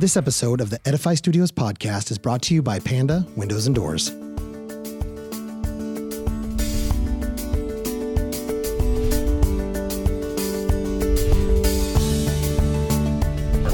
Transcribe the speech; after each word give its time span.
This 0.00 0.16
episode 0.16 0.62
of 0.62 0.70
the 0.70 0.80
Edify 0.86 1.12
Studios 1.12 1.52
podcast 1.52 2.10
is 2.10 2.16
brought 2.16 2.40
to 2.44 2.54
you 2.54 2.62
by 2.62 2.78
Panda 2.78 3.26
Windows 3.36 3.66
and 3.66 3.74
Doors. 3.74 4.12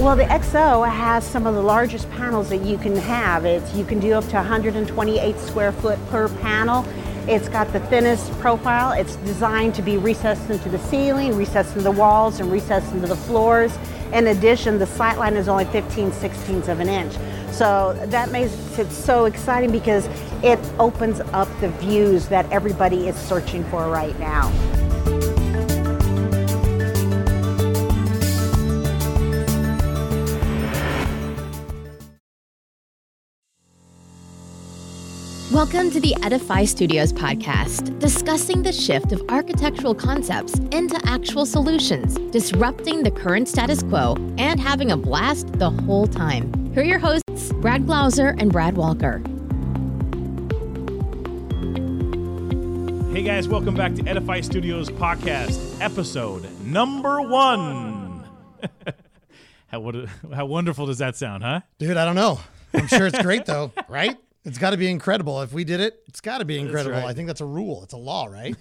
Well, 0.00 0.16
the 0.16 0.24
XO 0.24 0.90
has 0.90 1.24
some 1.24 1.46
of 1.46 1.54
the 1.54 1.62
largest 1.62 2.10
panels 2.10 2.48
that 2.48 2.62
you 2.62 2.76
can 2.78 2.96
have. 2.96 3.44
It's 3.44 3.72
you 3.74 3.84
can 3.84 4.00
do 4.00 4.14
up 4.14 4.24
to 4.26 4.34
128 4.34 5.38
square 5.38 5.70
foot 5.70 5.98
per 6.08 6.28
panel. 6.40 6.84
It's 7.29 7.48
got 7.48 7.72
the 7.72 7.80
thinnest 7.80 8.30
profile. 8.38 8.93
It's 8.93 9.16
designed 9.16 9.75
to 9.75 9.82
be 9.82 9.96
recessed 9.96 10.48
into 10.48 10.68
the 10.68 10.79
ceiling, 10.79 11.36
recessed 11.36 11.71
into 11.71 11.82
the 11.82 11.90
walls, 11.90 12.39
and 12.39 12.52
recessed 12.52 12.93
into 12.93 13.08
the 13.08 13.16
floors. 13.16 13.76
In 14.12 14.29
addition, 14.29 14.79
the 14.79 14.86
sight 14.86 15.18
line 15.18 15.35
is 15.35 15.49
only 15.49 15.64
15 15.64 16.12
16ths 16.12 16.68
of 16.68 16.79
an 16.79 16.89
inch. 16.89 17.14
So 17.50 17.99
that 18.07 18.30
makes 18.30 18.79
it 18.79 18.93
so 18.93 19.25
exciting 19.25 19.72
because 19.72 20.08
it 20.44 20.61
opens 20.79 21.18
up 21.32 21.49
the 21.61 21.71
views 21.71 22.29
that 22.29 22.49
everybody 22.52 23.08
is 23.08 23.16
searching 23.16 23.64
for 23.64 23.88
right 23.88 24.16
now. 24.21 24.52
Welcome 35.56 35.91
to 35.92 36.00
the 36.00 36.14
Edify 36.22 36.66
Studios 36.66 37.14
podcast, 37.14 37.98
discussing 37.98 38.62
the 38.62 38.72
shift 38.72 39.10
of 39.12 39.22
architectural 39.30 39.94
concepts 39.94 40.58
into 40.58 41.00
actual 41.06 41.46
solutions, 41.46 42.18
disrupting 42.30 43.02
the 43.02 43.10
current 43.10 43.48
status 43.48 43.82
quo, 43.82 44.16
and 44.36 44.60
having 44.60 44.90
a 44.90 44.98
blast 44.98 45.50
the 45.54 45.70
whole 45.70 46.06
time. 46.06 46.52
Here 46.74 46.82
are 46.82 46.86
your 46.86 46.98
hosts, 46.98 47.54
Brad 47.54 47.86
Glauser 47.86 48.36
and 48.38 48.52
Brad 48.52 48.76
Walker. 48.76 49.22
Hey 53.14 53.22
guys, 53.22 53.48
welcome 53.48 53.74
back 53.74 53.94
to 53.94 54.06
Edify 54.06 54.42
Studios 54.42 54.91
podcast, 54.91 55.80
episode 55.80 56.46
number 56.60 57.22
one. 57.22 58.28
how, 59.68 59.80
what, 59.80 59.94
how 60.34 60.44
wonderful 60.44 60.84
does 60.84 60.98
that 60.98 61.16
sound, 61.16 61.42
huh? 61.42 61.62
Dude, 61.78 61.96
I 61.96 62.04
don't 62.04 62.14
know. 62.14 62.41
I'm 62.74 62.88
sure 62.88 63.06
it's 63.06 63.22
great 63.22 63.46
though, 63.46 63.72
right? 63.88 64.18
It's 64.47 64.58
got 64.58 64.70
to 64.70 64.77
be 64.77 64.89
incredible. 64.89 65.42
If 65.42 65.52
we 65.52 65.64
did 65.64 65.80
it, 65.80 66.02
it's 66.06 66.20
got 66.20 66.39
to 66.39 66.44
be 66.44 66.56
incredible. 66.58 66.97
right. 66.97 67.05
I 67.05 67.14
think 67.14 67.27
that's 67.27 67.41
a 67.41 67.44
rule. 67.47 67.83
It's 67.83 67.92
a 67.94 67.98
law, 67.98 68.27
right? 68.27 68.55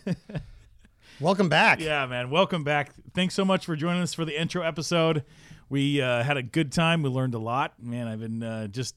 Welcome 1.19 1.47
back. 1.47 1.79
Yeah, 1.79 2.05
man. 2.07 2.31
Welcome 2.31 2.63
back. 2.63 2.91
Thanks 3.13 3.35
so 3.35 3.45
much 3.45 3.65
for 3.67 3.75
joining 3.75 4.01
us 4.01 4.13
for 4.13 4.25
the 4.25 4.39
intro 4.39 4.63
episode. 4.63 5.23
We 5.69 6.01
uh, 6.01 6.23
had 6.23 6.37
a 6.37 6.43
good 6.43 6.71
time. 6.71 7.03
We 7.03 7.09
learned 7.09 7.35
a 7.35 7.39
lot. 7.39 7.81
Man, 7.81 8.07
I've 8.07 8.19
been 8.19 8.41
uh, 8.41 8.67
just 8.67 8.95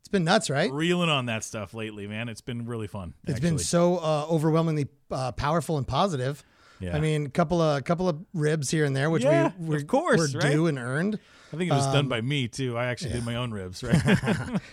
It's 0.00 0.08
been 0.08 0.24
nuts, 0.24 0.50
right? 0.50 0.70
reeling 0.70 1.10
on 1.10 1.26
that 1.26 1.44
stuff 1.44 1.72
lately, 1.74 2.08
man. 2.08 2.28
It's 2.28 2.40
been 2.42 2.66
really 2.66 2.88
fun. 2.88 3.14
It's 3.24 3.40
been 3.40 3.58
so 3.58 3.98
uh, 3.98 4.26
overwhelmingly 4.28 4.88
uh, 5.12 5.30
powerful 5.32 5.78
and 5.78 5.86
positive. 5.86 6.44
Yeah. 6.80 6.94
I 6.96 7.00
mean, 7.00 7.26
a 7.26 7.30
couple 7.30 7.62
of 7.62 7.84
couple 7.84 8.08
of 8.08 8.18
ribs 8.34 8.70
here 8.70 8.84
and 8.84 8.94
there, 8.94 9.08
which 9.10 9.22
Yeah, 9.22 9.52
we 9.58 9.68
we're, 9.68 9.76
of 9.76 9.86
course, 9.86 10.34
we're 10.34 10.40
right? 10.40 10.52
due 10.52 10.66
and 10.66 10.78
earned. 10.78 11.18
I 11.52 11.56
think 11.56 11.70
it 11.70 11.74
was 11.74 11.86
um, 11.86 11.92
done 11.92 12.08
by 12.08 12.20
me, 12.20 12.48
too. 12.48 12.76
I 12.76 12.86
actually 12.86 13.12
did 13.12 13.24
my 13.24 13.36
own 13.36 13.52
ribs, 13.52 13.82
right? 13.82 14.00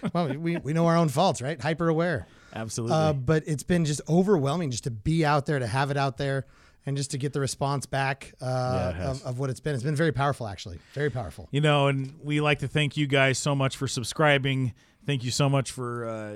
Well, 0.13 0.27
we, 0.27 0.57
we 0.57 0.73
know 0.73 0.87
our 0.87 0.97
own 0.97 1.09
faults, 1.09 1.41
right? 1.41 1.59
Hyper 1.59 1.87
aware. 1.87 2.27
Absolutely. 2.53 2.95
Uh, 2.95 3.13
but 3.13 3.43
it's 3.47 3.63
been 3.63 3.85
just 3.85 4.01
overwhelming 4.09 4.71
just 4.71 4.83
to 4.85 4.91
be 4.91 5.25
out 5.25 5.45
there, 5.45 5.59
to 5.59 5.67
have 5.67 5.91
it 5.91 5.97
out 5.97 6.17
there, 6.17 6.45
and 6.85 6.97
just 6.97 7.11
to 7.11 7.17
get 7.17 7.33
the 7.33 7.39
response 7.39 7.85
back 7.85 8.33
uh, 8.41 8.91
has. 8.93 9.21
of, 9.21 9.27
of 9.27 9.39
what 9.39 9.49
it's 9.49 9.59
been. 9.59 9.75
It's 9.75 9.83
been 9.83 9.95
very 9.95 10.11
powerful, 10.11 10.47
actually. 10.47 10.79
Very 10.93 11.09
powerful. 11.09 11.47
You 11.51 11.61
know, 11.61 11.87
and 11.87 12.13
we 12.23 12.41
like 12.41 12.59
to 12.59 12.67
thank 12.67 12.97
you 12.97 13.07
guys 13.07 13.37
so 13.37 13.55
much 13.55 13.77
for 13.77 13.87
subscribing. 13.87 14.73
Thank 15.05 15.23
you 15.23 15.31
so 15.31 15.49
much 15.49 15.71
for 15.71 16.07
uh, 16.07 16.35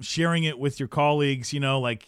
sharing 0.00 0.44
it 0.44 0.58
with 0.58 0.78
your 0.80 0.88
colleagues, 0.88 1.52
you 1.52 1.60
know, 1.60 1.80
like 1.80 2.06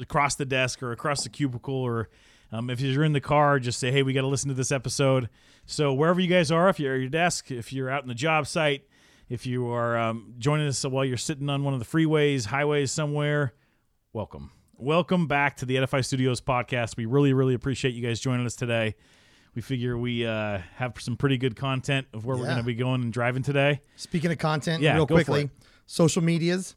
across 0.00 0.34
the 0.34 0.44
desk 0.44 0.82
or 0.82 0.92
across 0.92 1.22
the 1.24 1.30
cubicle, 1.30 1.74
or 1.74 2.08
um, 2.52 2.70
if 2.70 2.80
you're 2.80 3.04
in 3.04 3.12
the 3.12 3.20
car, 3.20 3.58
just 3.58 3.78
say, 3.78 3.90
hey, 3.90 4.02
we 4.02 4.12
got 4.12 4.22
to 4.22 4.26
listen 4.26 4.48
to 4.48 4.54
this 4.54 4.72
episode. 4.72 5.28
So, 5.66 5.92
wherever 5.94 6.20
you 6.20 6.28
guys 6.28 6.50
are, 6.50 6.68
if 6.68 6.78
you're 6.78 6.94
at 6.94 7.00
your 7.00 7.08
desk, 7.08 7.50
if 7.50 7.72
you're 7.72 7.90
out 7.90 8.02
in 8.02 8.08
the 8.08 8.14
job 8.14 8.46
site, 8.46 8.84
if 9.28 9.46
you 9.46 9.68
are 9.70 9.96
um, 9.96 10.34
joining 10.38 10.68
us 10.68 10.84
while 10.84 11.04
you're 11.04 11.16
sitting 11.16 11.48
on 11.48 11.64
one 11.64 11.72
of 11.74 11.80
the 11.80 11.86
freeways, 11.86 12.46
highways 12.46 12.92
somewhere, 12.92 13.54
welcome. 14.12 14.50
Welcome 14.76 15.26
back 15.26 15.56
to 15.58 15.66
the 15.66 15.76
Edify 15.76 16.00
Studios 16.02 16.40
podcast. 16.40 16.96
We 16.96 17.06
really, 17.06 17.32
really 17.32 17.54
appreciate 17.54 17.94
you 17.94 18.06
guys 18.06 18.20
joining 18.20 18.44
us 18.44 18.56
today. 18.56 18.96
We 19.54 19.62
figure 19.62 19.96
we 19.96 20.26
uh, 20.26 20.58
have 20.76 20.94
some 20.98 21.16
pretty 21.16 21.38
good 21.38 21.54
content 21.54 22.08
of 22.12 22.26
where 22.26 22.36
we're 22.36 22.44
going 22.46 22.56
to 22.58 22.64
be 22.64 22.74
going 22.74 23.02
and 23.02 23.12
driving 23.12 23.42
today. 23.44 23.80
Speaking 23.94 24.32
of 24.32 24.38
content, 24.38 24.82
Yeah, 24.82 24.94
real 24.94 25.06
quickly, 25.06 25.48
social 25.86 26.22
medias. 26.22 26.74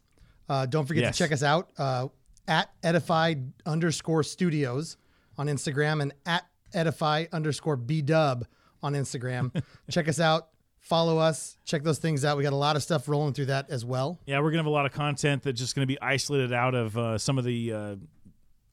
Uh, 0.48 0.64
don't 0.64 0.86
forget 0.86 1.02
Yes. 1.02 1.16
to 1.16 1.24
check 1.24 1.32
us 1.32 1.42
out 1.42 1.70
uh, 1.76 2.06
at 2.46 2.70
edify 2.82 3.34
underscore 3.66 4.22
studios 4.22 4.96
on 5.38 5.46
Instagram 5.46 6.02
and 6.02 6.12
at 6.26 6.44
edify 6.74 7.24
underscore 7.32 7.76
b 7.76 8.02
dub 8.02 8.46
on 8.82 8.92
Instagram. 8.92 9.62
check 9.90 10.08
us 10.08 10.20
out. 10.20 10.48
Follow 10.80 11.18
us. 11.18 11.56
Check 11.64 11.82
those 11.82 11.98
things 11.98 12.24
out. 12.24 12.36
We 12.36 12.42
got 12.42 12.52
a 12.52 12.56
lot 12.56 12.76
of 12.76 12.82
stuff 12.82 13.08
rolling 13.08 13.34
through 13.34 13.46
that 13.46 13.70
as 13.70 13.84
well. 13.84 14.18
Yeah, 14.26 14.38
we're 14.38 14.44
going 14.44 14.54
to 14.54 14.58
have 14.58 14.66
a 14.66 14.70
lot 14.70 14.86
of 14.86 14.92
content 14.92 15.42
that's 15.42 15.60
just 15.60 15.74
going 15.74 15.82
to 15.82 15.92
be 15.92 16.00
isolated 16.00 16.52
out 16.52 16.74
of 16.74 16.96
uh, 16.96 17.18
some 17.18 17.36
of 17.36 17.44
the, 17.44 17.72
uh, 17.72 17.96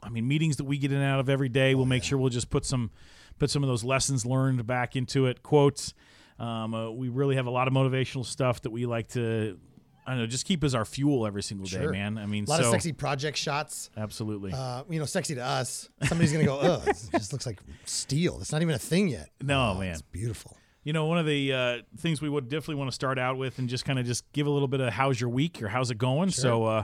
I 0.01 0.09
mean, 0.09 0.27
meetings 0.27 0.57
that 0.57 0.63
we 0.63 0.77
get 0.77 0.91
in 0.91 0.97
and 0.97 1.05
out 1.05 1.19
of 1.19 1.29
every 1.29 1.49
day. 1.49 1.75
we'll 1.75 1.85
make 1.85 2.03
sure 2.03 2.17
we'll 2.17 2.29
just 2.29 2.49
put 2.49 2.65
some, 2.65 2.91
put 3.37 3.49
some 3.49 3.63
of 3.63 3.69
those 3.69 3.83
lessons 3.83 4.25
learned 4.25 4.65
back 4.65 4.95
into 4.95 5.25
it. 5.25 5.43
Quotes. 5.43 5.93
Um, 6.39 6.73
uh, 6.73 6.91
we 6.91 7.09
really 7.09 7.35
have 7.35 7.47
a 7.47 7.51
lot 7.51 7.67
of 7.67 7.73
motivational 7.73 8.25
stuff 8.25 8.61
that 8.61 8.69
we 8.69 8.85
like 8.85 9.09
to, 9.09 9.57
I 10.05 10.11
don't 10.11 10.19
know, 10.19 10.27
just 10.27 10.45
keep 10.45 10.63
as 10.63 10.75
our 10.75 10.85
fuel 10.85 11.25
every 11.25 11.41
single 11.43 11.65
day, 11.65 11.77
Sure. 11.81 11.91
man. 11.91 12.17
I 12.17 12.25
mean, 12.27 12.45
A 12.45 12.49
lot 12.49 12.59
so 12.59 12.65
of 12.67 12.71
sexy 12.71 12.93
project 12.93 13.37
shots. 13.37 13.89
absolutely. 13.97 14.51
Uh, 14.53 14.83
you 14.89 14.99
know, 14.99 15.05
sexy 15.05 15.35
to 15.35 15.43
us. 15.43 15.89
Somebody's 16.03 16.31
gonna 16.31 16.45
go, 16.45 16.59
oh, 16.61 16.83
it 16.87 16.97
just 17.11 17.33
looks 17.33 17.45
like 17.45 17.59
steel. 17.85 18.37
It's 18.39 18.51
not 18.51 18.61
even 18.61 18.75
a 18.75 18.79
thing 18.79 19.07
yet. 19.07 19.29
No, 19.41 19.71
Oh, 19.75 19.79
man. 19.79 19.91
it's 19.93 20.01
beautiful. 20.01 20.55
You 20.83 20.93
know, 20.93 21.07
one 21.07 21.17
of 21.17 21.25
the 21.25 21.51
uh, 21.51 21.77
things 21.97 22.21
we 22.21 22.29
would 22.29 22.47
definitely 22.47 22.75
want 22.75 22.91
to 22.91 22.95
start 22.95 23.17
out 23.17 23.37
with 23.37 23.57
and 23.57 23.67
just 23.67 23.85
kind 23.85 23.97
of 23.97 24.05
just 24.05 24.31
give 24.33 24.45
a 24.45 24.49
little 24.51 24.67
bit 24.67 24.79
of 24.81 24.93
how's 24.93 25.19
your 25.19 25.31
week 25.31 25.63
or 25.63 25.67
how's 25.67 25.89
it 25.89 25.97
going. 25.97 26.29
So 26.29 26.65
uh, 26.65 26.83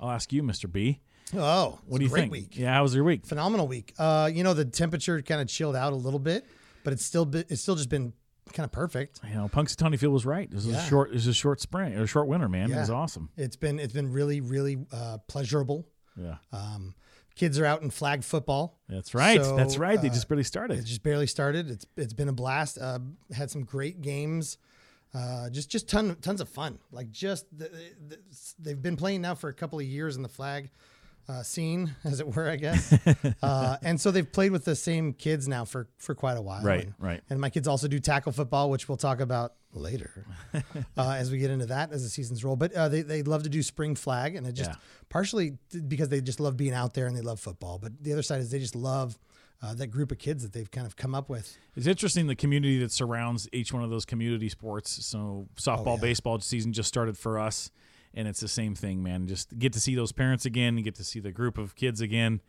I'll 0.00 0.10
ask 0.10 0.32
you, 0.32 0.42
Mr. 0.42 0.70
B. 0.70 0.98
Oh, 1.36 1.78
What 1.86 1.98
do 1.98 2.04
you 2.04 2.10
great 2.10 2.22
think? 2.22 2.32
Week. 2.32 2.56
Yeah, 2.58 2.74
how 2.74 2.82
was 2.82 2.94
your 2.94 3.04
week? 3.04 3.24
phenomenal 3.24 3.68
week. 3.68 3.92
Uh, 3.98 4.28
you 4.32 4.42
know, 4.42 4.52
the 4.54 4.64
temperature 4.64 5.22
kind 5.22 5.40
of 5.40 5.46
chilled 5.46 5.76
out 5.76 5.92
a 5.92 5.96
little 5.96 6.18
bit, 6.18 6.44
but 6.82 6.92
it's 6.92 7.04
still 7.04 7.24
been, 7.24 7.44
it's 7.48 7.62
still 7.62 7.76
just 7.76 7.88
been 7.88 8.12
kind 8.52 8.64
of 8.64 8.72
perfect. 8.72 9.20
You 9.28 9.34
know, 9.34 9.48
Punxsutawney 9.48 9.98
Phil 9.98 10.10
was 10.10 10.24
right. 10.26 10.50
This 10.50 10.64
was 10.66 10.74
Yeah. 10.74 10.84
a 10.84 10.88
short. 10.88 11.12
This 11.12 11.22
is 11.22 11.28
a 11.28 11.34
short 11.34 11.60
spring 11.60 11.96
or 11.96 12.02
a 12.02 12.06
short 12.06 12.28
winter, 12.28 12.48
man. 12.48 12.70
It 12.72 12.76
was 12.76 12.90
awesome. 12.90 13.30
It's 13.36 13.56
been 13.56 13.78
it's 13.78 13.92
been 13.92 14.12
really 14.12 14.40
really 14.40 14.78
uh, 14.92 15.18
pleasurable. 15.28 15.86
Yeah, 16.16 16.36
Um, 16.52 16.94
kids 17.34 17.58
are 17.58 17.66
out 17.66 17.82
in 17.82 17.90
flag 17.90 18.24
football. 18.24 18.80
that's 18.88 19.14
right. 19.14 19.44
So, 19.44 19.54
that's 19.54 19.76
right. 19.76 20.00
They 20.00 20.08
uh, 20.08 20.12
just 20.14 20.28
barely 20.28 20.44
started. 20.44 20.78
It 20.78 20.84
just 20.86 21.02
barely 21.02 21.26
started. 21.26 21.70
It's 21.70 21.86
it's 21.96 22.14
been 22.14 22.28
a 22.28 22.32
blast. 22.32 22.78
Uh, 22.78 23.00
had 23.34 23.50
some 23.50 23.64
great 23.64 24.00
games. 24.00 24.56
Uh, 25.14 25.50
just 25.50 25.70
just 25.70 25.88
ton 25.88 26.16
tons 26.22 26.40
of 26.40 26.48
fun. 26.48 26.78
Like 26.90 27.10
just 27.10 27.46
the, 27.56 27.70
the, 28.08 28.18
they've 28.58 28.80
been 28.80 28.96
playing 28.96 29.20
now 29.22 29.34
for 29.34 29.48
a 29.48 29.54
couple 29.54 29.78
of 29.78 29.84
years 29.84 30.16
in 30.16 30.22
the 30.22 30.28
flag 30.28 30.70
uh, 31.28 31.42
scene, 31.42 31.94
as 32.04 32.20
it 32.20 32.34
were, 32.34 32.48
I 32.48 32.56
guess. 32.56 32.92
uh, 33.42 33.76
and 33.82 34.00
so 34.00 34.10
they've 34.10 34.30
played 34.30 34.52
with 34.52 34.64
the 34.64 34.76
same 34.76 35.12
kids 35.12 35.48
now 35.48 35.64
for 35.64 35.88
for 35.98 36.14
quite 36.14 36.36
a 36.36 36.42
while. 36.42 36.62
Right, 36.62 36.84
And, 36.84 36.94
right. 36.98 37.20
And 37.30 37.40
my 37.40 37.50
kids 37.50 37.66
also 37.68 37.88
do 37.88 37.98
tackle 37.98 38.32
football, 38.32 38.70
which 38.70 38.88
we'll 38.88 38.96
talk 38.96 39.20
about 39.20 39.54
later 39.72 40.24
uh, 40.96 41.10
as 41.10 41.30
we 41.30 41.38
get 41.38 41.50
into 41.50 41.66
that 41.66 41.92
as 41.92 42.02
the 42.02 42.08
seasons 42.08 42.44
roll. 42.44 42.56
But 42.56 42.72
uh, 42.72 42.88
they 42.88 43.02
they 43.02 43.22
love 43.22 43.42
to 43.42 43.48
do 43.48 43.62
spring 43.62 43.94
flag, 43.94 44.36
and 44.36 44.46
it 44.46 44.52
just 44.52 44.70
Yeah. 44.70 44.76
partially 45.08 45.58
because 45.88 46.08
they 46.08 46.20
just 46.20 46.40
love 46.40 46.56
being 46.56 46.72
out 46.74 46.94
there 46.94 47.06
and 47.06 47.16
they 47.16 47.20
love 47.22 47.40
football. 47.40 47.78
But 47.78 48.02
the 48.02 48.12
other 48.12 48.22
side 48.22 48.40
is 48.40 48.50
they 48.50 48.58
just 48.58 48.76
love. 48.76 49.18
Uh, 49.62 49.72
that 49.72 49.86
group 49.86 50.12
of 50.12 50.18
kids 50.18 50.42
that 50.42 50.52
they've 50.52 50.70
kind 50.70 50.86
of 50.86 50.96
come 50.96 51.14
up 51.14 51.30
with. 51.30 51.56
It's 51.76 51.86
interesting 51.86 52.26
the 52.26 52.36
community 52.36 52.78
that 52.80 52.92
surrounds 52.92 53.48
each 53.54 53.72
one 53.72 53.82
of 53.82 53.88
those 53.88 54.04
community 54.04 54.50
sports. 54.50 55.06
So 55.06 55.48
softball, 55.56 55.86
Oh, 55.86 55.94
yeah. 55.94 56.00
baseball 56.02 56.38
season 56.40 56.74
just 56.74 56.88
started 56.88 57.16
for 57.16 57.38
us, 57.38 57.70
and 58.16 58.26
it's 58.26 58.40
the 58.40 58.48
same 58.48 58.74
thing, 58.74 59.02
man. 59.02 59.26
Just 59.28 59.56
get 59.58 59.72
to 59.74 59.80
see 59.80 59.94
those 59.94 60.10
parents 60.12 60.44
again. 60.46 60.76
You 60.76 60.82
get 60.82 60.96
to 60.96 61.04
see 61.04 61.20
the 61.20 61.30
group 61.32 61.58
of 61.58 61.74
kids 61.76 62.00
again. 62.00 62.40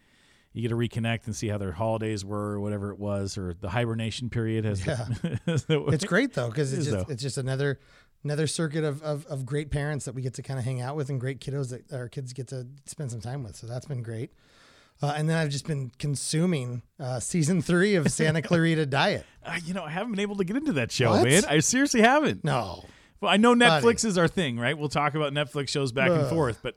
You 0.54 0.62
get 0.64 0.70
to 0.70 0.76
reconnect 0.76 1.26
and 1.28 1.36
see 1.36 1.50
how 1.50 1.60
their 1.60 1.74
holidays 1.74 2.26
were, 2.26 2.54
or 2.54 2.60
whatever 2.60 2.92
it 2.92 2.98
was, 2.98 3.38
or 3.38 3.54
the 3.54 3.70
hibernation 3.70 4.30
period. 4.32 4.66
As 4.66 4.84
the- 4.84 5.40
as 5.46 5.66
the- 5.66 5.84
It's 5.88 6.06
great 6.06 6.34
though 6.34 6.48
because 6.50 6.74
it's 6.74 6.86
just 6.88 7.08
though. 7.08 7.12
it's 7.14 7.22
just 7.22 7.38
another 7.38 7.80
another 8.24 8.48
circuit 8.48 8.84
of, 8.84 9.04
of 9.04 9.26
of 9.28 9.46
great 9.46 9.70
parents 9.70 10.06
that 10.06 10.16
we 10.16 10.22
get 10.24 10.34
to 10.36 10.42
kind 10.42 10.58
of 10.58 10.66
hang 10.66 10.82
out 10.82 10.96
with 10.96 11.10
and 11.10 11.20
great 11.20 11.40
kiddos 11.40 11.70
that 11.70 11.94
our 11.94 12.10
kids 12.10 12.34
get 12.34 12.48
to 12.48 12.66
spend 12.86 13.12
some 13.12 13.22
time 13.22 13.44
with. 13.44 13.56
So 13.56 13.68
that's 13.68 13.86
been 13.86 14.02
great. 14.02 14.32
Uh, 15.00 15.14
and 15.16 15.30
then 15.30 15.38
I've 15.38 15.50
just 15.52 15.68
been 15.68 15.92
consuming 16.00 16.82
uh, 17.00 17.20
season 17.20 17.62
three 17.62 17.94
of 17.94 18.12
Santa 18.12 18.42
Clarita 18.42 18.88
Diet. 18.88 19.28
Uh, 19.46 19.60
you 19.64 19.76
know, 19.76 19.84
I 19.84 19.92
haven't 19.92 20.14
been 20.14 20.22
able 20.22 20.38
to 20.38 20.44
get 20.44 20.56
into 20.58 20.74
that 20.74 20.92
show, 20.92 21.12
What? 21.12 21.24
man. 21.26 21.44
I 21.48 21.60
seriously 21.60 22.02
haven't. 22.02 22.44
No, 22.44 22.84
Well, 23.22 23.32
I 23.32 23.38
know 23.38 23.56
Netflix 23.56 23.82
Buddy. 24.04 24.08
is 24.10 24.18
our 24.18 24.28
thing, 24.28 24.60
right? 24.60 24.78
We'll 24.78 24.90
talk 24.90 25.16
about 25.16 25.34
Netflix 25.34 25.70
shows 25.70 25.92
back 25.92 26.10
and 26.12 26.28
forth, 26.28 26.60
but 26.62 26.76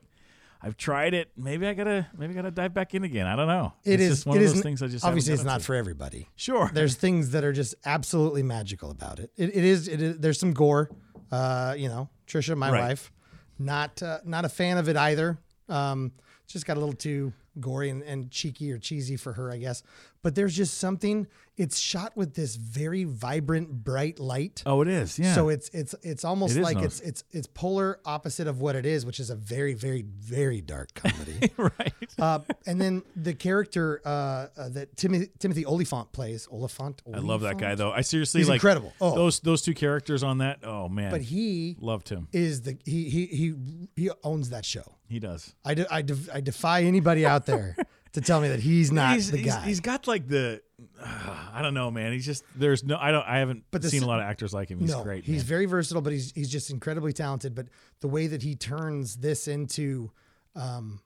I've 0.63 0.77
tried 0.77 1.15
it. 1.15 1.31
Maybe 1.37 1.67
I 1.67 1.75
gotta 1.75 2.07
maybe 2.17 2.33
I 2.33 2.37
gotta 2.37 2.51
dive 2.51 2.75
back 2.75 2.95
in 2.95 3.05
again. 3.05 3.27
I 3.27 3.35
don't 3.37 3.47
know. 3.49 3.73
It 3.85 3.95
it's 3.95 4.03
is. 4.03 4.09
just 4.11 4.27
one 4.27 4.39
it 4.39 4.45
of 4.45 4.53
those 4.55 4.63
things 4.63 4.83
I 4.83 4.89
just 4.89 5.05
obviously 5.05 5.33
it's 5.35 5.43
not 5.43 5.53
gotten 5.53 5.65
for 5.65 5.75
everybody. 5.75 6.29
sure. 6.37 6.71
There's 6.73 6.97
things 6.97 7.31
that 7.31 7.45
are 7.45 7.53
just 7.53 7.75
absolutely 7.85 8.43
magical 8.43 8.91
about 8.91 9.21
it. 9.21 9.31
It, 9.37 9.51
it 9.57 9.65
is. 9.65 9.89
It 9.89 10.03
is. 10.03 10.19
There's 10.19 10.39
some 10.39 10.53
gore. 10.53 10.91
Uh, 11.33 11.75
you 11.79 11.89
know, 11.89 12.09
Trisha, 12.27 12.57
my 12.57 12.71
Right. 12.71 12.81
wife, 12.89 13.13
not 13.59 14.03
uh, 14.03 14.19
not 14.25 14.45
a 14.45 14.49
fan 14.49 14.79
of 14.79 14.89
it 14.89 14.97
either. 14.97 15.39
Um, 15.69 16.13
just 16.47 16.67
got 16.67 16.77
a 16.77 16.81
little 16.81 16.95
too 16.95 17.33
gory 17.61 17.89
and, 17.91 18.03
and 18.03 18.31
cheeky 18.31 18.73
or 18.73 18.79
cheesy 18.79 19.17
for 19.17 19.33
her, 19.35 19.51
I 19.51 19.59
guess. 19.59 19.83
But 20.23 20.35
there's 20.35 20.57
just 20.57 20.79
something. 20.79 21.27
It's 21.61 21.79
shot 21.79 22.17
with 22.17 22.33
this 22.35 22.57
very 22.57 23.05
vibrant, 23.05 23.71
bright 23.85 24.19
light. 24.19 24.63
oh, 24.65 24.81
it 24.81 24.89
is. 24.89 25.19
Yeah. 25.19 25.35
So 25.35 25.51
it's 25.51 25.69
it's 25.75 25.95
it's 26.03 26.25
almost 26.25 26.57
It 26.57 26.63
like 26.63 26.79
it's 26.79 27.01
it's 27.01 27.23
it's 27.33 27.47
polar 27.47 28.01
opposite 28.07 28.47
of 28.47 28.61
what 28.63 28.77
it 28.77 28.87
is, 28.87 29.05
which 29.05 29.21
is 29.21 29.29
a 29.29 29.35
very 29.37 29.75
very 29.75 30.03
very 30.03 30.63
dark 30.63 30.95
comedy. 30.95 31.51
right. 31.59 31.93
uh, 32.19 32.39
and 32.67 32.81
then 32.81 33.03
the 33.15 33.35
character 33.35 34.01
uh, 34.07 34.09
uh, 34.57 34.69
that 34.71 34.97
Timothy, 34.97 35.29
Timothy 35.39 35.67
Olyphant 35.67 36.13
plays, 36.13 36.49
Olyphant. 36.51 37.03
I 37.13 37.19
love 37.19 37.43
that 37.43 37.59
guy 37.59 37.75
though. 37.75 37.93
I 37.93 38.01
seriously 38.01 38.41
He's 38.41 38.49
like 38.49 38.57
incredible. 38.57 38.93
Oh. 39.01 39.15
those 39.15 39.41
those 39.41 39.61
two 39.61 39.75
characters 39.75 40.23
on 40.23 40.39
that. 40.39 40.61
Oh 40.65 40.89
man. 40.89 41.11
But 41.11 41.21
he 41.21 41.77
loved 41.79 42.09
him. 42.09 42.29
is 42.33 42.63
the 42.63 42.79
he 42.87 43.11
he 43.11 43.27
he 43.27 43.55
he 43.97 44.11
owns 44.25 44.49
that 44.51 44.65
show. 44.65 44.97
He 45.09 45.19
does. 45.19 45.55
I 45.65 45.75
de- 45.75 45.93
I, 45.93 46.03
def- 46.03 46.35
I 46.35 46.41
defy 46.41 46.83
anybody 46.85 47.27
out 47.27 47.45
there 47.45 47.77
to 48.13 48.21
tell 48.21 48.41
me 48.41 48.49
that 48.49 48.61
he's 48.61 48.91
not 48.93 49.15
he's, 49.15 49.31
the 49.31 49.39
he's- 49.39 49.55
guy. 49.57 49.63
he's 49.67 49.81
got 49.81 50.07
like 50.07 50.27
the 50.29 50.63
I 51.53 51.61
don't 51.63 51.75
know, 51.75 51.91
man. 51.91 52.13
He's 52.13 52.27
just 52.27 52.45
there's 52.55 52.85
no 52.85 52.97
I 52.97 53.11
don't 53.11 53.27
I 53.27 53.39
haven't 53.39 53.65
But 53.71 53.85
seen 53.85 54.03
a 54.03 54.07
lot 54.07 54.21
of 54.21 54.27
actors 54.27 54.53
like 54.53 54.69
him. 54.71 54.79
He's 54.81 54.91
no, 54.91 55.03
great. 55.03 55.25
he's 55.25 55.39
man. 55.43 55.47
very 55.47 55.67
versatile, 55.67 56.03
but 56.03 56.13
he's 56.13 56.33
he's 56.33 56.51
just 56.51 56.71
incredibly 56.71 57.13
talented. 57.13 57.55
But 57.55 57.67
the 58.01 58.09
way 58.09 58.27
that 58.27 58.43
he 58.43 58.55
turns 58.55 59.17
this 59.17 59.49
into 59.49 60.11
um, 60.55 61.01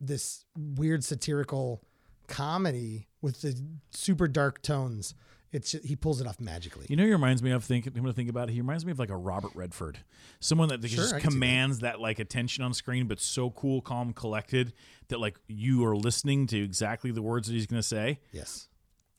this 0.00 0.44
weird 0.56 1.02
satirical 1.04 1.82
comedy 2.26 3.08
with 3.22 3.42
the 3.42 3.60
super 3.90 4.28
dark 4.28 4.62
tones, 4.62 5.14
it's 5.52 5.72
he 5.72 5.96
pulls 5.96 6.20
it 6.20 6.26
off 6.26 6.38
magically. 6.40 6.86
You 6.88 6.96
know, 6.96 7.04
he 7.04 7.10
reminds 7.12 7.42
me 7.42 7.50
of 7.50 7.64
think. 7.64 7.86
I'm 7.86 7.92
gonna 7.94 8.12
think 8.12 8.30
about 8.30 8.48
it. 8.48 8.52
He 8.52 8.60
reminds 8.60 8.86
me 8.86 8.92
of 8.92 8.98
like 9.00 9.10
a 9.10 9.16
Robert 9.16 9.50
Redford, 9.54 9.98
someone 10.38 10.68
that 10.68 10.80
Sure, 10.80 10.88
just 10.88 11.14
I 11.14 11.18
see 11.18 11.24
that. 11.24 11.28
commands 11.28 11.80
that. 11.80 12.00
like 12.00 12.18
attention 12.20 12.62
on 12.62 12.72
screen, 12.72 13.08
but 13.08 13.18
so 13.20 13.50
cool, 13.50 13.80
calm, 13.80 14.12
collected 14.12 14.72
that 15.08 15.18
like 15.18 15.38
you 15.48 15.84
are 15.84 15.96
listening 15.96 16.46
to 16.48 16.62
exactly 16.62 17.10
the 17.10 17.22
words 17.22 17.48
that 17.48 17.54
he's 17.54 17.66
gonna 17.66 17.82
say. 17.82 18.20
yes. 18.32 18.68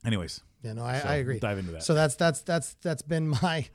Anyways, 0.06 0.42
Yeah, 0.63 0.74
no, 0.74 0.83
I, 0.83 1.00
So, 1.00 1.07
I 1.09 1.15
agree. 1.15 1.39
dive 1.39 1.57
into 1.59 1.71
that. 1.74 1.83
So 1.83 1.94
that's 1.94 2.15
that's 2.15 2.42
that's 2.42 2.75
that's 2.81 3.01
been 3.01 3.27
my 3.42 3.68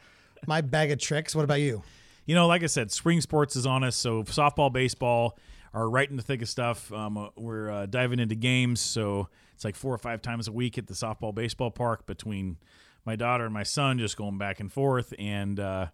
my 0.47 0.61
bag 0.61 0.91
of 0.91 0.99
tricks. 0.99 1.35
What 1.35 1.45
about 1.45 1.61
you? 1.61 1.83
you 2.27 2.35
know, 2.35 2.47
like 2.49 2.63
I 2.63 2.67
said, 2.67 2.91
spring 2.91 3.21
sports 3.21 3.55
is 3.55 3.67
on 3.67 3.85
us. 3.85 3.95
So 3.97 4.25
softball, 4.25 4.73
baseball 4.73 5.39
are 5.73 5.89
right 5.89 6.09
in 6.11 6.17
the 6.17 6.23
thick 6.23 6.43
of 6.43 6.49
stuff. 6.49 6.93
Um, 6.93 7.17
uh, 7.17 7.29
we're 7.37 7.71
uh, 7.71 7.87
diving 7.87 8.19
into 8.19 8.35
games, 8.35 8.81
so 8.81 9.29
it's 9.55 9.65
like 9.65 9.77
four 9.77 9.95
or 9.95 9.99
five 9.99 10.23
times 10.23 10.49
a 10.49 10.53
week 10.53 10.77
at 10.79 10.87
the 10.89 10.95
softball, 10.95 11.35
baseball 11.35 11.71
park 11.71 12.05
between 12.07 12.57
my 13.05 13.15
daughter 13.15 13.45
and 13.45 13.55
my 13.55 13.63
son, 13.63 13.99
just 13.99 14.17
going 14.17 14.39
back 14.39 14.59
and 14.59 14.73
forth. 14.73 15.15
And 15.19 15.61
uh, 15.61 15.87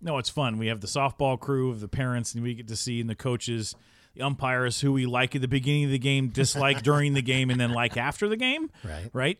no, 0.00 0.16
it's 0.18 0.30
fun. 0.30 0.56
We 0.56 0.68
have 0.68 0.80
the 0.80 0.86
softball 0.86 1.38
crew 1.38 1.70
of 1.70 1.80
the 1.80 1.88
parents, 1.88 2.32
and 2.34 2.42
we 2.42 2.54
get 2.54 2.68
to 2.68 2.76
see 2.76 3.00
and 3.00 3.10
the 3.10 3.14
coaches. 3.14 3.74
The 4.14 4.22
umpires 4.22 4.80
who 4.80 4.92
we 4.92 5.06
like 5.06 5.34
at 5.34 5.42
the 5.42 5.48
beginning 5.48 5.84
of 5.86 5.90
the 5.90 5.98
game, 5.98 6.28
dislike 6.28 6.82
during 6.82 7.14
the 7.14 7.22
game, 7.22 7.50
and 7.50 7.60
then 7.60 7.72
like 7.72 7.96
after 7.96 8.28
the 8.28 8.36
game. 8.36 8.70
Right. 8.84 9.10
Right. 9.12 9.38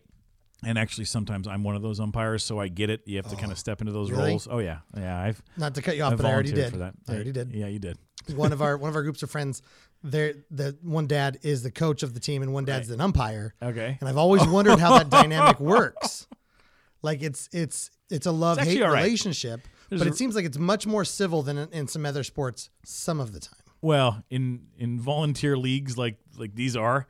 And 0.63 0.77
actually, 0.79 1.05
sometimes 1.05 1.47
I'm 1.47 1.63
one 1.63 1.75
of 1.75 1.81
those 1.81 1.99
umpires, 1.99 2.43
so 2.43 2.59
I 2.59 2.69
get 2.69 2.89
it. 2.89 3.01
You 3.05 3.17
have 3.17 3.27
to 3.27 3.35
kind 3.35 3.51
of 3.51 3.59
step 3.59 3.81
into 3.81 3.91
those 3.93 4.09
really? 4.09 4.29
roles. 4.31 4.47
Oh 4.49 4.59
yeah, 4.59 4.79
yeah. 4.97 5.19
I've 5.21 5.41
Not 5.57 5.75
to 5.75 5.81
cut 5.81 5.95
you 5.97 6.03
off, 6.03 6.13
I've 6.13 6.17
but 6.17 6.25
I 6.25 6.33
already 6.33 6.51
did. 6.53 6.71
for 6.71 6.77
that. 6.77 6.93
I 7.07 7.13
already 7.13 7.31
did. 7.31 7.51
Yeah, 7.53 7.67
you 7.67 7.79
did. 7.79 7.97
one 8.35 8.51
of 8.53 8.61
our 8.61 8.77
one 8.83 8.89
of 8.89 8.95
our 8.95 9.03
groups 9.03 9.21
of 9.21 9.29
friends, 9.29 9.61
there 10.03 10.33
the 10.49 10.77
one 10.81 11.07
dad 11.07 11.39
is 11.43 11.61
the 11.61 11.71
coach 11.71 12.01
of 12.03 12.13
the 12.13 12.19
team 12.19 12.41
and 12.41 12.53
one 12.53 12.65
dad's 12.65 12.89
an 12.89 13.01
umpire. 13.01 13.53
Okay. 13.61 13.97
And 13.99 14.09
I've 14.09 14.17
always 14.17 14.45
wondered 14.47 14.79
how 14.79 14.97
that 14.97 15.09
dynamic 15.09 15.59
works. 15.59 16.25
Like 17.01 17.21
it's 17.21 17.47
it's 17.51 17.91
it's 18.09 18.25
a 18.25 18.31
love 18.31 18.57
hate 18.57 18.81
relationship, 18.81 19.61
There's 19.89 19.99
but 20.01 20.07
a- 20.07 20.11
it 20.11 20.17
seems 20.17 20.35
like 20.35 20.45
it's 20.45 20.57
much 20.57 20.87
more 20.87 21.05
civil 21.05 21.43
than 21.43 21.57
in, 21.57 21.69
in 21.71 21.87
some 21.87 22.05
other 22.05 22.23
sports 22.23 22.69
some 22.83 23.19
of 23.19 23.33
the 23.33 23.39
time. 23.39 23.59
Well, 23.81 24.23
in 24.31 24.67
in 24.77 24.99
volunteer 24.99 25.57
leagues 25.57 25.97
like 25.97 26.15
like 26.37 26.55
these 26.55 26.75
are, 26.75 27.05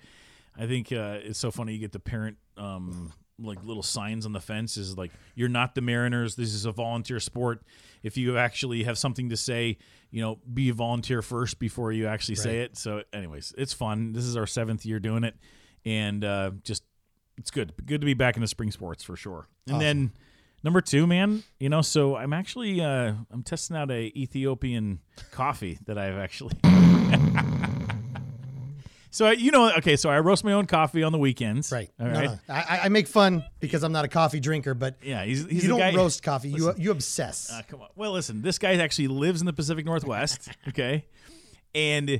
I 0.58 0.66
think 0.66 0.92
uh, 0.92 1.20
it's 1.24 1.40
so 1.40 1.52
funny. 1.52 1.74
You 1.74 1.80
get 1.80 1.94
the 1.94 2.00
parent 2.00 2.38
um, 2.58 3.14
like 3.40 3.64
little 3.64 3.84
signs 3.84 4.26
on 4.26 4.34
the 4.34 4.40
fence 4.40 4.78
is 4.78 4.98
like 4.98 5.12
you're 5.36 5.50
not 5.50 5.76
the 5.76 5.82
Mariners. 5.82 6.36
This 6.36 6.54
is 6.54 6.66
a 6.66 6.72
volunteer 6.72 7.20
sport. 7.20 7.64
If 8.04 8.18
you 8.18 8.38
actually 8.38 8.84
have 8.84 8.98
something 8.98 9.30
to 9.30 9.38
say, 9.38 9.78
you 10.12 10.22
know, 10.22 10.40
be 10.54 10.70
a 10.70 10.74
volunteer 10.74 11.22
first 11.22 11.60
before 11.60 11.92
you 11.92 12.08
actually 12.08 12.36
say 12.36 12.60
it. 12.60 12.78
So, 12.78 13.04
anyways, 13.12 13.54
it's 13.58 13.74
fun. 13.74 14.14
This 14.14 14.24
is 14.24 14.38
our 14.38 14.48
seventh 14.48 14.86
year 14.86 15.00
doing 15.00 15.24
it, 15.24 15.36
and 15.86 16.24
uh, 16.24 16.52
just 16.64 16.84
it's 17.38 17.52
good. 17.52 17.74
Good 17.86 18.02
to 18.02 18.06
be 18.06 18.14
back 18.14 18.36
in 18.36 18.42
the 18.42 18.48
spring 18.48 18.72
sports 18.72 19.04
for 19.04 19.16
sure. 19.16 19.48
And 19.68 19.82
then 19.82 20.12
number 20.64 20.82
two, 20.82 21.06
man, 21.08 21.44
you 21.60 21.70
know, 21.70 21.82
so 21.82 22.16
I'm 22.16 22.34
actually 22.34 22.82
uh, 22.82 23.14
I'm 23.32 23.44
testing 23.44 23.76
out 23.76 23.92
a 23.92 24.12
Ethiopian 24.16 25.00
coffee 25.32 25.80
that 25.86 25.98
I've 25.98 26.18
actually. 26.18 26.54
so 29.16 29.30
you 29.30 29.52
know, 29.52 29.72
okay, 29.78 29.96
so 29.96 30.10
I 30.10 30.20
roast 30.20 30.44
my 30.44 30.52
own 30.52 30.66
coffee 30.66 31.02
on 31.02 31.14
the 31.14 31.18
weekends. 31.18 31.72
Right. 31.72 31.90
All 31.98 32.08
no, 32.08 32.22
no. 32.22 32.40
I, 32.50 32.82
I 32.84 32.90
make 32.90 33.08
fun 33.08 33.46
because 33.62 33.82
I'm 33.84 33.94
not 33.94 34.04
a 34.04 34.10
coffee 34.10 34.42
drinker, 34.42 34.74
but 34.74 34.98
Yeah, 35.02 35.24
he's, 35.24 35.46
he's 35.46 35.64
you 35.64 35.70
don't 35.70 35.80
guy, 35.80 35.96
roast 35.96 36.22
coffee. 36.22 36.50
You 36.50 36.74
you 36.78 36.92
obsess. 36.92 37.50
Uh, 37.50 37.62
come 37.66 37.82
on. 37.82 37.88
Well, 37.96 38.12
listen, 38.12 38.42
this 38.42 38.60
guy 38.60 38.76
actually 38.76 39.08
lives 39.08 39.40
in 39.40 39.46
the 39.46 39.54
Pacific 39.54 39.86
Northwest. 39.86 40.50
Okay, 40.68 41.06
and 41.74 42.20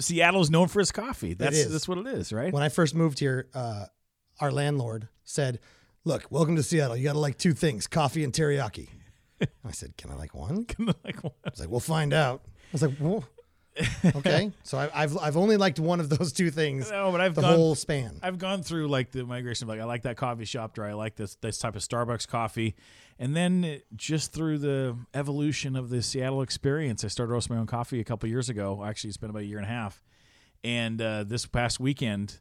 Seattle's 0.00 0.50
known 0.50 0.66
for 0.66 0.80
its 0.80 0.90
coffee. 0.90 1.34
That's 1.34 1.66
that's 1.66 1.86
what 1.86 1.98
it 1.98 2.08
is, 2.08 2.32
right? 2.32 2.52
when 2.52 2.64
I 2.64 2.68
first 2.68 2.96
moved 2.96 3.20
here, 3.20 3.46
uh, 3.54 3.84
our 4.40 4.50
landlord 4.50 5.08
said, 5.22 5.60
"Look, 6.04 6.26
welcome 6.30 6.56
to 6.56 6.64
Seattle. 6.64 6.96
You 6.96 7.04
got 7.04 7.12
to 7.12 7.20
like 7.20 7.38
two 7.38 7.52
things: 7.52 7.86
coffee 7.86 8.24
and 8.24 8.32
teriyaki." 8.32 8.88
I 9.40 9.70
said, 9.70 9.96
"Can 9.96 10.10
I 10.10 10.14
like 10.14 10.34
one?" 10.34 10.64
Can 10.64 10.88
I 10.88 10.94
like, 11.04 11.22
one? 11.22 11.34
I 11.46 11.50
was 11.50 11.60
like, 11.60 11.70
"We'll 11.70 11.78
find 11.78 12.12
out." 12.12 12.42
I 12.44 12.50
was 12.72 12.82
like, 12.82 12.94
"Well, 12.98 13.24
okay." 14.04 14.52
So 14.62 14.78
I, 14.78 14.90
I've 14.94 15.16
I've 15.18 15.36
only 15.36 15.56
liked 15.56 15.78
one 15.78 16.00
of 16.00 16.08
those 16.08 16.32
two 16.32 16.50
things 16.50 16.90
No, 16.90 17.10
but 17.12 17.20
I've 17.20 17.34
the 17.34 17.40
gone- 17.42 17.54
whole 17.56 17.74
span. 17.74 18.18
I've 18.22 18.38
gone 18.38 18.62
through 18.62 18.88
like 18.88 19.10
the 19.12 19.24
migration 19.24 19.64
of 19.64 19.68
like 19.70 19.80
I 19.80 19.84
like 19.84 20.02
that 20.02 20.16
coffee 20.16 20.44
shop, 20.44 20.76
or 20.78 20.84
I 20.84 20.92
like 20.92 21.16
this 21.16 21.36
this 21.36 21.58
type 21.58 21.74
of 21.76 21.82
Starbucks 21.82 22.26
coffee, 22.28 22.74
and 23.18 23.34
then 23.36 23.80
just 23.96 24.32
through 24.32 24.58
the 24.58 24.96
evolution 25.14 25.74
of 25.76 25.88
the 25.90 26.02
Seattle 26.02 26.42
experience, 26.42 27.04
I 27.04 27.08
started 27.08 27.32
roasting 27.32 27.56
my 27.56 27.60
own 27.60 27.66
coffee 27.66 28.00
a 28.00 28.04
couple 28.04 28.28
years 28.28 28.48
ago. 28.48 28.84
Actually, 28.84 29.08
it's 29.08 29.16
been 29.16 29.30
about 29.30 29.42
a 29.42 29.46
year 29.46 29.58
and 29.58 29.66
a 29.66 29.70
half, 29.70 30.02
and 30.64 31.00
uh, 31.00 31.24
this 31.24 31.46
past 31.46 31.80
weekend, 31.80 32.40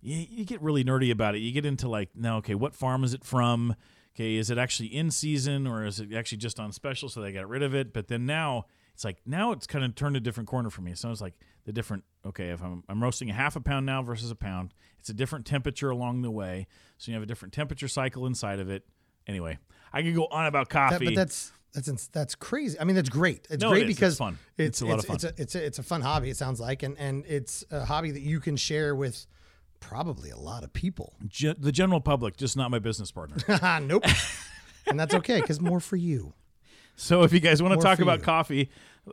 you, 0.00 0.24
you 0.30 0.44
get 0.44 0.60
really 0.62 0.84
nerdy 0.84 1.10
about 1.10 1.34
it. 1.34 1.38
You 1.38 1.50
get 1.52 1.64
into 1.66 1.88
like, 1.88 2.10
now, 2.14 2.36
okay, 2.38 2.54
what 2.54 2.74
farm 2.74 3.04
is 3.04 3.14
it 3.14 3.24
from? 3.24 3.74
Okay, 4.14 4.36
is 4.36 4.48
it 4.50 4.58
actually 4.58 4.94
in 4.94 5.10
season 5.10 5.66
or 5.66 5.84
is 5.84 5.98
it 5.98 6.14
actually 6.14 6.38
just 6.38 6.60
on 6.60 6.70
special? 6.70 7.08
So 7.08 7.20
they 7.20 7.32
got 7.32 7.48
rid 7.48 7.64
of 7.64 7.74
it. 7.74 7.92
But 7.92 8.06
then 8.06 8.26
now 8.26 8.66
it's 8.94 9.04
like 9.04 9.18
now 9.26 9.52
it's 9.52 9.66
kind 9.66 9.84
of 9.84 9.94
turned 9.94 10.16
a 10.16 10.20
different 10.20 10.48
corner 10.48 10.70
for 10.70 10.80
me. 10.82 10.94
So 10.94 11.10
it's 11.10 11.20
like 11.20 11.34
the 11.64 11.72
different. 11.72 12.04
Okay, 12.26 12.50
if 12.50 12.62
I'm 12.62 12.82
I'm 12.88 13.02
roasting 13.02 13.28
a 13.30 13.34
half 13.34 13.56
a 13.56 13.60
pound 13.60 13.84
now 13.86 14.02
versus 14.02 14.30
a 14.30 14.34
pound, 14.36 14.72
it's 14.98 15.10
a 15.10 15.14
different 15.14 15.44
temperature 15.46 15.90
along 15.90 16.22
the 16.22 16.30
way. 16.30 16.66
So 16.98 17.10
you 17.10 17.14
have 17.16 17.22
a 17.22 17.26
different 17.26 17.52
temperature 17.52 17.88
cycle 17.88 18.24
inside 18.26 18.60
of 18.60 18.70
it. 18.70 18.86
Anyway, 19.26 19.58
I 19.92 20.02
could 20.02 20.14
go 20.14 20.26
on 20.26 20.46
about 20.46 20.68
That- 20.70 20.90
coffee. 20.90 21.04
but 21.06 21.14
that's 21.14 21.52
that's 21.72 21.88
ins- 21.88 22.08
that's 22.08 22.34
crazy. 22.36 22.78
I 22.78 22.84
mean, 22.84 22.94
that's 22.94 23.08
great. 23.08 23.48
It's 23.50 23.62
No, 23.62 23.70
great 23.70 23.82
it 23.82 23.84
is. 23.86 23.90
It's 23.90 23.98
because 23.98 24.18
fun. 24.18 24.38
It's, 24.56 24.68
It's 24.68 24.80
a 24.82 24.86
lot 24.86 24.98
of 25.00 25.06
fun. 25.06 25.16
It's 25.16 25.24
a, 25.24 25.32
it's 25.36 25.54
a 25.56 25.66
it's 25.66 25.78
a 25.80 25.82
fun 25.82 26.02
hobby. 26.02 26.30
It 26.30 26.36
sounds 26.36 26.60
like, 26.60 26.82
and 26.84 26.96
and 26.98 27.24
it's 27.26 27.64
a 27.70 27.84
hobby 27.84 28.12
that 28.12 28.20
you 28.22 28.38
can 28.38 28.56
share 28.56 28.94
with 28.94 29.26
probably 29.80 30.30
a 30.30 30.38
lot 30.38 30.62
of 30.64 30.72
people. 30.72 31.14
Ge- 31.26 31.58
the 31.58 31.72
general 31.72 32.00
public, 32.00 32.36
just 32.36 32.56
not 32.56 32.70
my 32.70 32.78
business 32.78 33.10
partner. 33.10 33.36
nope. 33.82 34.04
and 34.86 34.98
that's 35.00 35.14
okay 35.14 35.40
because 35.40 35.60
more 35.60 35.80
for 35.80 35.96
you. 35.96 36.32
So 36.96 37.22
if 37.22 37.32
you 37.32 37.40
guys 37.40 37.62
want 37.62 37.78
to 37.78 37.84
talk 37.84 37.98
about 37.98 38.20
you. 38.20 38.24
coffee, 38.24 38.70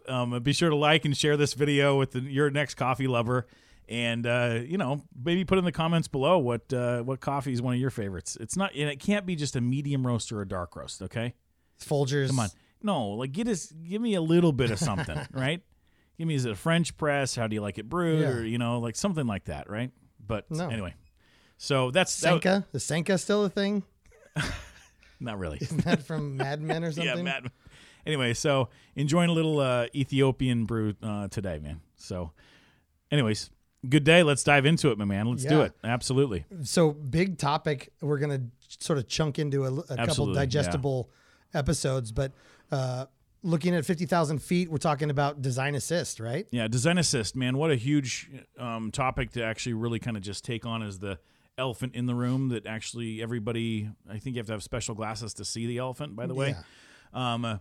um, 0.08 0.40
be 0.44 0.54
sure 0.54 0.70
to 0.70 0.76
like 0.76 1.06
and 1.06 1.16
share 1.18 1.36
this 1.38 1.54
video 1.54 1.98
with 1.98 2.12
the, 2.12 2.20
your 2.22 2.50
next 2.50 2.76
coffee 2.76 3.08
lover, 3.08 3.48
and 3.90 4.26
uh, 4.28 4.60
you 4.66 4.78
know 4.78 5.04
maybe 5.24 5.44
put 5.46 5.58
in 5.58 5.66
the 5.66 5.72
comments 5.72 6.08
below 6.08 6.38
what 6.38 6.72
uh, 6.74 7.02
what 7.02 7.20
coffee 7.20 7.52
is 7.54 7.62
one 7.62 7.74
of 7.74 7.80
your 7.80 7.90
favorites. 7.90 8.38
It's 8.40 8.56
not, 8.56 8.74
and 8.76 8.90
it 8.90 9.00
can't 9.00 9.26
be 9.26 9.36
just 9.36 9.56
a 9.56 9.62
medium 9.62 10.06
roast 10.06 10.32
or 10.32 10.42
a 10.42 10.48
dark 10.48 10.76
roast. 10.76 11.02
Okay, 11.02 11.34
Folgers. 11.82 12.28
come 12.28 12.40
on, 12.40 12.50
no, 12.84 13.08
like 13.10 13.32
get 13.32 13.48
us, 13.48 13.72
give 13.72 14.02
me 14.02 14.14
a 14.16 14.22
little 14.22 14.52
bit 14.54 14.72
of 14.72 14.80
something, 14.80 15.20
right? 15.34 15.62
Give 16.18 16.28
me 16.28 16.36
is 16.36 16.46
it 16.46 16.52
a 16.52 16.56
French 16.56 16.96
press? 16.98 17.36
How 17.36 17.48
do 17.48 17.56
you 17.56 17.62
like 17.62 17.78
it 17.80 17.90
brewed, 17.90 18.22
Yeah. 18.22 18.30
or 18.30 18.44
you 18.46 18.58
know 18.60 18.80
like 18.80 18.96
something 18.96 19.26
like 19.26 19.46
that, 19.46 19.70
right? 19.70 19.92
But 20.26 20.50
No. 20.52 20.70
anyway, 20.70 20.94
so 21.58 21.90
that's 21.92 22.12
Sanka. 22.14 22.66
The 22.72 22.80
Sanka 22.80 23.18
still 23.18 23.44
a 23.44 23.50
thing? 23.50 23.84
not 25.20 25.38
really. 25.40 25.58
Isn't 25.60 25.84
that 25.86 26.04
from 26.04 26.38
Mad 26.38 26.62
Men 26.62 26.84
or 26.84 26.92
something? 26.94 27.18
Yeah, 27.18 27.22
Matt. 27.24 27.52
Anyway, 28.06 28.34
so 28.34 28.70
enjoying 28.96 29.30
a 29.30 29.34
little 29.34 29.60
uh, 29.60 29.88
Ethiopian 29.96 30.66
brew 30.66 30.96
uh, 31.04 31.28
today, 31.28 31.60
man. 31.60 31.82
So, 31.98 32.32
anyways, 33.12 33.50
good 33.88 34.04
day. 34.04 34.24
Let's 34.24 34.44
dive 34.44 34.66
into 34.66 34.90
it, 34.92 34.98
my 34.98 35.06
man. 35.06 35.28
Let's 35.28 35.44
do 35.46 35.58
Yeah. 35.60 35.64
it. 35.66 35.74
Absolutely. 35.84 36.46
So 36.64 36.92
big 36.92 37.38
topic. 37.38 37.92
We're 38.02 38.20
gonna 38.20 38.44
sort 38.80 38.98
of 39.00 39.08
chunk 39.08 39.40
into 39.40 39.66
a, 39.66 39.74
a 39.74 39.82
couple 39.82 40.00
Absolutely, 40.00 40.34
yeah. 40.36 40.40
digestible 40.42 41.10
episodes, 41.54 42.12
but 42.12 42.32
uh, 42.72 43.06
looking 43.44 43.76
at 43.76 43.86
50,000 43.86 44.40
feet, 44.42 44.70
we're 44.70 44.78
talking 44.78 45.10
about 45.10 45.42
design 45.42 45.76
assist, 45.76 46.20
right? 46.20 46.48
Yeah, 46.52 46.68
design 46.68 46.98
assist, 46.98 47.36
man. 47.36 47.58
What 47.58 47.72
a 47.72 47.76
huge 47.76 48.30
um, 48.58 48.92
topic 48.92 49.32
to 49.32 49.44
actually 49.44 49.74
really 49.74 50.00
kind 50.00 50.16
of 50.16 50.24
just 50.24 50.46
take 50.46 50.66
on 50.66 50.82
as 50.84 51.00
the 51.00 51.20
elephant 51.58 51.94
in 51.96 52.06
the 52.06 52.16
room 52.16 52.50
that 52.50 52.66
actually 52.66 53.22
everybody, 53.22 53.90
I 54.10 54.20
think 54.20 54.36
you 54.36 54.40
have 54.40 54.48
to 54.48 54.54
have 54.54 54.64
special 54.64 54.96
glasses 54.96 55.34
to 55.36 55.46
see 55.46 55.66
the 55.68 55.80
elephant, 55.80 56.16
by 56.16 56.26
the 56.28 56.34
way. 56.34 56.56
Um, 57.14 57.44
uh, 57.44 57.58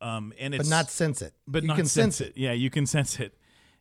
um, 0.00 0.32
and 0.38 0.54
it's 0.54 0.68
But 0.68 0.70
not 0.70 0.90
sense 0.90 1.22
it. 1.22 1.34
but 1.46 1.62
you 1.62 1.68
not 1.68 1.76
can 1.76 1.86
sense 1.86 2.20
it. 2.20 2.32
Yeah, 2.36 2.52
you 2.52 2.70
can 2.70 2.86
sense 2.86 3.18
it. 3.20 3.34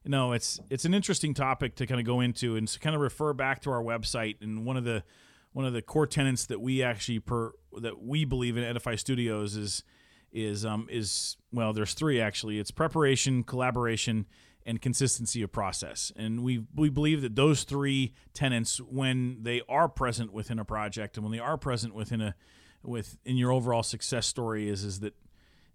No, 0.06 0.32
it's 0.32 0.60
it's 0.70 0.86
an 0.86 0.94
interesting 0.94 1.34
topic 1.34 1.76
to 1.76 1.86
kind 1.86 2.00
of 2.00 2.06
go 2.06 2.22
into 2.22 2.56
and 2.56 2.68
to 2.68 2.80
kind 2.80 2.96
of 2.96 3.02
refer 3.02 3.34
back 3.34 3.62
to 3.64 3.72
our 3.72 3.82
website 3.84 4.38
and 4.42 4.66
one 4.66 4.78
of 4.78 4.84
the 4.84 5.04
one 5.52 5.66
of 5.66 5.74
the 5.74 5.82
core 5.82 6.08
tenets 6.08 6.46
that 6.46 6.62
we 6.62 6.82
actually 6.82 7.20
per 7.20 7.52
that 7.82 8.02
we 8.02 8.24
believe 8.26 8.56
in 8.58 8.64
Edify 8.64 8.96
Studios 8.96 9.56
is 9.56 9.84
is 10.32 10.66
um 10.66 10.88
is 10.90 11.36
well 11.52 11.74
there's 11.74 11.94
three 11.94 12.22
actually 12.22 12.58
it's 12.60 12.72
preparation 12.72 13.44
collaboration 13.44 14.26
and 14.66 14.82
consistency 14.82 15.42
of 15.42 15.52
process 15.52 16.12
and 16.16 16.44
we 16.44 16.64
we 16.76 16.90
believe 16.90 17.22
that 17.22 17.36
those 17.36 17.64
three 17.64 18.14
tenets 18.34 18.80
when 18.80 19.38
they 19.42 19.62
are 19.68 19.88
present 19.90 20.32
within 20.32 20.60
a 20.60 20.66
project 20.66 21.18
and 21.18 21.24
when 21.26 21.32
they 21.32 21.40
are 21.40 21.58
present 21.58 21.94
within 21.94 22.22
a 22.22 22.36
with 22.84 23.18
in 23.26 23.36
your 23.38 23.52
overall 23.52 23.84
success 23.84 24.28
story 24.28 24.70
is 24.70 24.84
is 24.84 25.00
that 25.00 25.14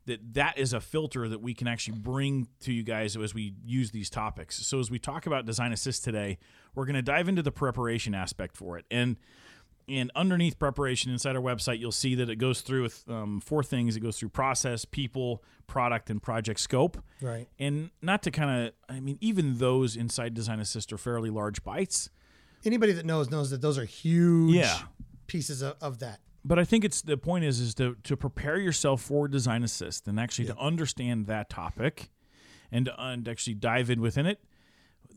that 0.06 0.34
that 0.34 0.58
is 0.58 0.72
a 0.72 0.80
filter 0.80 1.28
that 1.28 1.40
we 1.40 1.54
can 1.54 1.68
actually 1.68 1.98
bring 1.98 2.48
to 2.60 2.72
you 2.72 2.82
guys 2.82 3.16
as 3.16 3.34
we 3.34 3.54
use 3.64 3.90
these 3.92 4.10
topics. 4.10 4.56
So 4.66 4.80
as 4.80 4.90
we 4.90 4.98
talk 4.98 5.26
about 5.26 5.46
design 5.46 5.72
assist 5.72 6.02
today, 6.04 6.38
we're 6.74 6.86
going 6.86 6.96
to 6.96 7.02
dive 7.02 7.28
into 7.28 7.42
the 7.42 7.52
preparation 7.52 8.14
aspect 8.14 8.56
for 8.56 8.78
it. 8.78 8.84
And 8.90 9.16
and 9.88 10.12
underneath 10.14 10.60
preparation 10.60 11.10
inside 11.10 11.34
our 11.34 11.42
website, 11.42 11.80
you'll 11.80 11.90
see 11.90 12.14
that 12.14 12.30
it 12.30 12.36
goes 12.36 12.60
through 12.60 12.82
with 12.82 13.04
um, 13.08 13.40
four 13.40 13.64
things. 13.64 13.96
It 13.96 14.00
goes 14.00 14.16
through 14.16 14.28
process, 14.28 14.84
people, 14.84 15.42
product, 15.66 16.08
and 16.08 16.22
project 16.22 16.60
scope. 16.60 17.02
Right. 17.20 17.48
And 17.58 17.90
not 18.00 18.22
to 18.22 18.30
kind 18.30 18.66
of, 18.68 18.72
I 18.88 19.00
mean, 19.00 19.18
even 19.20 19.58
those 19.58 19.96
inside 19.96 20.34
Design 20.34 20.60
Assist 20.60 20.92
are 20.92 20.98
fairly 20.98 21.30
large 21.30 21.64
bites. 21.64 22.10
Anybody 22.64 22.92
that 22.92 23.04
knows 23.04 23.28
knows 23.28 23.50
that 23.50 23.60
those 23.60 23.76
are 23.76 23.84
huge 23.84 24.54
Yeah. 24.54 24.78
pieces 25.26 25.62
of, 25.62 25.74
of 25.80 25.98
that. 25.98 26.20
But 26.44 26.58
I 26.58 26.64
think 26.64 26.84
it's 26.84 27.02
the 27.02 27.16
point 27.16 27.44
is 27.44 27.60
is 27.60 27.74
to 27.76 27.96
to 28.04 28.16
prepare 28.16 28.58
yourself 28.58 29.02
for 29.02 29.28
design 29.28 29.62
assist 29.62 30.08
and 30.08 30.18
actually 30.18 30.46
to 30.46 30.56
understand 30.58 31.26
that 31.26 31.48
topic 31.50 32.10
and 32.70 32.86
to, 32.86 32.94
and 33.02 33.28
actually 33.28 33.54
dive 33.54 33.90
in 33.90 34.00
within 34.00 34.26
it. 34.26 34.40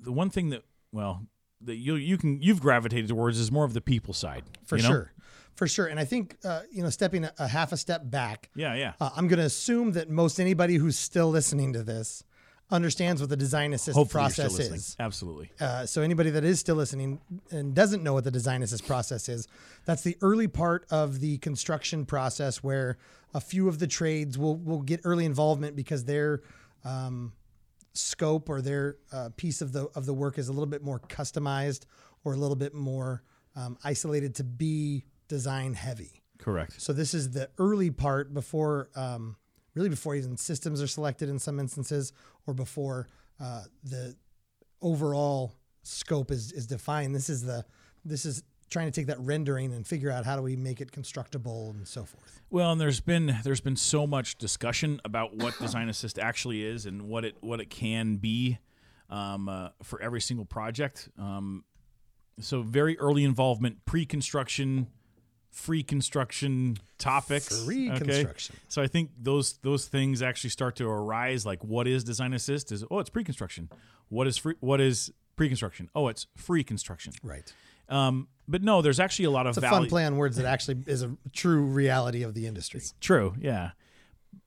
The 0.03 0.11
one 0.11 0.29
thing 0.29 0.49
that 0.49 0.63
well 0.91 1.25
that 1.61 1.75
you 1.77 1.95
you 1.95 2.17
can 2.17 2.41
you've 2.41 2.61
gravitated 2.61 3.09
towards 3.09 3.39
is 3.39 3.51
more 3.51 3.65
of 3.65 3.73
the 3.73 3.81
people 3.81 4.13
side 4.13 4.43
For 4.65 4.77
you 4.77 4.83
know? 4.83 4.89
sure. 4.89 5.11
For 5.55 5.67
sure. 5.69 5.85
And 5.85 5.97
I 6.01 6.03
think, 6.03 6.35
uh, 6.43 6.63
you 6.69 6.83
know, 6.83 6.89
stepping 6.89 7.23
a, 7.23 7.31
a 7.39 7.47
half 7.47 7.71
a 7.71 7.77
step 7.77 8.01
back, 8.03 8.49
Yeah, 8.55 8.75
yeah. 8.75 8.91
uh, 8.99 9.11
I'm 9.15 9.29
going 9.29 9.39
to 9.39 9.45
assume 9.45 9.93
that 9.93 10.09
most 10.09 10.37
anybody 10.37 10.75
who's 10.75 10.99
still 10.99 11.29
listening 11.29 11.71
to 11.71 11.81
this 11.81 12.25
understands 12.71 13.21
what 13.21 13.29
the 13.29 13.37
design 13.37 13.73
assist 13.73 13.95
Hopefully 13.95 14.21
process 14.23 14.57
listening. 14.57 14.77
is. 14.77 14.95
Absolutely. 14.99 15.51
Uh, 15.59 15.85
so 15.85 16.01
anybody 16.01 16.31
that 16.31 16.43
is 16.43 16.59
still 16.59 16.75
listening 16.75 17.19
and 17.51 17.75
doesn't 17.75 18.03
know 18.03 18.13
what 18.13 18.23
the 18.23 18.31
design 18.31 18.63
assist 18.63 18.87
process 18.87 19.29
is, 19.29 19.47
that's 19.85 20.01
the 20.01 20.17
early 20.21 20.47
part 20.47 20.85
of 20.89 21.19
the 21.19 21.37
construction 21.39 22.05
process 22.05 22.63
where 22.63 22.97
a 23.33 23.41
few 23.41 23.67
of 23.67 23.79
the 23.79 23.87
trades 23.87 24.37
will 24.37 24.55
will 24.57 24.81
get 24.81 25.01
early 25.03 25.25
involvement 25.25 25.75
because 25.75 26.05
their 26.05 26.41
um, 26.83 27.33
scope 27.93 28.49
or 28.49 28.61
their 28.61 28.97
uh, 29.11 29.29
piece 29.37 29.61
of 29.61 29.71
the 29.71 29.85
of 29.95 30.05
the 30.05 30.13
work 30.13 30.37
is 30.37 30.47
a 30.47 30.51
little 30.51 30.65
bit 30.65 30.83
more 30.83 30.99
customized 30.99 31.85
or 32.23 32.33
a 32.33 32.37
little 32.37 32.55
bit 32.55 32.73
more 32.73 33.23
um, 33.55 33.77
isolated 33.83 34.35
to 34.35 34.43
be 34.43 35.05
design 35.27 35.73
heavy. 35.73 36.21
Correct. 36.37 36.81
So 36.81 36.93
this 36.93 37.13
is 37.13 37.31
the 37.31 37.49
early 37.57 37.91
part 37.91 38.33
before, 38.33 38.89
um, 38.95 39.37
really 39.75 39.89
before 39.89 40.15
even 40.15 40.37
systems 40.37 40.81
are 40.81 40.87
selected 40.87 41.29
in 41.29 41.37
some 41.39 41.59
instances, 41.59 42.13
or 42.47 42.53
before 42.53 43.07
uh, 43.39 43.63
the 43.83 44.15
overall 44.81 45.53
scope 45.83 46.31
is 46.31 46.51
is 46.51 46.65
defined. 46.65 47.13
This 47.13 47.29
is 47.29 47.43
the 47.43 47.65
this 48.03 48.25
is 48.25 48.43
trying 48.69 48.87
to 48.87 48.91
take 48.91 49.07
that 49.07 49.19
rendering 49.19 49.71
and 49.73 49.85
figure 49.85 50.09
out 50.09 50.25
how 50.25 50.35
do 50.35 50.41
we 50.41 50.55
make 50.55 50.81
it 50.81 50.91
constructible 50.91 51.73
and 51.77 51.87
so 51.87 52.03
forth. 52.03 52.41
Well, 52.49 52.71
and 52.71 52.81
there's 52.81 52.99
been 52.99 53.37
there's 53.43 53.61
been 53.61 53.75
so 53.75 54.07
much 54.07 54.37
discussion 54.37 54.99
about 55.05 55.35
what 55.35 55.57
design 55.61 55.89
assist 55.89 56.17
actually 56.17 56.63
is 56.63 56.85
and 56.85 57.03
what 57.03 57.25
it 57.25 57.35
what 57.41 57.59
it 57.59 57.69
can 57.69 58.15
be 58.15 58.57
um, 59.09 59.49
uh, 59.49 59.69
for 59.83 60.01
every 60.01 60.21
single 60.21 60.45
project. 60.45 61.09
Um, 61.17 61.63
so 62.39 62.61
very 62.61 62.97
early 62.99 63.23
involvement, 63.23 63.85
pre-construction, 63.85 64.87
free 65.55 65.83
construction 65.83 66.77
topics. 66.97 67.63
Free 67.63 67.89
okay? 67.89 67.99
construction. 67.99 68.55
So 68.67 68.81
I 68.81 68.87
think 68.87 69.11
those 69.17 69.57
those 69.63 69.87
things 69.87 70.21
actually 70.21 70.51
start 70.51 70.75
to 70.75 70.87
arise. 70.87 71.45
Like, 71.45 71.63
what 71.63 71.87
is 71.87 72.03
design 72.03 72.33
assist? 72.33 72.71
Is 72.71 72.83
oh, 72.91 72.99
it's 72.99 73.09
pre-construction. 73.09 73.69
What 74.09 74.27
is 74.27 74.37
free? 74.37 74.55
What 74.59 74.81
is 74.81 75.11
pre-construction? 75.35 75.89
Oh, 75.95 76.09
it's 76.09 76.27
free 76.35 76.63
construction. 76.63 77.13
Right. 77.23 77.51
Um, 77.87 78.27
but 78.47 78.63
no, 78.63 78.81
there's 78.81 78.99
actually 78.99 79.25
a 79.25 79.31
lot 79.31 79.47
of 79.47 79.51
It's 79.51 79.57
a 79.57 79.61
value. 79.61 79.81
fun 79.81 79.89
play 79.89 80.05
on 80.05 80.17
words 80.17 80.37
that 80.37 80.45
actually 80.45 80.83
is 80.87 81.01
a 81.03 81.15
true 81.33 81.61
reality 81.61 82.23
of 82.23 82.33
the 82.33 82.47
industry. 82.47 82.79
It's 82.79 82.93
True, 82.99 83.35
yeah. 83.39 83.71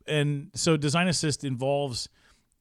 And 0.07 0.51
so 0.55 0.77
design 0.77 1.09
assist 1.09 1.45
involves 1.45 2.09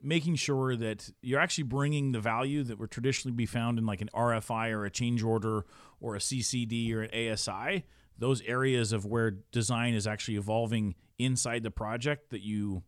making 0.02 0.36
sure 0.36 0.76
that 0.76 1.10
you're 1.22 1.40
actually 1.40 1.64
bringing 1.64 2.12
the 2.12 2.20
value 2.20 2.64
that 2.64 2.80
would 2.80 2.92
traditionally 2.92 3.36
be 3.36 3.46
found 3.46 3.80
in 3.80 3.86
like 3.86 4.02
an 4.02 4.10
RFI 4.14 4.72
or 4.72 4.86
a 4.86 4.92
change 4.92 5.24
order 5.24 5.66
or 6.00 6.16
a 6.16 6.20
CCD 6.20 6.94
or 6.94 7.02
an 7.02 7.34
ASI, 7.34 7.86
those 8.18 8.42
areas 8.44 8.92
of 8.94 9.06
where 9.06 9.32
design 9.52 9.94
is 9.94 10.08
actually 10.08 10.36
evolving 10.38 10.96
inside 11.20 11.64
the 11.64 11.72
project 11.72 12.30
that 12.32 12.42
you 12.42 12.84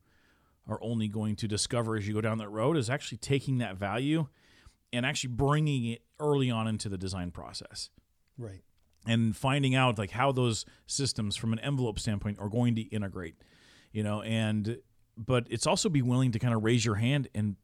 are 0.67 0.79
only 0.81 1.07
going 1.07 1.35
to 1.35 1.47
discover 1.47 1.95
as 1.95 2.07
you 2.07 2.13
go 2.13 2.21
down 2.21 2.37
that 2.37 2.49
road 2.49 2.77
is 2.77 2.89
actually 2.89 3.17
taking 3.17 3.57
that 3.59 3.75
value 3.75 4.27
and 4.93 5.05
actually 5.05 5.31
bringing 5.33 5.85
it 5.85 6.01
early 6.19 6.49
on 6.51 6.67
into 6.67 6.89
the 6.89 6.97
design 6.97 7.31
process 7.31 7.89
Right. 8.37 8.61
and 9.07 9.35
finding 9.35 9.75
out 9.75 9.97
like 9.97 10.11
how 10.11 10.31
those 10.31 10.65
systems 10.87 11.35
from 11.35 11.53
an 11.53 11.59
envelope 11.59 11.99
standpoint 11.99 12.37
are 12.39 12.49
going 12.49 12.75
to 12.75 12.81
integrate 12.81 13.35
you 13.91 14.03
know 14.03 14.21
and 14.21 14.77
but 15.17 15.47
it's 15.49 15.67
also 15.67 15.89
be 15.89 16.01
willing 16.01 16.31
to 16.31 16.39
kind 16.39 16.53
of 16.53 16.63
raise 16.63 16.85
your 16.85 16.95
hand 16.95 17.27
and 17.35 17.55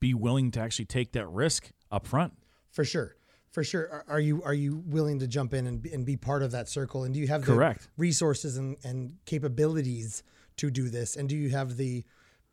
be 0.00 0.14
willing 0.14 0.50
to 0.50 0.60
actually 0.60 0.84
take 0.86 1.12
that 1.12 1.26
risk 1.28 1.70
up 1.90 2.06
front 2.06 2.32
For 2.70 2.84
sure. 2.84 3.16
For 3.54 3.62
sure. 3.62 3.88
Are, 3.90 4.04
are 4.08 4.20
you 4.20 4.42
are 4.42 4.52
you 4.52 4.82
willing 4.86 5.20
to 5.20 5.28
jump 5.28 5.54
in 5.54 5.66
and 5.68 5.80
be, 5.80 5.92
and 5.92 6.04
be 6.04 6.16
part 6.16 6.42
of 6.42 6.50
that 6.50 6.68
circle? 6.68 7.04
And 7.04 7.14
do 7.14 7.20
you 7.20 7.28
have 7.28 7.42
the 7.46 7.52
Correct. 7.54 7.88
resources 7.96 8.56
and, 8.56 8.76
and 8.82 9.14
capabilities 9.26 10.24
to 10.56 10.70
do 10.70 10.88
this? 10.90 11.14
And 11.16 11.28
do 11.28 11.36
you 11.36 11.50
have 11.50 11.76
the 11.76 12.04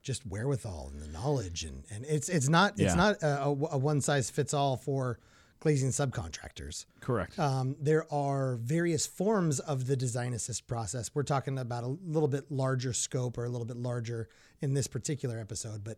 just 0.03 0.25
wherewithal 0.27 0.91
and 0.93 1.01
the 1.01 1.07
knowledge? 1.07 1.63
And, 1.63 1.83
and 1.91 2.05
it's 2.05 2.29
it's 2.29 2.47
not 2.49 2.73
it's 2.73 2.93
Yeah. 2.93 2.95
not 2.95 3.15
a, 3.23 3.45
a, 3.45 3.49
a 3.49 3.77
one 3.79 3.99
size 4.01 4.29
fits 4.29 4.53
all 4.53 4.77
for 4.77 5.17
glazing 5.59 5.89
subcontractors. 5.89 6.85
correct 7.01 7.37
Um, 7.39 7.75
there 7.79 8.05
are 8.13 8.55
various 8.57 9.05
forms 9.07 9.59
of 9.59 9.85
the 9.87 9.95
design 9.95 10.33
assist 10.33 10.67
process. 10.67 11.11
We're 11.15 11.23
talking 11.23 11.57
about 11.59 11.83
a 11.83 11.95
little 12.05 12.27
bit 12.29 12.51
larger 12.51 12.93
scope 12.93 13.37
or 13.39 13.45
a 13.45 13.49
little 13.49 13.65
bit 13.67 13.77
larger 13.77 14.27
in 14.59 14.73
this 14.75 14.87
particular 14.87 15.39
episode, 15.39 15.83
but 15.83 15.97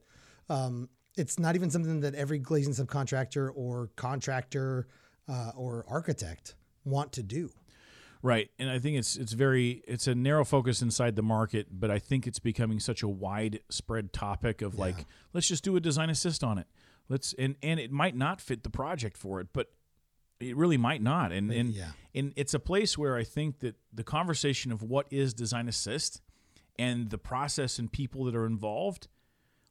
um, 0.50 0.90
it's 1.18 1.40
not 1.40 1.56
even 1.56 1.70
something 1.70 2.02
that 2.02 2.16
every 2.16 2.40
glazing 2.40 2.74
subcontractor 2.74 3.52
or 3.56 3.90
contractor 3.96 4.88
uh, 5.28 5.52
or 5.56 5.86
architect 5.88 6.56
want 6.86 7.12
to 7.14 7.24
do. 7.24 7.50
right 8.22 8.50
and 8.60 8.70
i 8.70 8.80
think 8.80 8.98
it's 8.98 9.16
it's 9.16 9.34
very 9.34 9.84
it's 9.88 10.08
a 10.08 10.16
narrow 10.16 10.46
focus 10.46 10.82
inside 10.82 11.16
the 11.16 11.24
market 11.24 11.68
but 11.72 11.90
i 11.92 12.00
think 12.00 12.28
it's 12.28 12.40
becoming 12.40 12.80
such 12.80 13.04
a 13.04 13.08
widespread 13.08 14.12
topic 14.14 14.62
of 14.62 14.78
like 14.78 15.06
let's 15.34 15.48
just 15.48 15.64
do 15.64 15.76
a 15.76 15.80
design 15.80 16.10
assist 16.10 16.44
on 16.44 16.58
it 16.58 16.68
let's 17.10 17.34
and 17.38 17.56
and 17.62 17.80
it 17.80 17.92
might 17.92 18.16
not 18.16 18.42
fit 18.42 18.64
the 18.64 18.70
project 18.70 19.18
for 19.18 19.40
it 19.40 19.48
but 19.54 19.72
it 20.40 20.56
really 20.56 20.78
might 20.78 21.02
not 21.02 21.32
and 21.32 21.52
and 21.52 21.70
yeah. 21.70 21.92
and 22.16 22.34
it's 22.36 22.54
a 22.54 22.60
place 22.60 22.98
where 22.98 23.16
i 23.16 23.24
think 23.24 23.60
that 23.60 23.76
the 23.94 24.04
conversation 24.04 24.72
of 24.72 24.82
what 24.82 25.08
is 25.12 25.34
design 25.34 25.68
assist 25.68 26.22
and 26.78 27.10
the 27.10 27.18
process 27.18 27.80
and 27.80 27.92
people 27.92 28.26
that 28.26 28.36
are 28.36 28.46
involved 28.46 29.08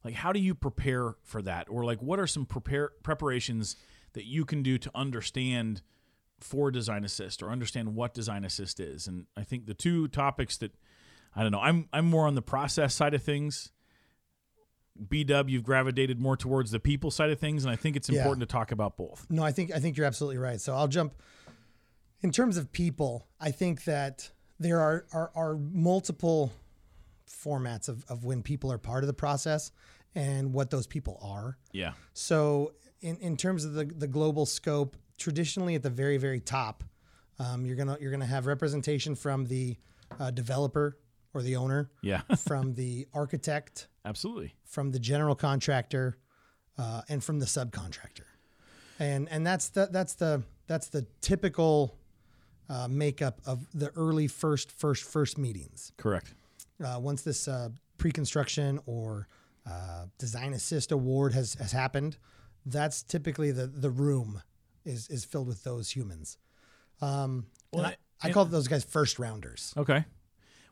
like 0.04 0.14
how 0.14 0.32
do 0.32 0.40
you 0.40 0.54
prepare 0.54 1.14
for 1.22 1.42
that 1.42 1.68
or 1.70 1.84
like 1.84 2.00
what 2.02 2.18
are 2.18 2.26
some 2.26 2.44
prepare 2.46 2.90
preparations 3.02 3.76
that 4.14 4.24
you 4.24 4.44
can 4.44 4.62
do 4.62 4.78
to 4.78 4.90
understand 4.94 5.82
for 6.40 6.70
design 6.70 7.04
assist 7.04 7.42
or 7.42 7.50
understand 7.50 7.94
what 7.94 8.12
design 8.14 8.44
assist 8.44 8.80
is 8.80 9.06
and 9.06 9.26
i 9.36 9.42
think 9.44 9.66
the 9.66 9.74
two 9.74 10.08
topics 10.08 10.56
that 10.56 10.72
i 11.36 11.42
don't 11.42 11.52
know 11.52 11.60
i'm 11.60 11.88
i'm 11.92 12.04
more 12.06 12.26
on 12.26 12.34
the 12.34 12.42
process 12.42 12.94
side 12.94 13.14
of 13.14 13.22
things 13.22 13.70
bw 15.08 15.48
you've 15.48 15.62
gravitated 15.64 16.20
more 16.20 16.36
towards 16.36 16.70
the 16.70 16.80
people 16.80 17.10
side 17.10 17.30
of 17.30 17.38
things 17.38 17.64
and 17.64 17.72
i 17.72 17.76
think 17.76 17.96
it's 17.96 18.10
Yeah. 18.10 18.18
important 18.18 18.40
to 18.40 18.52
talk 18.52 18.72
about 18.72 18.96
both 18.96 19.26
No, 19.30 19.42
I 19.42 19.50
think 19.52 19.72
I 19.74 19.78
think 19.78 19.96
you're 19.96 20.06
absolutely 20.06 20.38
right. 20.38 20.60
So 20.60 20.74
I'll 20.74 20.88
jump. 20.88 21.14
In 22.20 22.30
terms 22.30 22.56
of 22.56 22.70
people, 22.70 23.26
I 23.40 23.50
think 23.50 23.84
that 23.84 24.30
there 24.60 24.78
are 24.80 25.06
are, 25.12 25.30
are 25.34 25.56
multiple 25.56 26.52
formats 27.28 27.88
of, 27.88 28.04
of 28.08 28.24
when 28.24 28.42
people 28.42 28.70
are 28.72 28.78
part 28.78 29.02
of 29.02 29.06
the 29.06 29.12
process 29.14 29.70
and 30.14 30.52
what 30.52 30.70
those 30.70 30.86
people 30.86 31.18
are. 31.22 31.56
yeah 31.72 31.92
So 32.12 32.72
in, 33.00 33.16
in 33.18 33.36
terms 33.36 33.64
of 33.64 33.72
the, 33.74 33.84
the 33.84 34.06
global 34.06 34.46
scope, 34.46 34.96
traditionally 35.18 35.74
at 35.74 35.82
the 35.82 35.90
very, 35.90 36.18
very 36.18 36.40
top, 36.40 36.84
um, 37.38 37.64
you're 37.66 37.76
gonna 37.76 37.96
you're 38.00 38.10
gonna 38.12 38.26
have 38.26 38.46
representation 38.46 39.14
from 39.14 39.46
the 39.46 39.76
uh, 40.20 40.30
developer 40.30 40.98
or 41.34 41.42
the 41.42 41.56
owner, 41.56 41.90
Yeah, 42.02 42.20
from 42.38 42.74
the 42.74 43.08
architect, 43.14 43.88
absolutely. 44.04 44.54
from 44.64 44.90
the 44.92 44.98
general 44.98 45.34
contractor, 45.34 46.18
uh, 46.78 47.02
and 47.08 47.24
from 47.24 47.38
the 47.40 47.46
subcontractor, 47.46 48.26
and 48.98 49.28
and 49.30 49.46
that's 49.46 49.70
the 49.70 49.88
that's 49.90 50.14
the 50.14 50.42
that's 50.66 50.88
the 50.88 51.06
typical 51.22 51.98
uh, 52.68 52.86
makeup 52.88 53.40
of 53.46 53.66
the 53.74 53.90
early 53.96 54.28
first 54.28 54.70
first 54.70 55.02
first 55.04 55.38
meetings. 55.38 55.92
Correct. 55.96 56.34
Uh, 56.84 56.98
once 57.00 57.22
this 57.22 57.48
uh, 57.48 57.68
pre-construction 57.98 58.80
or 58.86 59.28
uh, 59.68 60.06
design 60.18 60.52
assist 60.52 60.92
award 60.92 61.32
has 61.32 61.54
has 61.54 61.72
happened, 61.72 62.16
that's 62.66 63.02
typically 63.02 63.50
the 63.50 63.66
the 63.66 63.90
room 63.90 64.42
is 64.84 65.08
is 65.08 65.24
filled 65.24 65.46
with 65.48 65.64
those 65.64 65.90
humans. 65.90 66.38
Um, 67.00 67.46
Well, 67.72 67.86
I, 67.86 67.96
I 68.22 68.30
call 68.32 68.44
those 68.44 68.68
guys 68.68 68.84
first 68.84 69.18
rounders. 69.18 69.72
Okay. 69.76 70.04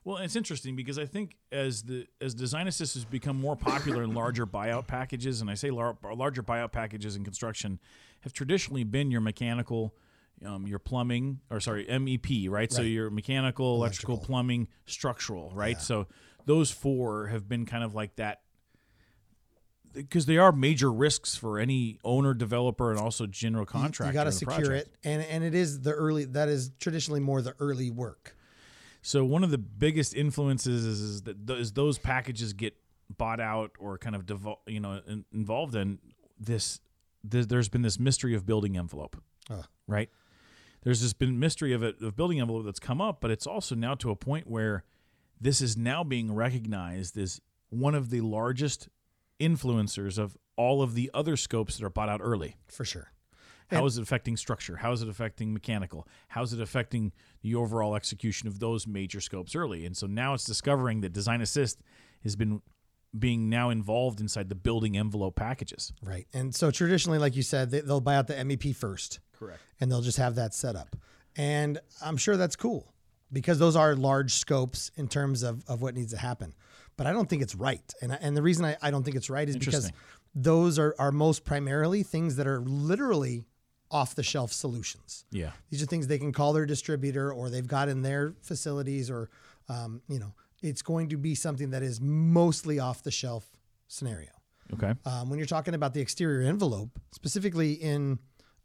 Well, 0.02 0.16
it's 0.16 0.34
interesting 0.34 0.76
because 0.76 0.98
I 0.98 1.04
think 1.04 1.36
as 1.52 1.82
the 1.82 2.06
as 2.20 2.34
design 2.34 2.66
assist 2.68 2.94
has 2.94 3.04
become 3.04 3.38
more 3.38 3.54
popular 3.54 4.02
in 4.02 4.14
larger 4.14 4.46
buyout 4.46 4.86
packages, 4.86 5.40
and 5.40 5.50
I 5.50 5.54
say 5.54 5.70
lar- 5.70 5.98
larger 6.02 6.42
buyout 6.42 6.72
packages 6.72 7.16
in 7.16 7.24
construction, 7.24 7.78
have 8.22 8.32
traditionally 8.32 8.82
been 8.84 9.10
your 9.10 9.20
mechanical, 9.20 9.94
um, 10.44 10.66
your 10.66 10.78
plumbing, 10.78 11.40
or 11.50 11.60
sorry, 11.60 11.86
MEP, 11.86 12.48
right? 12.50 12.72
So 12.72 12.82
your 12.82 13.10
mechanical, 13.10 13.74
electrical, 13.76 14.14
Electrical. 14.14 14.18
plumbing, 14.18 14.68
structural, 14.86 15.50
right? 15.54 15.80
So 15.80 16.06
those 16.46 16.70
four 16.70 17.26
have 17.28 17.48
been 17.48 17.66
kind 17.66 17.84
of 17.84 17.94
like 17.94 18.16
that 18.16 18.40
because 19.92 20.26
they 20.26 20.38
are 20.38 20.52
major 20.52 20.90
risks 20.92 21.36
for 21.36 21.58
any 21.58 21.98
owner, 22.04 22.32
developer, 22.32 22.90
and 22.90 23.00
also 23.00 23.26
general 23.26 23.66
contractor. 23.66 24.12
you 24.12 24.14
got 24.14 24.24
to 24.24 24.32
secure 24.32 24.56
project. 24.66 24.88
it, 24.88 24.96
and 25.08 25.22
and 25.22 25.44
it 25.44 25.54
is 25.54 25.80
the 25.80 25.92
early. 25.92 26.24
That 26.24 26.48
is 26.48 26.70
traditionally 26.78 27.20
more 27.20 27.42
the 27.42 27.54
early 27.58 27.90
work. 27.90 28.36
So 29.02 29.24
one 29.24 29.42
of 29.42 29.50
the 29.50 29.58
biggest 29.58 30.14
influences 30.14 30.84
is, 30.84 31.00
is 31.00 31.22
that 31.22 31.46
th- 31.46 31.72
those 31.72 31.98
packages 31.98 32.52
get 32.52 32.76
bought 33.16 33.40
out 33.40 33.72
or 33.78 33.96
kind 33.98 34.14
of 34.14 34.26
devol- 34.26 34.58
you 34.66 34.78
know 34.78 35.00
in, 35.06 35.24
involved 35.32 35.74
in 35.74 35.98
this, 36.38 36.80
th- 37.28 37.48
there's 37.48 37.68
been 37.68 37.82
this 37.82 37.98
mystery 37.98 38.34
of 38.34 38.44
building 38.46 38.76
envelope, 38.76 39.16
Ugh. 39.50 39.66
right? 39.88 40.10
There's 40.82 41.02
this 41.02 41.12
been 41.12 41.38
mystery 41.38 41.72
of 41.72 41.82
it 41.82 42.00
of 42.00 42.16
building 42.16 42.40
envelope 42.40 42.64
that's 42.64 42.80
come 42.80 43.00
up, 43.00 43.20
but 43.20 43.30
it's 43.30 43.46
also 43.46 43.74
now 43.74 43.94
to 43.96 44.10
a 44.10 44.16
point 44.16 44.46
where 44.46 44.84
this 45.40 45.60
is 45.60 45.76
now 45.76 46.04
being 46.04 46.34
recognized 46.34 47.16
as 47.18 47.40
one 47.68 47.94
of 47.94 48.10
the 48.10 48.20
largest 48.20 48.88
influencers 49.38 50.18
of 50.18 50.36
all 50.56 50.82
of 50.82 50.94
the 50.94 51.10
other 51.14 51.36
scopes 51.36 51.78
that 51.78 51.84
are 51.84 51.90
bought 51.90 52.08
out 52.08 52.20
early. 52.22 52.56
for 52.68 52.84
sure. 52.84 53.12
How 53.70 53.86
is 53.86 53.98
it 53.98 54.02
affecting 54.02 54.36
structure? 54.36 54.76
How 54.78 54.90
is 54.90 55.00
it 55.00 55.08
affecting 55.08 55.52
mechanical? 55.52 56.08
How 56.28 56.42
is 56.42 56.52
it 56.52 56.60
affecting 56.60 57.12
the 57.42 57.54
overall 57.54 57.94
execution 57.94 58.48
of 58.48 58.58
those 58.58 58.84
major 58.84 59.20
scopes 59.20 59.54
early? 59.54 59.86
And 59.86 59.96
so 59.96 60.08
now 60.08 60.34
it's 60.34 60.44
discovering 60.44 61.02
that 61.02 61.12
design 61.12 61.40
assist 61.40 61.80
has 62.24 62.34
been 62.34 62.62
being 63.16 63.48
now 63.48 63.70
involved 63.70 64.20
inside 64.20 64.48
the 64.48 64.54
building 64.54 64.96
envelope 64.96 65.36
packages. 65.36 65.92
Right, 66.02 66.26
and 66.32 66.54
so 66.54 66.70
traditionally, 66.70 67.18
like 67.18 67.36
you 67.36 67.42
said, 67.42 67.70
they, 67.70 67.80
they'll 67.80 68.00
buy 68.00 68.16
out 68.16 68.26
the 68.26 68.34
MEP 68.34 68.74
first. 68.74 69.20
Correct. 69.40 69.60
and 69.80 69.90
they'll 69.90 70.02
just 70.02 70.18
have 70.18 70.36
that 70.36 70.54
set 70.54 70.76
up. 70.76 70.94
And 71.36 71.80
I'm 72.04 72.16
sure 72.16 72.36
that's 72.36 72.54
cool 72.54 72.92
because 73.32 73.58
those 73.58 73.74
are 73.74 73.96
large 73.96 74.34
scopes 74.34 74.92
in 74.96 75.08
terms 75.08 75.42
of, 75.42 75.64
of 75.66 75.82
what 75.82 75.94
needs 75.94 76.12
to 76.12 76.18
happen. 76.18 76.54
But 76.96 77.06
I 77.06 77.12
don't 77.12 77.28
think 77.28 77.42
it's 77.42 77.54
right. 77.54 77.92
And, 78.02 78.12
I, 78.12 78.18
and 78.20 78.36
the 78.36 78.42
reason 78.42 78.64
I, 78.64 78.76
I 78.82 78.90
don't 78.90 79.02
think 79.02 79.16
it's 79.16 79.30
right 79.30 79.48
is 79.48 79.56
because 79.56 79.90
those 80.34 80.78
are, 80.78 80.94
are 80.98 81.10
most 81.10 81.44
primarily 81.44 82.02
things 82.02 82.36
that 82.36 82.46
are 82.46 82.60
literally 82.60 83.44
off 83.90 84.14
the 84.14 84.22
shelf 84.22 84.52
solutions. 84.52 85.24
Yeah. 85.30 85.50
These 85.70 85.82
are 85.82 85.86
things 85.86 86.06
they 86.06 86.18
can 86.18 86.32
call 86.32 86.52
their 86.52 86.66
distributor 86.66 87.32
or 87.32 87.50
they've 87.50 87.66
got 87.66 87.88
in 87.88 88.02
their 88.02 88.34
facilities 88.42 89.10
or, 89.10 89.30
um, 89.68 90.02
you 90.08 90.18
know, 90.18 90.34
it's 90.62 90.82
going 90.82 91.08
to 91.08 91.16
be 91.16 91.34
something 91.34 91.70
that 91.70 91.82
is 91.82 92.00
mostly 92.00 92.78
off 92.78 93.02
the 93.02 93.10
shelf 93.10 93.46
scenario. 93.88 94.30
Okay. 94.74 94.94
Um, 95.04 95.30
when 95.30 95.38
you're 95.38 95.46
talking 95.46 95.74
about 95.74 95.94
the 95.94 96.00
exterior 96.00 96.46
envelope, 96.46 96.90
specifically 97.12 97.72
in 97.72 98.18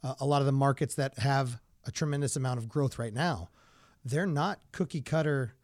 uh, 0.04 0.16
a 0.20 0.26
lot 0.26 0.42
of 0.42 0.46
the 0.46 0.52
markets 0.52 0.96
that 0.96 1.20
have 1.20 1.60
a 1.86 1.92
tremendous 1.92 2.36
amount 2.36 2.60
of 2.60 2.68
growth 2.68 2.98
right 2.98 3.14
now, 3.14 3.50
they're 4.04 4.28
not 4.28 4.60
cookie 4.72 5.02
cutter 5.02 5.56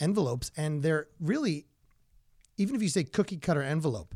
envelopes. 0.00 0.50
And 0.56 0.82
they're 0.82 1.08
really, 1.20 1.66
even 2.56 2.74
if 2.74 2.82
you 2.82 2.88
say 2.88 3.04
cookie 3.04 3.38
cutter 3.38 3.62
envelope, 3.62 4.14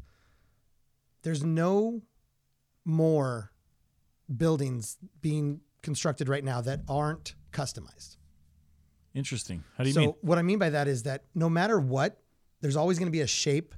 there's 1.23 1.45
no 1.45 2.03
more 2.85 3.53
buildings 4.35 4.97
being 5.21 5.61
constructed 5.83 6.29
right 6.29 6.45
now 6.45 6.61
that 6.61 6.81
aren't 6.89 7.35
customized. 7.53 8.17
Interesting. 9.15 9.65
How 9.77 9.85
do 9.85 9.91
you 9.91 9.95
so 9.95 10.01
mean? 10.01 10.15
what 10.21 10.39
I 10.39 10.43
mean 10.43 10.59
by 10.59 10.71
that 10.71 10.87
is 10.87 11.05
that 11.05 11.25
no 11.35 11.49
matter 11.49 11.81
what, 11.81 12.21
there's 12.61 12.77
always 12.77 12.99
going 12.99 13.07
to 13.07 13.13
be 13.13 13.21
a 13.21 13.27
shape 13.27 13.75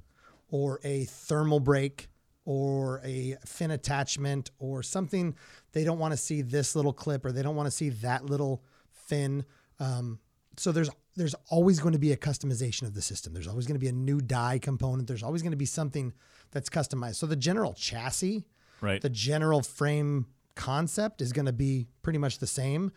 or 0.49 0.79
a 0.83 1.05
thermal 1.05 1.59
break 1.59 2.09
or 2.45 3.01
a 3.03 3.35
fin 3.45 3.71
attachment 3.71 4.49
or 4.57 4.81
something 4.81 5.35
they 5.73 5.83
don't 5.83 5.99
want 5.99 6.11
to 6.11 6.17
see 6.17 6.41
this 6.41 6.75
little 6.75 6.93
clip 6.93 7.23
or 7.25 7.31
they 7.31 7.43
don't 7.43 7.55
want 7.55 7.67
to 7.67 7.71
see 7.71 7.89
that 7.89 8.25
little 8.25 8.63
fin. 8.91 9.45
Um, 9.79 10.19
so 10.57 10.71
there's 10.71 10.89
there's 11.15 11.35
always 11.49 11.79
going 11.79 11.93
to 11.93 11.99
be 11.99 12.13
a 12.13 12.17
customization 12.17 12.83
of 12.83 12.93
the 12.93 13.01
system. 13.01 13.33
There's 13.33 13.47
always 13.47 13.67
going 13.67 13.75
to 13.75 13.79
be 13.79 13.89
a 13.89 13.93
new 13.93 14.21
die 14.21 14.59
component. 14.59 15.07
There's 15.07 15.23
always 15.23 15.41
going 15.41 15.51
to 15.51 15.57
be 15.57 15.65
something 15.65 16.13
that's 16.51 16.69
customized. 16.69 17.15
So 17.15 17.25
the 17.27 17.35
general 17.35 17.73
chassis, 17.73 18.45
Right. 18.79 19.01
the 19.01 19.09
general 19.09 19.61
frame 19.61 20.27
concept 20.55 21.21
is 21.21 21.33
going 21.33 21.45
to 21.45 21.53
be 21.53 21.87
pretty 22.01 22.17
much 22.17 22.39
the 22.39 22.47
same, 22.47 22.91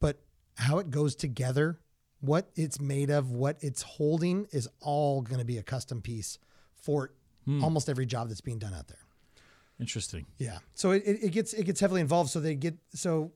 but 0.00 0.20
how 0.56 0.78
it 0.78 0.90
goes 0.90 1.16
together, 1.16 1.80
what 2.20 2.50
it's 2.54 2.80
made 2.80 3.10
of, 3.10 3.30
what 3.30 3.56
it's 3.60 3.82
holding 3.82 4.46
is 4.52 4.68
all 4.80 5.22
going 5.22 5.38
to 5.38 5.44
be 5.44 5.58
a 5.58 5.62
custom 5.62 6.00
piece 6.00 6.38
for 6.74 7.12
Hmm. 7.46 7.64
almost 7.64 7.88
every 7.88 8.06
job 8.06 8.28
that's 8.28 8.40
being 8.40 8.58
done 8.58 8.74
out 8.74 8.88
there. 8.88 8.98
Interesting. 9.80 10.26
Yeah. 10.38 10.58
So 10.74 10.90
it, 10.90 11.02
it, 11.04 11.32
gets 11.32 11.52
it 11.52 11.64
gets 11.64 11.80
heavily 11.80 12.00
involved. 12.00 12.30
So 12.30 12.40
they 12.40 12.54
get 12.54 12.76
so 12.94 13.32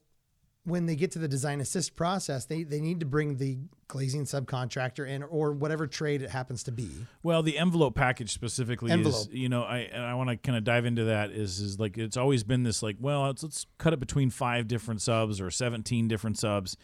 when 0.64 0.86
they 0.86 0.96
get 0.96 1.10
to 1.12 1.18
the 1.18 1.28
design 1.28 1.60
assist 1.60 1.96
process, 1.96 2.44
they 2.44 2.62
they 2.64 2.80
need 2.80 3.00
to 3.00 3.06
bring 3.06 3.36
the 3.36 3.58
glazing 3.88 4.24
subcontractor 4.24 5.06
in 5.06 5.22
or 5.22 5.52
whatever 5.52 5.86
trade 5.86 6.22
it 6.22 6.30
happens 6.30 6.62
to 6.62 6.72
be. 6.72 6.90
Well, 7.22 7.42
the 7.42 7.58
envelope 7.58 7.94
package 7.94 8.32
specifically 8.32 8.90
Envelope. 8.90 9.28
is, 9.28 9.28
you 9.32 9.48
know, 9.48 9.62
I 9.62 9.78
and 9.78 10.02
I 10.02 10.14
want 10.14 10.30
to 10.30 10.36
kind 10.36 10.56
of 10.56 10.64
dive 10.64 10.86
into 10.86 11.04
that 11.04 11.30
is 11.30 11.60
is 11.60 11.78
like 11.78 11.98
it's 11.98 12.16
always 12.16 12.42
been 12.42 12.62
this 12.62 12.82
like, 12.82 12.96
well, 13.00 13.22
let's, 13.22 13.42
let's 13.42 13.66
cut 13.78 13.92
it 13.92 14.00
between 14.00 14.30
five 14.30 14.66
different 14.66 15.02
subs 15.02 15.40
or 15.40 15.50
17 15.50 16.08
different 16.08 16.38
subs. 16.38 16.76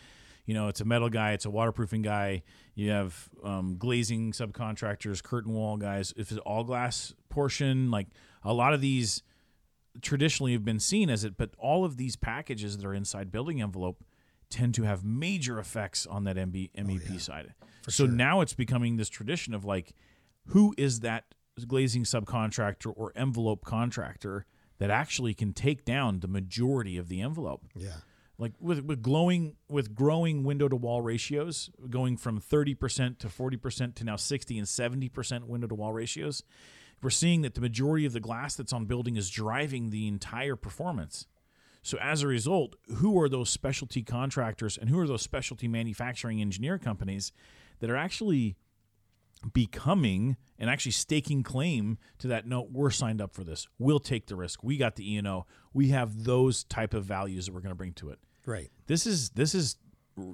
You 0.46 0.54
know, 0.54 0.68
it's 0.68 0.80
a 0.80 0.84
metal 0.84 1.08
guy, 1.10 1.32
it's 1.32 1.44
a 1.44 1.50
waterproofing 1.50 2.02
guy. 2.02 2.42
You 2.74 2.90
have 2.90 3.28
um, 3.42 3.76
glazing 3.78 4.32
subcontractors, 4.32 5.22
curtain 5.22 5.52
wall 5.52 5.76
guys. 5.76 6.14
If 6.16 6.30
it's 6.30 6.40
all 6.40 6.64
glass 6.64 7.14
portion, 7.28 7.90
like 7.90 8.06
a 8.44 8.52
lot 8.52 8.72
of 8.72 8.80
these 8.80 9.22
traditionally 10.02 10.52
have 10.52 10.64
been 10.64 10.80
seen 10.80 11.10
as 11.10 11.24
it, 11.24 11.36
but 11.36 11.50
all 11.58 11.84
of 11.84 11.96
these 11.96 12.16
packages 12.16 12.76
that 12.76 12.86
are 12.86 12.94
inside 12.94 13.32
building 13.32 13.60
envelope 13.60 14.04
tend 14.48 14.74
to 14.74 14.84
have 14.84 15.04
major 15.04 15.58
effects 15.58 16.06
on 16.06 16.24
that 16.24 16.36
MB, 16.36 16.70
MEP 16.78 17.20
side. 17.20 17.54
so 17.88 18.06
now 18.06 18.40
it's 18.40 18.54
becoming 18.54 18.96
this 18.96 19.08
tradition 19.08 19.52
of 19.54 19.64
like, 19.64 19.92
who 20.46 20.74
is 20.78 21.00
that 21.00 21.24
glazing 21.66 22.04
subcontractor 22.04 22.92
or 22.94 23.12
envelope 23.16 23.64
contractor 23.64 24.46
that 24.78 24.90
actually 24.90 25.34
can 25.34 25.52
take 25.52 25.84
down 25.84 26.20
the 26.20 26.28
majority 26.28 26.96
of 26.96 27.08
the 27.08 27.20
envelope? 27.20 27.62
Yeah. 27.74 27.88
Like 28.38 28.52
with 28.60 28.84
with 28.84 29.02
glowing 29.02 29.56
with 29.68 29.94
growing 29.94 30.44
window 30.44 30.68
to 30.68 30.76
wall 30.76 31.02
ratios 31.02 31.70
going 31.88 32.16
from 32.16 32.40
30% 32.40 33.18
to 33.18 33.28
40% 33.28 33.94
to 33.94 34.04
now 34.04 34.16
60 34.16 34.58
and 34.58 34.66
70% 34.66 35.44
window 35.44 35.66
to 35.66 35.74
wall 35.74 35.92
ratios 35.92 36.42
we're 37.02 37.10
seeing 37.10 37.42
that 37.42 37.54
the 37.54 37.60
majority 37.60 38.06
of 38.06 38.12
the 38.12 38.20
glass 38.20 38.54
that's 38.54 38.72
on 38.72 38.86
building 38.86 39.16
is 39.16 39.30
driving 39.30 39.90
the 39.90 40.08
entire 40.08 40.56
performance. 40.56 41.26
So 41.82 41.98
as 41.98 42.22
a 42.22 42.26
result 42.26 42.74
who 42.96 43.20
are 43.20 43.28
those 43.28 43.50
specialty 43.50 44.02
contractors 44.02 44.76
and 44.76 44.90
who 44.90 44.98
are 44.98 45.06
those 45.06 45.22
specialty 45.22 45.68
manufacturing 45.68 46.40
engineer 46.40 46.78
companies 46.78 47.32
that 47.78 47.90
are 47.90 47.96
actually 47.96 48.56
becoming 49.52 50.36
and 50.58 50.68
actually 50.70 50.92
staking 50.92 51.42
claim 51.42 51.98
to 52.18 52.26
that 52.28 52.46
note 52.46 52.68
we're 52.72 52.90
signed 52.90 53.20
up 53.20 53.32
for 53.34 53.44
this 53.44 53.66
we'll 53.78 54.00
take 54.00 54.26
the 54.26 54.36
risk 54.36 54.62
we 54.64 54.76
got 54.76 54.96
the 54.96 55.14
e&o 55.14 55.46
we 55.72 55.88
have 55.88 56.24
those 56.24 56.64
type 56.64 56.94
of 56.94 57.04
values 57.04 57.46
that 57.46 57.54
we're 57.54 57.60
going 57.60 57.70
to 57.70 57.74
bring 57.76 57.92
to 57.92 58.10
it 58.10 58.18
Right. 58.44 58.70
this 58.86 59.06
is 59.06 59.30
this 59.30 59.54
is 59.54 59.76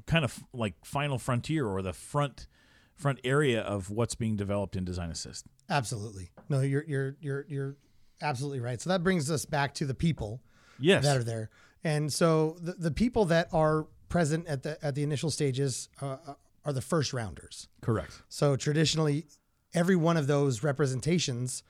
kind 0.06 0.24
of 0.24 0.42
like 0.52 0.74
final 0.84 1.18
frontier 1.18 1.66
or 1.66 1.82
the 1.82 1.92
front 1.92 2.46
front 2.94 3.18
area 3.24 3.60
of 3.60 3.90
what's 3.90 4.14
being 4.14 4.36
developed 4.36 4.76
in 4.76 4.84
design 4.84 5.10
assist 5.10 5.46
Absolutely. 5.70 6.30
No, 6.50 6.60
you're 6.60 6.84
you're 6.86 7.16
you're 7.20 7.46
you're 7.48 7.76
absolutely 8.20 8.60
right. 8.60 8.78
So 8.80 8.90
that 8.90 9.02
brings 9.02 9.30
us 9.30 9.46
back 9.46 9.72
to 9.74 9.86
the 9.86 9.94
people 9.94 10.42
yes 10.78 11.02
that 11.04 11.16
are 11.16 11.24
there. 11.24 11.48
And 11.82 12.12
so 12.12 12.56
the, 12.60 12.72
the 12.74 12.90
people 12.90 13.24
that 13.26 13.48
are 13.52 13.86
present 14.10 14.46
at 14.48 14.62
the 14.64 14.84
at 14.84 14.94
the 14.94 15.02
initial 15.02 15.30
stages 15.30 15.88
uh, 16.02 16.16
are 16.64 16.72
the 16.72 16.80
first 16.80 17.12
rounders. 17.12 17.68
correct 17.80 18.22
So 18.28 18.56
traditionally, 18.56 19.26
every 19.74 19.96
one 19.96 20.16
of 20.16 20.26
those 20.26 20.62
representations 20.62 21.62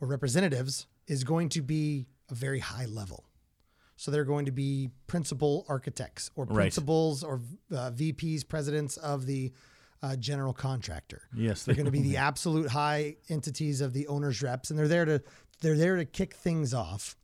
or 0.00 0.08
representatives 0.08 0.86
is 1.06 1.24
going 1.24 1.48
to 1.50 1.62
be 1.62 2.06
a 2.30 2.34
very 2.34 2.60
high 2.60 2.86
level. 2.86 3.24
So 3.96 4.10
they're 4.10 4.24
going 4.24 4.46
to 4.46 4.52
be 4.52 4.90
principal 5.06 5.66
architects 5.68 6.30
or 6.36 6.44
Right. 6.46 6.54
principals 6.54 7.22
or 7.22 7.40
uh, 7.70 7.90
VPs, 7.90 8.48
presidents 8.48 8.96
of 8.96 9.26
the 9.26 9.52
uh, 10.02 10.16
general 10.16 10.54
contractor. 10.54 11.22
Yes, 11.34 11.64
they're 11.64 11.74
they- 11.74 11.76
going 11.82 11.84
to 11.84 11.90
be 11.92 12.00
the 12.00 12.16
absolute 12.16 12.70
high 12.70 13.16
entities 13.28 13.82
of 13.82 13.92
the 13.92 14.06
owners 14.06 14.40
reps, 14.40 14.70
and 14.70 14.78
they're 14.78 14.88
there 14.88 15.04
to 15.04 15.22
they're 15.60 15.76
there 15.76 15.96
to 15.96 16.06
kick 16.06 16.32
things 16.32 16.72
off. 16.72 17.18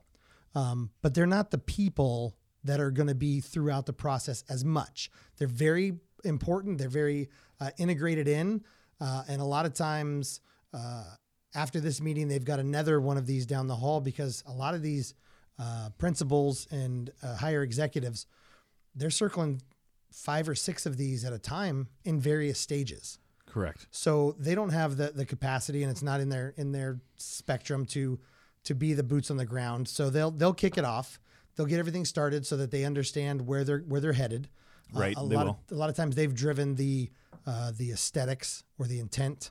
Um, 0.55 0.91
but 1.01 1.15
they're 1.15 1.27
not 1.27 1.51
the 1.51 1.59
people 1.59 2.37
that 2.65 2.81
are 2.81 2.91
going 2.91 3.07
to 3.09 3.15
be 3.15 3.41
throughout 3.41 3.87
the 3.87 3.93
process 3.95 4.45
as 4.49 4.63
much. 4.65 5.11
They're 5.39 5.49
very 5.49 6.01
important. 6.25 6.79
They're 6.79 6.89
very 6.89 7.29
uh, 7.61 7.71
integrated 7.79 8.29
in, 8.29 8.65
uh, 9.01 9.23
and 9.29 9.41
a 9.41 9.45
lot 9.45 9.67
of 9.67 9.75
times 9.75 10.41
uh, 10.73 11.05
after 11.55 11.81
this 11.81 12.01
meeting, 12.01 12.29
they've 12.29 12.45
got 12.45 12.61
another 12.61 13.01
one 13.01 13.17
of 13.17 13.27
these 13.27 13.47
down 13.47 13.67
the 13.67 13.77
hall 13.77 14.01
because 14.01 14.45
a 14.47 14.53
lot 14.53 14.75
of 14.75 14.83
these 14.83 15.15
uh, 15.59 15.89
principals 15.99 16.67
and 16.71 17.11
uh, 17.23 17.37
higher 17.37 17.63
executives, 17.63 18.27
they're 18.95 19.11
circling 19.11 19.63
five 20.13 20.49
or 20.49 20.55
six 20.55 20.87
of 20.87 20.97
these 20.97 21.25
at 21.25 21.33
a 21.33 21.39
time 21.39 21.89
in 22.05 22.21
various 22.21 22.59
stages. 22.59 23.19
Correct. 23.47 23.87
So 23.91 24.37
they 24.39 24.55
don't 24.55 24.71
have 24.71 24.97
the 24.97 25.13
the 25.15 25.25
capacity, 25.25 25.83
and 25.83 25.91
it's 25.91 26.03
not 26.03 26.21
in 26.21 26.29
their 26.29 26.53
in 26.59 26.73
their 26.73 27.01
spectrum 27.17 27.87
to 27.87 28.19
to 28.65 28.75
be 28.75 28.93
the 28.93 29.03
boots 29.03 29.31
on 29.31 29.39
the 29.39 29.47
ground. 29.47 29.89
So 29.89 30.11
they'll 30.11 30.31
they'll 30.31 30.53
kick 30.53 30.77
it 30.77 30.85
off. 30.85 31.19
They'll 31.55 31.67
get 31.67 31.79
everything 31.79 32.05
started 32.05 32.45
so 32.45 32.59
that 32.59 32.71
they 32.71 32.85
understand 32.85 33.47
where 33.47 33.65
they're 33.65 33.81
where 33.81 34.01
they're 34.01 34.13
headed. 34.13 34.51
Right, 34.93 35.15
a 35.17 35.27
they 35.27 35.37
lot 35.37 35.47
will. 35.47 35.59
Of, 35.71 35.77
a 35.77 35.79
lot 35.79 35.91
of 35.91 35.97
times 35.97 36.15
they've 36.15 36.35
driven 36.35 36.75
the 36.77 37.11
uh, 37.47 37.73
the 37.77 37.93
aesthetics 37.93 38.65
or 38.79 38.87
the 38.87 38.99
intent 39.01 39.51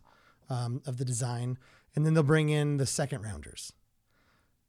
um, 0.50 0.82
of 0.86 0.98
the 0.98 1.06
design, 1.06 1.58
and 1.96 2.06
then 2.06 2.14
they'll 2.14 2.24
bring 2.24 2.50
in 2.50 2.78
the 2.78 2.86
second 2.86 3.22
rounders. 3.22 3.74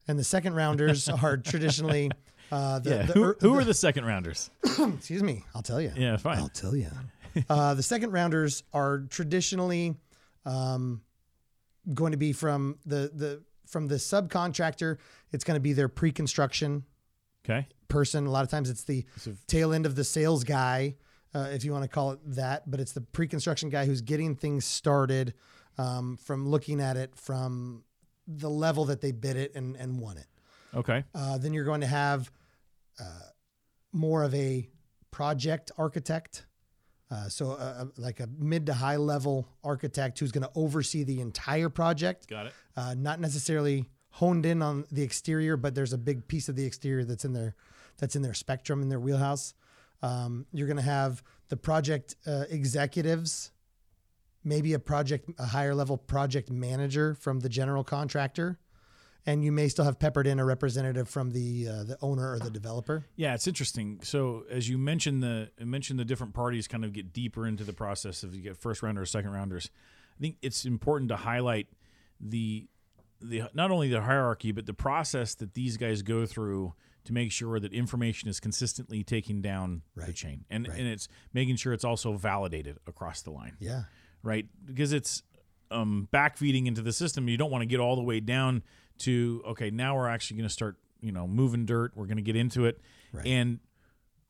And 0.08 0.18
the 0.18 0.24
second 0.24 0.54
rounders 0.54 1.08
are 1.22 1.36
traditionally 1.36 2.10
uh, 2.50 2.78
the, 2.78 2.90
yeah. 2.90 3.02
the 3.02 3.12
who 3.12 3.24
ear- 3.24 3.36
who 3.40 3.58
are 3.58 3.64
the 3.64 3.74
second 3.74 4.04
rounders? 4.04 4.50
excuse 4.64 5.22
me, 5.22 5.44
I'll 5.54 5.62
tell 5.62 5.80
you. 5.80 5.92
Yeah, 5.96 6.16
fine. 6.16 6.38
I'll 6.38 6.48
tell 6.48 6.76
you. 6.76 6.90
uh, 7.50 7.74
the 7.74 7.82
second 7.82 8.12
rounders 8.12 8.62
are 8.72 9.00
traditionally 9.10 9.96
um, 10.44 11.02
going 11.92 12.12
to 12.12 12.18
be 12.18 12.32
from 12.32 12.78
the 12.86 13.10
the 13.14 13.42
from 13.66 13.88
the 13.88 13.96
subcontractor. 13.96 14.98
It's 15.32 15.44
going 15.44 15.56
to 15.56 15.60
be 15.60 15.72
their 15.72 15.88
pre-construction 15.88 16.84
Okay. 17.48 17.66
person. 17.88 18.26
A 18.26 18.30
lot 18.30 18.42
of 18.44 18.50
times, 18.50 18.68
it's 18.70 18.84
the 18.84 19.04
tail 19.46 19.72
end 19.72 19.86
of 19.86 19.94
the 19.94 20.04
sales 20.04 20.44
guy, 20.44 20.96
uh, 21.34 21.48
if 21.52 21.64
you 21.64 21.72
want 21.72 21.84
to 21.84 21.88
call 21.88 22.12
it 22.12 22.18
that. 22.34 22.70
But 22.70 22.80
it's 22.80 22.92
the 22.92 23.00
pre-construction 23.00 23.68
guy 23.70 23.86
who's 23.86 24.00
getting 24.02 24.34
things 24.34 24.64
started 24.64 25.34
um, 25.78 26.16
from 26.16 26.48
looking 26.48 26.80
at 26.80 26.96
it 26.96 27.14
from 27.16 27.84
the 28.26 28.50
level 28.50 28.84
that 28.86 29.00
they 29.00 29.12
bid 29.12 29.36
it 29.36 29.54
and 29.54 29.76
and 29.76 30.00
won 30.00 30.16
it. 30.18 30.26
Okay. 30.74 31.04
Uh, 31.14 31.38
then 31.38 31.52
you're 31.54 31.64
going 31.64 31.80
to 31.82 31.86
have 31.86 32.30
uh, 33.00 33.04
more 33.92 34.24
of 34.24 34.34
a 34.34 34.68
project 35.10 35.70
architect. 35.78 36.46
Uh, 37.08 37.28
so, 37.28 37.52
uh, 37.52 37.84
like 37.98 38.18
a 38.18 38.26
mid 38.36 38.66
to 38.66 38.74
high 38.74 38.96
level 38.96 39.46
architect 39.62 40.18
who's 40.18 40.32
going 40.32 40.42
to 40.42 40.50
oversee 40.56 41.04
the 41.04 41.20
entire 41.20 41.68
project, 41.68 42.26
Got 42.28 42.46
it. 42.46 42.52
uh, 42.76 42.94
not 42.98 43.20
necessarily 43.20 43.84
honed 44.16 44.46
in 44.46 44.62
on 44.62 44.86
the 44.90 45.02
exterior, 45.02 45.58
but 45.58 45.74
there's 45.74 45.92
a 45.92 45.98
big 45.98 46.26
piece 46.26 46.48
of 46.48 46.56
the 46.56 46.64
exterior 46.64 47.04
that's 47.04 47.24
in 47.26 47.34
their 47.34 47.54
that's 47.98 48.16
in 48.16 48.22
their 48.22 48.34
spectrum 48.34 48.80
in 48.82 48.88
their 48.88 49.00
wheelhouse. 49.00 49.54
Um, 50.02 50.46
you're 50.52 50.66
going 50.66 50.78
to 50.78 50.82
have 50.82 51.22
the 51.48 51.56
project 51.56 52.16
uh, 52.26 52.44
executives, 52.48 53.52
maybe 54.42 54.72
a 54.72 54.78
project 54.78 55.30
a 55.38 55.44
higher 55.44 55.74
level 55.74 55.98
project 55.98 56.50
manager 56.50 57.14
from 57.14 57.40
the 57.40 57.50
general 57.50 57.84
contractor, 57.84 58.58
and 59.26 59.44
you 59.44 59.52
may 59.52 59.68
still 59.68 59.84
have 59.84 59.98
peppered 59.98 60.26
in 60.26 60.38
a 60.38 60.46
representative 60.46 61.10
from 61.10 61.32
the 61.32 61.68
uh, 61.68 61.84
the 61.84 61.98
owner 62.00 62.32
or 62.32 62.38
the 62.38 62.50
developer. 62.50 63.04
Yeah, 63.16 63.34
it's 63.34 63.46
interesting. 63.46 64.00
So 64.02 64.44
as 64.50 64.66
you 64.66 64.78
mentioned 64.78 65.22
the 65.22 65.50
mentioned 65.60 65.98
the 65.98 66.06
different 66.06 66.32
parties 66.32 66.66
kind 66.66 66.86
of 66.86 66.94
get 66.94 67.12
deeper 67.12 67.46
into 67.46 67.64
the 67.64 67.74
process 67.74 68.22
of 68.22 68.34
you 68.34 68.40
get 68.40 68.56
first 68.56 68.82
rounders, 68.82 69.10
second 69.10 69.32
rounders. 69.32 69.70
I 70.18 70.22
think 70.22 70.38
it's 70.40 70.64
important 70.64 71.10
to 71.10 71.16
highlight 71.16 71.66
the 72.18 72.66
the 73.20 73.42
not 73.54 73.70
only 73.70 73.88
the 73.88 74.02
hierarchy 74.02 74.52
but 74.52 74.66
the 74.66 74.74
process 74.74 75.34
that 75.36 75.54
these 75.54 75.76
guys 75.76 76.02
go 76.02 76.26
through 76.26 76.74
to 77.04 77.12
make 77.12 77.30
sure 77.32 77.58
that 77.60 77.72
information 77.72 78.28
is 78.28 78.40
consistently 78.40 79.02
taking 79.04 79.40
down 79.40 79.82
the 79.94 80.12
chain 80.12 80.44
and 80.50 80.66
Right. 80.68 80.78
and 80.78 80.88
it's 80.88 81.08
making 81.32 81.56
sure 81.56 81.72
it's 81.72 81.84
also 81.84 82.14
validated 82.14 82.78
across 82.86 83.22
the 83.22 83.30
line 83.30 83.56
Yeah, 83.60 83.84
right? 84.22 84.46
Because 84.64 84.92
it's 84.92 85.22
um, 85.70 86.08
backfeeding 86.12 86.66
into 86.66 86.80
the 86.82 86.92
system. 86.92 87.28
You 87.28 87.36
don't 87.36 87.50
want 87.50 87.62
to 87.62 87.66
get 87.66 87.80
all 87.80 87.96
the 87.96 88.02
way 88.02 88.20
down 88.20 88.62
to 88.98 89.42
okay, 89.48 89.70
now 89.70 89.96
we're 89.96 90.08
actually 90.08 90.36
going 90.38 90.48
to 90.48 90.52
start, 90.52 90.76
you 91.00 91.10
know, 91.12 91.26
moving 91.26 91.66
dirt. 91.66 91.92
We're 91.96 92.06
going 92.06 92.16
to 92.18 92.22
get 92.22 92.36
into 92.36 92.66
it, 92.66 92.80
Right. 93.12 93.26
and 93.26 93.58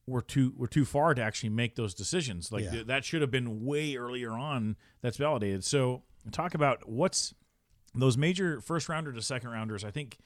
we're 0.06 0.20
too 0.22 0.54
we're 0.56 0.66
too 0.66 0.84
far 0.84 1.14
to 1.14 1.22
actually 1.22 1.50
make 1.50 1.74
those 1.76 1.92
decisions. 1.94 2.50
Like 2.52 2.64
Yeah. 2.64 2.70
th- 2.70 2.86
that 2.86 3.04
should 3.04 3.20
have 3.20 3.30
been 3.30 3.64
way 3.64 3.96
earlier 3.96 4.32
on. 4.32 4.76
That's 5.02 5.16
validated. 5.18 5.62
So 5.64 6.04
talk 6.32 6.54
about 6.54 6.88
what's 6.88 7.34
those 8.00 8.16
major 8.16 8.60
first 8.60 8.88
rounder 8.88 9.12
to 9.12 9.22
second 9.22 9.50
rounders. 9.50 9.84
I 9.84 9.90
think 9.90 10.18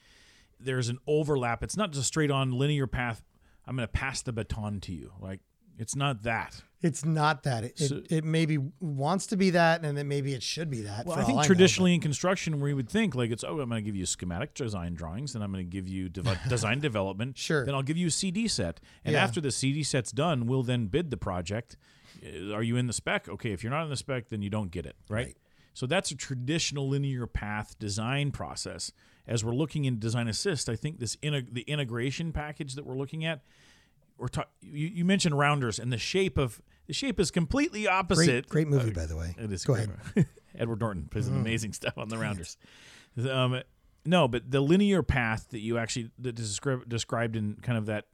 there's 0.59 0.89
an 0.89 0.99
overlap. 1.07 1.63
It's 1.63 1.77
not 1.77 1.91
just 1.91 2.07
straight 2.07 2.31
on 2.31 2.51
linear 2.51 2.87
path. 2.87 3.23
I'm 3.65 3.75
going 3.75 3.87
to 3.87 3.91
pass 3.91 4.21
the 4.21 4.33
baton 4.33 4.79
to 4.81 4.91
you. 4.93 5.11
Like 5.19 5.39
it's 5.77 5.95
not 5.95 6.23
that. 6.23 6.61
it's 6.83 7.03
not 7.05 7.43
that. 7.43 7.63
It, 7.63 7.79
So- 7.79 7.95
it, 7.97 8.11
it 8.11 8.23
maybe 8.23 8.57
wants 8.79 9.27
to 9.27 9.37
be 9.37 9.51
that, 9.51 9.83
and 9.83 9.97
then 9.97 10.07
maybe 10.07 10.33
it 10.33 10.43
should 10.43 10.69
be 10.69 10.81
that. 10.81 11.05
Well, 11.05 11.17
I 11.17 11.23
think 11.23 11.37
know, 11.37 11.43
traditionally 11.43 11.93
in 11.95 12.01
construction, 12.01 12.59
we 12.59 12.73
would 12.73 12.89
think 12.89 13.15
like 13.15 13.31
it's 13.31 13.43
oh, 13.43 13.59
I'm 13.59 13.69
going 13.69 13.81
to 13.83 13.85
give 13.85 13.95
you 13.95 14.05
schematic 14.05 14.53
design 14.53 14.93
drawings, 14.93 15.33
and 15.33 15.43
I'm 15.43 15.51
going 15.51 15.65
to 15.65 15.69
give 15.69 15.87
you 15.87 16.09
design 16.49 16.79
development. 16.79 17.37
Sure. 17.37 17.65
Then 17.65 17.73
I'll 17.73 17.81
give 17.83 17.97
you 17.97 18.07
a 18.07 18.11
CD 18.11 18.47
set, 18.47 18.79
and 19.05 19.13
Yeah. 19.13 19.23
after 19.23 19.41
the 19.41 19.51
CD 19.51 19.81
set's 19.83 20.11
done, 20.11 20.45
we'll 20.45 20.63
then 20.63 20.87
bid 20.87 21.09
the 21.09 21.17
project. 21.17 21.77
Uh, 22.23 22.53
Are 22.53 22.61
you 22.63 22.75
in 22.75 22.85
the 22.87 22.93
spec? 22.93 23.27
Okay, 23.29 23.51
if 23.51 23.63
you're 23.63 23.71
not 23.71 23.83
in 23.83 23.89
the 23.89 23.95
spec, 23.97 24.27
then 24.29 24.41
you 24.43 24.49
don't 24.49 24.69
get 24.69 24.85
it. 24.85 24.95
Right. 25.09 25.25
Right. 25.27 25.37
So 25.73 25.85
that's 25.85 26.11
a 26.11 26.15
traditional 26.15 26.87
linear 26.89 27.25
path 27.27 27.77
design 27.79 28.31
process. 28.31 28.91
As 29.27 29.45
we're 29.45 29.53
looking 29.55 29.85
in 29.85 29.99
Design 29.99 30.27
Assist, 30.27 30.67
I 30.67 30.75
think 30.75 30.99
this 30.99 31.15
integ- 31.17 31.53
the 31.53 31.61
integration 31.61 32.33
package 32.33 32.75
that 32.75 32.85
we're 32.85 32.97
looking 32.97 33.23
at. 33.25 33.41
We're 34.17 34.27
ta- 34.27 34.45
you, 34.61 34.87
you 34.87 35.05
mentioned 35.05 35.37
rounders, 35.37 35.79
and 35.79 35.91
the 35.93 35.97
shape 35.97 36.37
of 36.37 36.61
the 36.87 36.93
shape 36.93 37.19
is 37.19 37.31
completely 37.31 37.87
opposite. 37.87 38.47
great, 38.47 38.49
great 38.49 38.67
movie 38.67 38.91
by 38.91 39.05
the 39.05 39.15
way. 39.15 39.33
It 39.37 39.51
is 39.51 39.63
Go 39.63 39.75
great. 39.75 39.89
ahead. 40.15 40.27
Edward 40.57 40.79
Norton 40.81 41.07
does 41.11 41.25
some 41.27 41.37
amazing 41.37 41.71
stuff 41.73 41.97
on 41.97 42.09
the 42.09 42.17
rounders. 42.17 42.57
Um, 43.29 43.61
no, 44.05 44.27
but 44.27 44.49
the 44.51 44.59
linear 44.61 45.01
path 45.03 45.47
that 45.51 45.59
you 45.59 45.77
actually 45.77 46.09
that 46.19 46.37
is 46.37 46.59
descri- 46.59 46.87
described 46.89 47.35
in 47.35 47.55
kind 47.61 47.77
of 47.77 47.85
that 47.85 48.05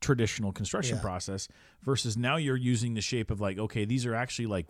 traditional 0.00 0.52
construction 0.52 0.96
Yeah. 0.96 1.02
process 1.02 1.48
versus 1.82 2.16
now 2.16 2.36
you're 2.36 2.56
using 2.56 2.94
the 2.94 3.00
shape 3.00 3.30
of 3.30 3.40
like 3.40 3.56
okay 3.58 3.84
these 3.84 4.04
are 4.04 4.14
actually 4.16 4.46
like 4.46 4.66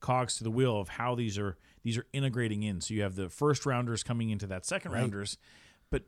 cogs 0.00 0.36
to 0.36 0.44
the 0.44 0.50
wheel 0.50 0.78
of 0.80 0.88
how 0.88 1.14
these 1.14 1.38
are 1.38 1.56
these 1.82 1.96
are 1.98 2.06
integrating 2.12 2.62
in 2.62 2.80
so 2.80 2.92
you 2.94 3.02
have 3.02 3.14
the 3.16 3.28
first 3.28 3.64
rounders 3.66 4.02
coming 4.02 4.30
into 4.30 4.46
that 4.46 4.64
second 4.66 4.92
Right. 4.92 5.00
rounders 5.00 5.38
but 5.90 6.02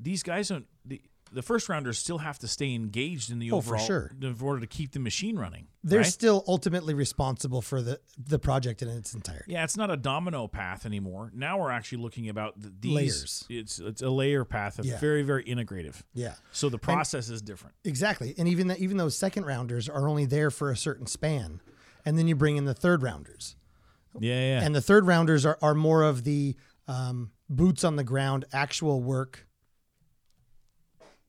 these 0.00 0.22
guys 0.22 0.48
don't 0.48 0.66
the, 0.84 1.00
the 1.30 1.42
first 1.42 1.68
rounders 1.68 1.98
still 1.98 2.16
have 2.18 2.38
to 2.38 2.48
stay 2.48 2.74
engaged 2.74 3.30
in 3.30 3.38
the 3.38 3.50
Oh, 3.52 3.60
for 3.60 3.74
overall 3.74 3.86
sure. 3.86 4.12
in 4.22 4.34
order 4.40 4.60
to 4.60 4.66
keep 4.66 4.92
the 4.92 4.98
machine 4.98 5.38
running 5.38 5.66
They're 5.84 5.98
right? 5.98 6.06
still 6.06 6.42
ultimately 6.48 6.94
responsible 6.94 7.60
for 7.60 7.82
the 7.82 8.00
the 8.16 8.38
project 8.38 8.80
in 8.80 8.88
its 8.88 9.12
entirety. 9.12 9.52
Yeah, 9.52 9.64
it's 9.64 9.76
not 9.76 9.90
a 9.90 9.96
domino 9.98 10.48
path 10.48 10.86
anymore. 10.86 11.30
Now 11.34 11.58
we're 11.58 11.70
actually 11.70 11.98
looking 12.02 12.30
about 12.30 12.58
the, 12.58 12.72
these 12.80 12.94
Layers. 12.94 13.44
It's 13.50 13.78
it's 13.78 14.00
a 14.00 14.08
layer 14.08 14.46
path 14.46 14.76
that's 14.76 14.88
Yeah. 14.88 14.98
very 15.00 15.22
very 15.22 15.44
integrative. 15.44 16.00
Yeah. 16.14 16.34
So 16.52 16.70
the 16.70 16.78
process 16.78 17.28
is 17.28 17.42
different. 17.42 17.74
Exactly. 17.84 18.34
And 18.38 18.48
even 18.48 18.68
that, 18.68 18.78
even 18.78 18.96
those 18.96 19.14
second 19.16 19.44
rounders 19.44 19.86
are 19.88 20.08
only 20.08 20.24
there 20.24 20.50
for 20.50 20.70
a 20.70 20.76
certain 20.76 21.06
span. 21.06 21.60
And 22.04 22.18
then 22.18 22.28
you 22.28 22.36
bring 22.36 22.56
in 22.56 22.64
the 22.64 22.74
third 22.74 23.02
rounders. 23.02 23.56
Yeah, 24.18 24.34
yeah. 24.34 24.62
And 24.62 24.74
the 24.74 24.80
third 24.80 25.06
rounders 25.06 25.44
are, 25.44 25.58
are 25.62 25.74
more 25.74 26.02
of 26.02 26.24
the 26.24 26.56
um, 26.86 27.30
boots 27.48 27.84
on 27.84 27.96
the 27.96 28.04
ground, 28.04 28.44
actual 28.52 29.02
work 29.02 29.46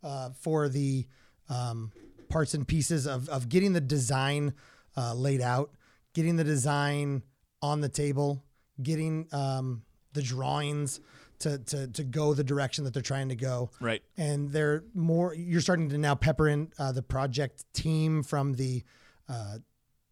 uh, 0.04 0.30
for 0.32 0.70
the 0.70 1.06
um, 1.50 1.92
parts 2.30 2.54
and 2.54 2.68
pieces 2.68 3.06
of, 3.06 3.28
of 3.30 3.50
getting 3.50 3.74
the 3.74 3.82
design 3.82 4.54
uh, 4.96 5.14
laid 5.14 5.42
out, 5.42 5.72
getting 6.14 6.36
the 6.36 6.44
design 6.44 7.24
on 7.62 7.82
the 7.82 7.90
table, 7.90 8.44
getting 8.82 9.28
um, 9.32 9.84
the 10.14 10.22
drawings 10.22 11.00
to, 11.40 11.58
to, 11.58 11.88
to 11.88 12.04
go 12.04 12.34
the 12.34 12.44
direction 12.44 12.84
that 12.84 12.94
they're 12.94 13.02
trying 13.02 13.30
to 13.30 13.36
go 13.36 13.70
right. 13.80 14.02
and 14.18 14.52
they're 14.52 14.84
more 14.94 15.34
you're 15.34 15.62
starting 15.62 15.90
to 15.90 15.98
now 15.98 16.14
pepper 16.14 16.50
in 16.50 16.72
uh, 16.78 16.92
the 16.92 17.02
project 17.02 17.64
team 17.74 18.24
from 18.24 18.54
the 18.54 18.84
uh, 19.30 19.58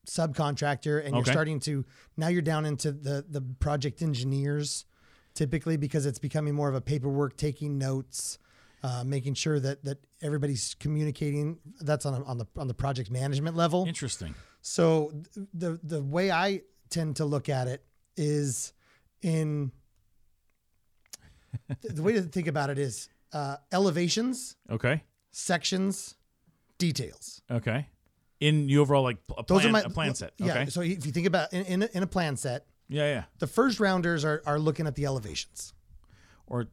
subcontractor 0.08 1.00
and 1.04 1.10
you're 1.12 1.22
Okay. 1.22 1.32
starting 1.32 1.60
to 1.60 1.86
now 2.15 2.28
you're 2.30 2.41
down 2.41 2.65
into 2.65 2.91
the 2.91 3.26
the 3.30 3.41
project 3.60 4.02
engineers 4.02 4.86
typically 5.34 5.78
because 5.78 6.06
it's 6.06 6.17
becoming 6.20 6.56
more 6.56 6.70
of 6.70 6.76
a 6.76 6.82
paperwork 6.82 7.38
taking 7.38 7.78
notes 7.78 8.39
uh, 8.84 9.04
making 9.06 9.34
sure 9.34 9.60
that 9.60 9.84
that 9.84 9.98
everybody's 10.22 10.76
communicating 10.80 11.60
that's 11.82 12.06
on 12.06 12.13
a, 12.13 12.24
on 12.24 12.38
the 12.38 12.46
on 12.58 12.67
the 12.67 12.74
project 12.74 13.12
management 13.12 13.56
level 13.58 13.86
Interesting. 13.86 14.34
so 14.62 15.12
the 15.54 15.80
the 15.84 16.02
way 16.02 16.32
I 16.32 16.62
tend 16.89 17.17
to 17.17 17.26
look 17.26 17.50
at 17.50 17.67
it 17.67 17.84
is 18.15 18.72
in 19.22 19.72
the- 21.82 21.93
the 21.93 22.02
way 22.02 22.13
to 22.13 22.22
think 22.22 22.48
about 22.48 22.70
it 22.70 22.78
is 22.80 23.10
uh, 23.34 23.58
elevations, 23.74 24.56
Okay. 24.70 25.04
sections, 25.32 26.15
details. 26.78 27.41
Okay. 27.52 27.89
In 28.39 28.67
the 28.67 28.78
overall 28.78 29.04
like 29.04 29.17
a 29.38 29.43
Those 29.47 29.65
are 29.65 29.71
my 29.71 29.82
a 29.82 29.89
plan 29.89 30.15
set. 30.15 30.34
Yeah. 30.38 30.52
Okay. 30.52 30.65
So 30.67 30.82
if 30.82 31.06
you 31.06 31.12
think 31.12 31.28
about 31.28 31.54
in, 31.54 31.65
in, 31.65 31.84
a, 31.84 31.89
in 31.93 32.04
a 32.04 32.08
plan 32.08 32.38
set, 32.38 32.65
yeah, 32.89 33.06
yeah. 33.06 33.23
the 33.39 33.47
first 33.47 33.80
rounders 33.80 34.23
are, 34.23 34.41
are 34.45 34.60
looking 34.60 34.88
at 34.88 34.95
the 34.95 35.06
elevations. 35.06 35.73
Or 36.45 36.67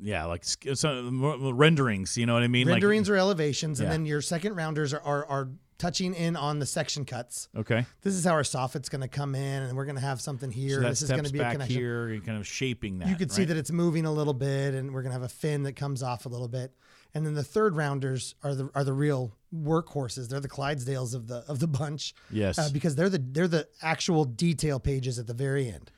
yeah, 0.00 0.26
like 0.26 0.44
some 0.44 1.56
renderings. 1.56 2.18
You 2.18 2.26
know 2.26 2.34
what 2.34 2.42
I 2.42 2.48
mean? 2.48 2.68
Renderings 2.68 3.08
or 3.08 3.16
elevations, 3.16 3.80
and 3.80 3.90
then 3.90 4.04
your 4.04 4.20
second 4.20 4.54
rounders 4.54 4.92
are, 4.92 5.00
are, 5.00 5.26
are 5.26 5.48
touching 5.78 6.14
in 6.14 6.36
on 6.36 6.58
the 6.58 6.66
section 6.66 7.04
cuts. 7.04 7.48
Okay. 7.56 7.86
This 8.02 8.14
is 8.14 8.24
how 8.24 8.32
our 8.32 8.42
soffit's 8.42 8.88
going 8.88 9.00
to 9.00 9.08
come 9.08 9.34
in, 9.34 9.62
and 9.62 9.76
we're 9.76 9.86
going 9.86 9.96
to 9.96 10.02
have 10.02 10.20
something 10.20 10.50
here. 10.50 10.82
So 10.82 10.88
this 10.88 11.02
is 11.02 11.10
going 11.10 11.24
to 11.24 11.32
be 11.32 11.40
a 11.40 11.50
connection. 11.50 11.76
here 11.76 12.20
kind 12.24 12.38
of 12.38 12.46
shaping 12.46 12.98
that. 12.98 13.08
You 13.08 13.16
could 13.16 13.32
see 13.32 13.44
that 13.44 13.56
it's 13.56 13.70
moving 13.70 14.04
a 14.04 14.12
little 14.12 14.34
bit, 14.34 14.74
and 14.74 14.92
we're 14.92 15.02
going 15.02 15.10
to 15.10 15.18
have 15.18 15.22
a 15.22 15.28
fin 15.28 15.62
that 15.62 15.74
comes 15.74 16.02
off 16.02 16.26
a 16.26 16.28
little 16.28 16.48
bit. 16.48 16.72
And 17.14 17.24
then 17.24 17.34
the 17.34 17.44
third 17.44 17.76
rounders 17.76 18.34
are 18.42 18.54
the 18.54 18.70
are 18.74 18.82
the 18.82 18.92
real 18.92 19.36
workhorses. 19.54 20.28
They're 20.28 20.40
the 20.40 20.48
Clydesdales 20.48 21.14
of 21.14 21.28
the 21.28 21.44
of 21.48 21.58
the 21.58 21.66
bunch. 21.66 22.14
Yes. 22.30 22.58
uh, 22.58 22.68
because 22.72 22.96
they're 22.96 23.08
the 23.08 23.18
they're 23.18 23.48
the 23.48 23.68
actual 23.82 24.24
detail 24.24 24.80
pages 24.80 25.18
at 25.18 25.26
the 25.26 25.34
very 25.34 25.68
end 25.68 25.90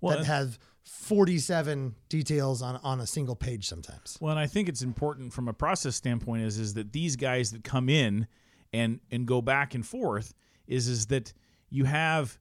Well, 0.00 0.18
that 0.18 0.24
have 0.24 0.58
forty 0.82 1.38
seven 1.38 1.94
details 2.08 2.62
on 2.62 2.76
on 2.82 3.00
a 3.00 3.06
single 3.06 3.36
page 3.36 3.68
sometimes. 3.68 4.18
Well, 4.20 4.30
and 4.30 4.40
I 4.40 4.46
think 4.46 4.68
it's 4.68 4.82
important 4.82 5.32
from 5.32 5.48
a 5.48 5.52
process 5.52 5.96
standpoint 5.96 6.42
is 6.42 6.58
is 6.58 6.74
that 6.74 6.92
these 6.92 7.16
guys 7.16 7.52
that 7.52 7.64
come 7.64 7.88
in 7.88 8.26
and 8.72 9.00
and 9.10 9.26
go 9.26 9.42
back 9.42 9.74
and 9.74 9.86
forth 9.86 10.34
is 10.66 10.88
is 10.88 11.06
that 11.06 11.32
you 11.70 11.84
have 11.84 12.38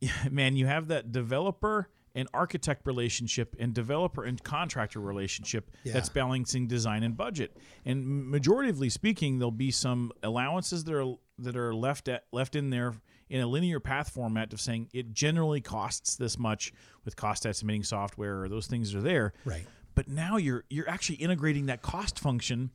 man, 0.30 0.56
you 0.56 0.66
have 0.66 0.88
that 0.88 1.12
developer 1.12 1.88
and 2.14 2.28
architect 2.34 2.86
relationship 2.86 3.56
and 3.58 3.74
developer 3.74 4.24
and 4.24 4.42
contractor 4.42 5.00
relationship 5.00 5.70
Yeah. 5.84 5.94
that's 5.94 6.08
balancing 6.08 6.66
design 6.66 7.02
and 7.02 7.16
budget. 7.16 7.56
And 7.84 8.04
majoritively 8.32 8.90
speaking, 8.90 9.38
there'll 9.38 9.50
be 9.50 9.70
some 9.70 10.12
allowances 10.22 10.84
that 10.84 10.94
are 10.94 11.14
that 11.38 11.56
are 11.56 11.74
left 11.74 12.08
at 12.08 12.24
left 12.32 12.54
in 12.54 12.70
there 12.70 12.94
in 13.28 13.40
a 13.40 13.46
linear 13.46 13.80
path 13.80 14.10
format 14.10 14.52
of 14.52 14.60
saying 14.60 14.88
it 14.92 15.12
generally 15.12 15.60
costs 15.60 16.16
this 16.16 16.38
much 16.38 16.72
with 17.04 17.16
cost 17.16 17.46
estimating 17.46 17.82
software 17.82 18.42
or 18.42 18.48
those 18.48 18.66
things 18.66 18.94
are 18.94 19.00
there. 19.00 19.32
Right. 19.44 19.66
But 19.94 20.08
now 20.08 20.36
you're 20.36 20.64
you're 20.70 20.88
actually 20.88 21.16
integrating 21.16 21.66
that 21.66 21.82
cost 21.82 22.18
function 22.18 22.70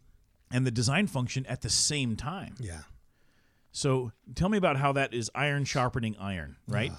and 0.52 0.66
the 0.66 0.72
design 0.72 1.08
function 1.08 1.46
at 1.46 1.62
the 1.62 1.70
same 1.70 2.16
time. 2.16 2.56
Yeah. 2.60 2.82
So 3.72 4.12
tell 4.34 4.50
me 4.50 4.58
about 4.58 4.78
how 4.78 4.94
that 4.94 5.14
is 5.14 5.30
iron 5.36 5.64
sharpening 5.66 6.16
iron, 6.20 6.56
right? 6.68 6.92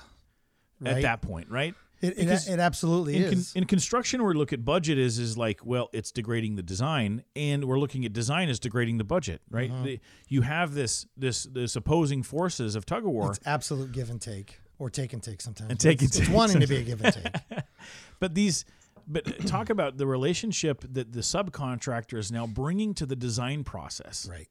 At 0.85 0.93
right. 0.95 1.03
that 1.03 1.23
point, 1.23 1.51
right? 1.51 1.75
It, 2.01 2.17
it, 2.17 2.29
it 2.29 2.61
absolutely 2.61 3.17
in, 3.17 3.23
con- 3.25 3.33
is. 3.33 3.53
in 3.57 3.65
construction, 3.65 4.25
we 4.25 4.35
look 4.35 4.53
at 4.53 4.65
budget 4.65 4.99
is 4.99 5.19
is 5.19 5.37
like, 5.37 5.67
well, 5.67 5.89
it's 5.93 6.13
degrading 6.13 6.55
the 6.57 6.63
design, 6.63 7.25
and 7.35 7.65
we're 7.65 7.79
looking 7.81 8.05
at 8.05 8.13
design 8.13 8.49
as 8.49 8.61
degrading 8.61 8.99
the 8.99 9.05
budget, 9.05 9.43
right? 9.51 9.71
Uh-huh. 9.71 9.83
The- 9.85 10.01
you 10.29 10.43
have 10.43 10.75
this 10.75 11.07
this 11.17 11.45
this 11.45 11.75
opposing 11.77 12.23
forces 12.23 12.77
of 12.77 12.87
tug 12.87 13.05
of 13.05 13.11
war, 13.11 13.31
it's 13.31 13.41
absolute 13.45 13.91
give 13.93 14.11
and 14.11 14.21
take, 14.21 14.61
or 14.79 14.91
take 14.91 15.13
and 15.13 15.23
take 15.23 15.41
sometimes. 15.41 15.71
And 15.71 15.81
take 15.81 16.01
and 16.01 16.09
it's, 16.09 16.19
it's 16.19 16.29
take 16.29 16.37
wanting 16.37 16.61
to 16.61 16.67
be 16.69 16.77
a 16.77 16.83
give 16.83 17.05
and 17.05 17.15
take. 17.15 17.35
but 18.21 18.35
these. 18.35 18.65
But 19.11 19.25
talk 19.47 19.71
about 19.71 19.97
the 19.97 20.07
relationship 20.07 20.85
that 20.93 21.13
the 21.13 21.21
subcontractor 21.21 22.19
is 22.19 22.31
now 22.31 22.47
bringing 22.47 22.93
to 22.95 23.07
the 23.07 23.17
design 23.17 23.65
process. 23.65 24.29
right. 24.31 24.49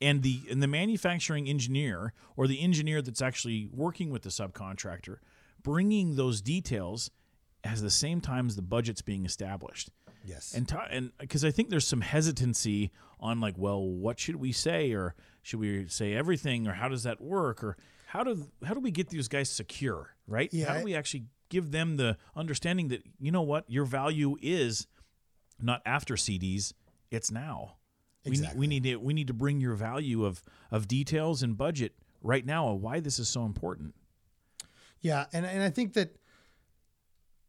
and 0.00 0.22
the 0.24 0.40
and 0.50 0.60
the 0.60 0.66
manufacturing 0.66 1.48
engineer 1.48 2.12
or 2.36 2.48
the 2.48 2.60
engineer 2.60 3.00
that's 3.00 3.22
actually 3.22 3.68
working 3.72 4.10
with 4.10 4.22
the 4.22 4.30
subcontractor 4.30 5.18
bringing 5.64 6.14
those 6.14 6.40
details 6.40 7.10
at 7.64 7.78
the 7.78 7.90
same 7.90 8.20
time 8.20 8.46
as 8.46 8.54
the 8.54 8.62
budget's 8.62 9.02
being 9.02 9.24
established 9.24 9.90
Yes. 10.24 10.54
and 10.54 10.66
ta- 10.68 10.86
and 10.90 11.10
because 11.18 11.44
I 11.44 11.50
think 11.50 11.68
there's 11.70 11.86
some 11.86 12.00
hesitancy 12.02 12.92
on 13.20 13.40
like 13.40 13.54
well 13.58 13.82
what 13.82 14.18
should 14.20 14.36
we 14.36 14.52
say 14.52 14.92
or 14.92 15.14
should 15.42 15.58
we 15.60 15.88
say 15.88 16.14
everything 16.14 16.66
or 16.68 16.72
how 16.74 16.88
does 16.88 17.02
that 17.02 17.20
work 17.20 17.62
or 17.64 17.76
how 18.06 18.22
do 18.22 18.46
how 18.64 18.72
do 18.74 18.80
we 18.80 18.90
get 18.90 19.08
these 19.08 19.28
guys 19.28 19.50
secure 19.50 20.14
right 20.26 20.48
Yeah, 20.52 20.66
how 20.72 20.78
do 20.78 20.84
we 20.84 20.94
actually 20.94 21.24
give 21.50 21.72
them 21.72 21.96
the 21.96 22.16
understanding 22.36 22.88
that 22.88 23.02
you 23.20 23.30
know 23.32 23.42
what 23.42 23.64
your 23.68 23.84
value 23.84 24.36
is 24.40 24.86
not 25.60 25.82
after 25.84 26.14
CDs 26.14 26.72
it's 27.10 27.30
now 27.30 27.76
we 28.24 28.30
need, 28.30 28.38
Exactly. 28.38 28.60
we 28.60 28.66
need 28.66 28.82
to 28.84 28.96
we 28.96 29.12
need 29.14 29.26
to 29.26 29.34
bring 29.34 29.60
your 29.60 29.74
value 29.74 30.24
of 30.24 30.42
of 30.70 30.88
details 30.88 31.42
and 31.42 31.56
budget 31.56 31.92
right 32.22 32.44
now 32.46 32.68
of 32.68 32.80
why 32.80 33.00
this 33.00 33.18
is 33.18 33.28
so 33.28 33.44
important 33.44 33.94
Yeah, 35.04 35.26
and 35.32 35.46
and 35.46 35.62
I 35.62 35.70
think 35.70 35.92
that 35.94 36.16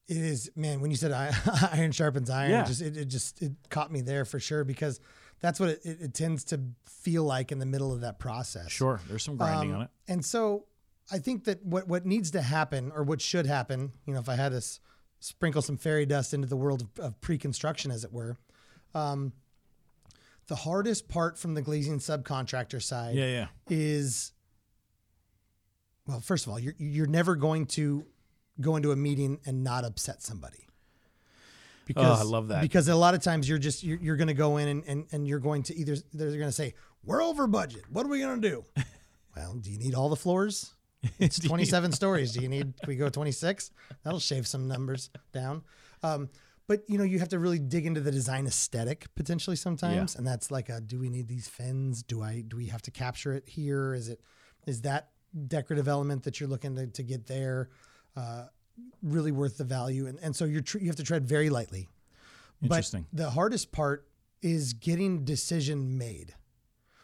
it 0.08 0.18
is 0.18 0.52
man. 0.56 0.82
When 0.82 0.92
you 0.92 0.98
said 0.98 1.12
iron 1.72 1.92
sharpens 1.92 2.30
iron, 2.30 2.52
Yeah. 2.52 2.64
it 2.64 2.68
just 2.68 2.82
it, 2.82 2.98
it 2.98 3.06
just 3.06 3.42
it 3.42 3.54
caught 3.70 3.92
me 3.92 4.02
there 4.02 4.26
for 4.26 4.40
sure 4.40 4.64
because 4.64 5.00
that's 5.40 5.60
what 5.60 5.70
it, 5.70 5.80
it, 5.84 6.02
it 6.02 6.14
tends 6.14 6.44
to 6.46 6.60
feel 6.86 7.24
like 7.24 7.52
in 7.52 7.60
the 7.60 7.66
middle 7.66 7.92
of 7.92 8.02
that 8.02 8.20
process. 8.20 8.72
sure 8.72 9.00
there's 9.08 9.24
some 9.24 9.38
grinding 9.38 9.72
Um, 9.72 9.78
on 9.78 9.82
it 9.84 9.90
And 10.08 10.24
so 10.24 10.66
I 11.12 11.18
think 11.20 11.46
that 11.46 11.64
what 11.66 11.88
what 11.88 12.06
needs 12.06 12.32
to 12.32 12.42
happen 12.42 12.92
or 12.94 13.04
what 13.04 13.22
should 13.22 13.46
happen, 13.46 13.94
you 14.06 14.14
know, 14.14 14.20
if 14.20 14.30
I 14.30 14.36
had 14.36 14.50
to 14.50 14.58
s- 14.58 14.80
sprinkle 15.20 15.62
some 15.62 15.78
fairy 15.78 16.06
dust 16.06 16.34
into 16.34 16.48
the 16.48 16.58
world 16.58 16.82
of, 16.84 17.04
of 17.04 17.22
pre-construction, 17.22 17.90
as 17.90 18.04
it 18.04 18.12
were, 18.14 18.38
um, 18.94 19.34
the 20.48 20.56
hardest 20.56 21.08
part 21.08 21.38
from 21.40 21.54
the 21.56 21.62
glazing 21.62 21.98
subcontractor 22.00 22.82
side 22.82 23.16
yeah 23.16 23.26
yeah 23.28 23.48
is 23.70 24.34
well 26.08 26.20
first 26.20 26.46
of 26.46 26.52
all 26.52 26.60
you're 26.60 26.76
you're 26.78 27.08
never 27.08 27.36
going 27.36 27.66
to 27.66 28.06
go 28.62 28.76
into 28.76 28.92
a 28.92 28.96
meeting 28.96 29.40
and 29.46 29.64
not 29.64 29.84
upset 29.86 30.22
somebody. 30.22 30.68
Because 31.86 32.20
Oh, 32.20 32.22
I 32.22 32.24
love 32.24 32.48
that. 32.48 32.62
because 32.62 32.88
a 32.88 32.96
lot 32.96 33.14
of 33.14 33.22
times 33.22 33.48
you're 33.48 33.60
just 33.60 33.84
you're, 33.84 34.00
you're 34.00 34.16
going 34.16 34.28
to 34.30 34.34
go 34.34 34.58
in 34.58 34.68
and, 34.68 34.84
and 34.88 35.06
and 35.12 35.28
you're 35.28 35.40
going 35.40 35.62
to 35.64 35.76
either 35.76 35.96
they're 36.14 36.30
going 36.32 36.42
to 36.48 36.52
say 36.52 36.74
we're 37.04 37.22
over 37.22 37.46
budget. 37.46 37.84
What 37.92 38.06
are 38.06 38.10
we 38.10 38.20
going 38.20 38.42
to 38.42 38.50
do? 38.50 38.66
Well 39.36 39.56
do 39.56 39.70
you 39.70 39.78
need 39.78 39.94
all 39.96 40.10
the 40.10 40.16
floors? 40.16 40.74
It's 41.20 41.38
27 41.38 41.92
stories. 42.02 42.32
Do 42.32 42.40
you 42.42 42.48
need 42.50 42.74
can 42.80 42.88
we 42.88 42.96
go 42.96 43.10
26 43.10 43.70
that'll 44.04 44.20
shave 44.20 44.48
some 44.48 44.68
numbers 44.68 45.10
down. 45.34 45.62
Um, 46.02 46.30
but 46.68 46.84
you 46.88 46.98
know 46.98 47.04
you 47.04 47.20
have 47.20 47.30
to 47.30 47.38
really 47.40 47.60
dig 47.60 47.86
into 47.86 48.00
the 48.02 48.12
design 48.12 48.48
aesthetic 48.48 49.14
potentially 49.14 49.56
sometimes. 49.58 50.16
And 50.16 50.26
that's 50.26 50.50
like 50.50 50.70
a 50.70 50.80
do 50.82 50.98
we 51.00 51.10
need 51.10 51.28
these 51.28 51.48
fins? 51.48 52.02
Do 52.02 52.24
i 52.24 52.42
do 52.48 52.56
we 52.58 52.68
have 52.68 52.82
to 52.84 52.92
capture 52.92 53.34
it 53.34 53.44
here? 53.48 53.94
Is 53.94 54.08
it 54.10 54.22
is 54.66 54.82
that 54.82 55.10
decorative 55.48 55.88
element 55.88 56.24
that 56.24 56.40
you're 56.40 56.50
looking 56.50 56.76
to, 56.76 56.88
to 56.88 57.04
get 57.04 57.28
there 57.28 57.70
uh, 58.16 58.46
really 59.02 59.32
worth 59.32 59.58
the 59.58 59.64
value. 59.64 60.08
And, 60.08 60.20
and 60.22 60.36
so 60.36 60.46
you're 60.46 60.62
tr- 60.62 60.80
you 60.80 60.88
have 60.88 60.96
to 60.98 61.04
tread 61.04 61.28
very 61.28 61.50
lightly. 61.50 61.90
Interesting. 62.62 63.06
but 63.12 63.24
the 63.24 63.30
hardest 63.32 63.72
part 63.72 64.08
is 64.42 64.74
getting 64.74 65.26
decision 65.26 65.98
made. 65.98 66.34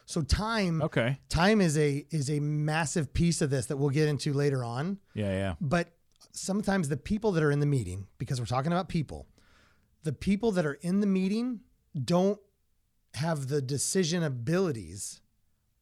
So 0.06 0.22
time 0.22 0.82
okay. 0.82 1.18
time 1.28 1.60
is 1.60 1.78
a 1.78 2.04
is 2.10 2.30
a 2.30 2.40
massive 2.40 3.12
piece 3.14 3.40
of 3.40 3.50
this 3.50 3.66
that 3.66 3.76
we'll 3.76 3.90
get 3.90 4.08
into 4.08 4.32
later 4.32 4.64
on. 4.64 4.98
Yeah 5.14 5.30
yeah. 5.30 5.54
But 5.60 5.88
sometimes 6.32 6.88
the 6.88 6.96
people 6.96 7.32
that 7.32 7.42
are 7.42 7.50
in 7.50 7.60
the 7.60 7.66
meeting 7.66 8.06
because 8.18 8.40
we're 8.40 8.46
talking 8.46 8.72
about 8.72 8.88
people 8.88 9.26
the 10.02 10.12
people 10.12 10.52
that 10.52 10.66
are 10.66 10.78
in 10.82 11.00
the 11.00 11.06
meeting 11.06 11.60
don't 12.04 12.40
have 13.14 13.48
the 13.48 13.62
decision 13.62 14.22
abilities 14.22 15.20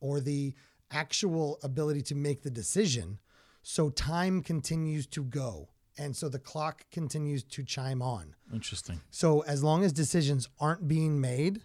or 0.00 0.20
the 0.20 0.54
actual 0.90 1.58
ability 1.62 2.02
to 2.02 2.14
make 2.14 2.42
the 2.42 2.50
decision 2.50 3.18
so 3.62 3.90
time 3.90 4.42
continues 4.42 5.06
to 5.06 5.22
go 5.22 5.68
and 5.98 6.16
so 6.16 6.28
the 6.28 6.38
clock 6.38 6.84
continues 6.90 7.44
to 7.44 7.62
chime 7.62 8.00
on 8.02 8.34
interesting 8.52 9.00
so 9.10 9.40
as 9.40 9.62
long 9.62 9.84
as 9.84 9.92
decisions 9.92 10.48
aren't 10.58 10.88
being 10.88 11.20
made 11.20 11.62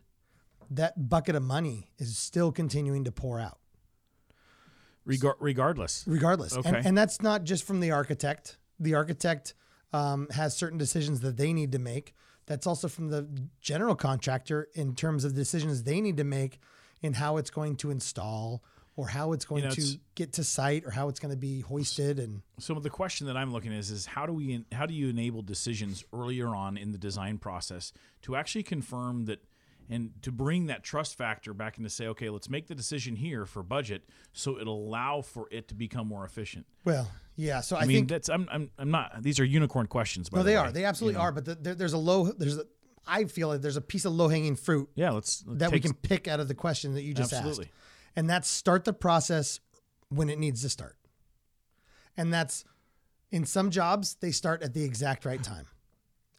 that 0.69 1.09
bucket 1.09 1.35
of 1.35 1.43
money 1.43 1.91
is 1.97 2.17
still 2.17 2.51
continuing 2.51 3.03
to 3.03 3.11
pour 3.11 3.39
out 3.39 3.59
Regar- 5.07 5.35
regardless 5.39 6.03
regardless. 6.07 6.57
Okay. 6.57 6.67
And, 6.67 6.85
and 6.85 6.97
that's 6.97 7.21
not 7.21 7.43
just 7.43 7.63
from 7.63 7.79
the 7.79 7.91
architect. 7.91 8.57
The 8.79 8.95
architect 8.95 9.53
um, 9.93 10.27
has 10.31 10.57
certain 10.57 10.77
decisions 10.77 11.21
that 11.21 11.37
they 11.37 11.53
need 11.53 11.71
to 11.73 11.79
make. 11.79 12.13
That's 12.47 12.67
also 12.67 12.87
from 12.87 13.09
the 13.09 13.27
general 13.61 13.95
contractor 13.95 14.67
in 14.73 14.95
terms 14.95 15.23
of 15.23 15.35
decisions 15.35 15.83
they 15.83 16.01
need 16.01 16.17
to 16.17 16.23
make 16.23 16.59
in 17.01 17.13
how 17.13 17.37
it's 17.37 17.49
going 17.51 17.75
to 17.77 17.91
install 17.91 18.63
or 18.97 19.07
how 19.07 19.33
it's 19.33 19.45
going 19.45 19.63
know, 19.63 19.69
to 19.69 19.81
it's- 19.81 19.97
get 20.15 20.33
to 20.33 20.43
site 20.43 20.85
or 20.85 20.91
how 20.91 21.09
it's 21.09 21.19
going 21.19 21.33
to 21.33 21.37
be 21.37 21.61
hoisted. 21.61 22.19
And 22.19 22.41
So 22.59 22.75
the 22.75 22.89
question 22.89 23.27
that 23.27 23.35
I'm 23.35 23.51
looking 23.51 23.73
at 23.73 23.79
is, 23.79 23.91
is 23.91 24.05
how 24.05 24.25
do 24.25 24.33
we 24.33 24.63
how 24.71 24.85
do 24.85 24.93
you 24.93 25.09
enable 25.09 25.41
decisions 25.41 26.03
earlier 26.13 26.55
on 26.55 26.77
in 26.77 26.91
the 26.91 26.97
design 26.97 27.37
process 27.37 27.91
to 28.23 28.35
actually 28.35 28.63
confirm 28.63 29.25
that 29.25 29.43
and 29.89 30.11
to 30.23 30.31
bring 30.31 30.65
that 30.67 30.83
trust 30.83 31.15
factor 31.15 31.53
back 31.53 31.77
into 31.77 31.89
say, 31.89 32.07
okay, 32.07 32.29
let's 32.29 32.49
make 32.49 32.67
the 32.67 32.73
decision 32.73 33.15
here 33.15 33.45
for 33.45 33.61
budget 33.61 34.03
so 34.33 34.59
it'll 34.59 34.87
allow 34.87 35.21
for 35.21 35.47
it 35.51 35.67
to 35.67 35.75
become 35.75 36.07
more 36.07 36.25
efficient. 36.25 36.65
well, 36.85 37.09
yeah. 37.35 37.59
So 37.61 37.75
I, 37.75 37.81
I, 37.81 37.85
mean, 37.85 38.07
that's 38.07 38.29
I'm, 38.29 38.47
I'm 38.49 38.71
I'm 38.79 38.91
not 38.91 39.21
these 39.21 39.41
are 39.41 39.45
unicorn 39.45 39.87
questions. 39.87 40.31
No, 40.31 40.37
the 40.37 40.43
they 40.45 40.51
way, 40.51 40.57
are. 40.57 40.71
They 40.71 40.85
absolutely 40.85 41.15
you 41.15 41.19
know? 41.19 41.25
are. 41.25 41.31
But 41.33 41.45
the, 41.45 41.55
there, 41.55 41.75
there's 41.75 41.93
a 41.93 41.97
low. 41.97 42.31
There's 42.31 42.57
a. 42.57 42.65
I 43.05 43.25
feel 43.25 43.49
like 43.49 43.61
there's 43.61 43.77
a 43.77 43.81
piece 43.81 44.05
of 44.05 44.13
low 44.13 44.29
hanging 44.29 44.55
fruit 44.55 44.89
Yeah, 44.95 45.11
let's, 45.11 45.43
let's 45.45 45.59
that 45.59 45.71
we 45.71 45.79
can 45.79 45.93
pick 45.93 46.27
out 46.27 46.39
of 46.39 46.47
the 46.47 46.55
question 46.55 46.95
that 46.95 47.03
you 47.03 47.13
just 47.13 47.33
Absolutely. 47.33 47.65
asked. 47.65 47.73
And 48.15 48.29
that's 48.29 48.47
start 48.47 48.85
the 48.85 48.93
process 48.93 49.59
when 50.09 50.29
it 50.29 50.39
needs 50.39 50.61
to 50.61 50.69
start. 50.69 50.97
And 52.17 52.33
that's 52.33 52.63
in 53.31 53.45
some 53.45 53.69
jobs, 53.69 54.15
they 54.21 54.31
start 54.31 54.63
at 54.63 54.73
the 54.73 54.83
exact 54.83 55.25
right 55.25 55.43
time. 55.43 55.65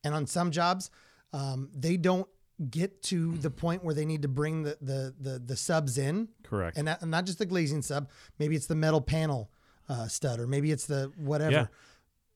And 0.02 0.14
on 0.14 0.26
some 0.26 0.50
jobs, 0.50 0.90
um, 1.32 1.68
they 1.74 1.96
don't 1.96 2.28
get 2.70 3.02
to 3.02 3.32
the 3.32 3.50
point 3.50 3.84
where 3.84 3.94
they 3.94 4.06
need 4.06 4.22
to 4.22 4.28
bring 4.28 4.62
the 4.62 4.78
the 4.80 5.14
the, 5.20 5.38
the 5.38 5.56
subs 5.56 5.98
in. 5.98 6.28
Correct. 6.42 6.76
And 6.78 6.86
not, 6.86 7.02
and 7.02 7.10
not 7.10 7.26
just 7.26 7.38
the 7.38 7.46
glazing 7.46 7.82
sub. 7.82 8.08
Maybe 8.38 8.56
it's 8.56 8.66
the 8.66 8.74
metal 8.74 9.00
panel 9.00 9.50
uh, 9.88 10.08
stud, 10.08 10.40
or 10.40 10.46
maybe 10.46 10.72
it's 10.72 10.86
the 10.86 11.12
whatever. 11.16 11.52
Yeah. 11.52 11.66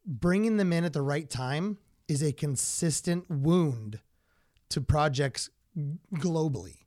Bringing 0.06 0.56
them 0.56 0.72
in 0.72 0.84
at 0.84 0.92
the 0.92 1.02
right 1.02 1.28
time 1.28 1.78
is 2.08 2.22
a 2.22 2.32
consistent 2.32 3.30
wound 3.30 4.00
to 4.70 4.80
projects 4.80 5.50
globally 6.14 6.79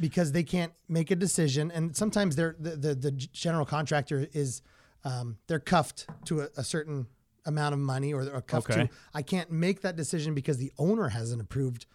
because 0.00 0.32
they 0.32 0.42
can't 0.42 0.72
make 0.88 1.10
a 1.10 1.16
decision, 1.16 1.70
and 1.70 1.96
sometimes 1.96 2.36
they're 2.36 2.56
the 2.58 2.70
the, 2.76 2.94
the 2.94 3.10
general 3.10 3.64
contractor 3.64 4.26
is 4.32 4.62
um, 5.04 5.38
they're 5.46 5.60
cuffed 5.60 6.06
to 6.26 6.40
a, 6.42 6.48
a 6.56 6.64
certain 6.64 7.06
amount 7.46 7.74
of 7.74 7.78
money, 7.78 8.12
or 8.12 8.24
they're 8.24 8.40
cuffed 8.40 8.70
Okay. 8.70 8.86
to 8.86 8.90
I 9.12 9.22
can't 9.22 9.50
make 9.50 9.82
that 9.82 9.96
decision 9.96 10.34
because 10.34 10.58
the 10.58 10.72
owner 10.78 11.08
hasn't 11.08 11.40
approved 11.40 11.86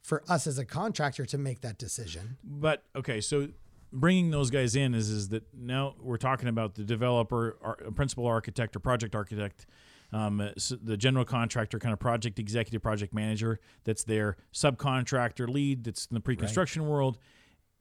for 0.00 0.22
us 0.28 0.46
as 0.46 0.58
a 0.58 0.64
contractor 0.64 1.24
to 1.26 1.38
make 1.38 1.60
that 1.62 1.78
decision. 1.78 2.36
But 2.42 2.84
okay, 2.96 3.20
so 3.20 3.48
bringing 3.92 4.30
those 4.30 4.50
guys 4.50 4.74
in 4.76 4.94
is 4.94 5.08
is 5.10 5.28
that 5.28 5.44
now 5.54 5.94
we're 6.00 6.16
talking 6.16 6.48
about 6.48 6.74
the 6.74 6.84
developer, 6.84 7.56
ar- 7.62 7.76
principal 7.94 8.26
architect, 8.26 8.74
or 8.76 8.80
project 8.80 9.14
architect, 9.14 9.66
um, 10.12 10.40
s 10.40 10.72
the 10.82 10.96
general 10.96 11.24
contractor, 11.24 11.78
kind 11.78 11.92
of 11.92 11.98
project 12.00 12.38
executive, 12.38 12.82
project 12.82 13.14
manager 13.14 13.60
that's 13.84 14.04
their 14.04 14.36
subcontractor 14.52 15.48
lead 15.48 15.84
that's 15.84 16.06
in 16.06 16.14
the 16.14 16.20
pre-construction 16.20 16.86
world. 16.86 17.18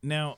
Now, 0.04 0.38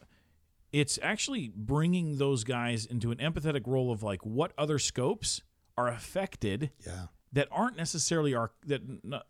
it's 0.71 0.99
actually 1.01 1.51
bringing 1.55 2.17
those 2.17 2.43
guys 2.43 2.85
into 2.85 3.11
an 3.11 3.17
empathetic 3.17 3.63
role 3.65 3.91
of 3.91 4.03
like 4.03 4.25
what 4.25 4.51
other 4.57 4.77
scopes 4.79 5.41
are 5.77 5.87
affected 5.87 6.71
Yeah. 6.85 7.07
that 7.33 7.47
aren't 7.51 7.75
necessarily 7.77 8.33
are 8.33 8.51
that 8.67 8.81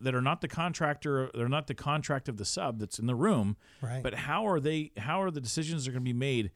that 0.01 0.13
are 0.15 0.21
not 0.21 0.41
the 0.41 0.47
contractor 0.47 1.29
they're 1.33 1.49
not 1.49 1.67
the 1.67 1.73
contract 1.73 2.29
of 2.29 2.37
the 2.37 2.45
sub 2.45 2.79
that's 2.79 2.99
in 2.99 3.05
the 3.07 3.15
room 3.15 3.57
Right. 3.81 4.01
but 4.03 4.13
how 4.13 4.47
are 4.47 4.59
they 4.59 4.91
how 4.97 5.21
are 5.23 5.31
the 5.31 5.41
decisions 5.41 5.87
are 5.87 5.91
going 5.91 6.03
to 6.03 6.07
be 6.07 6.13
made 6.13 6.51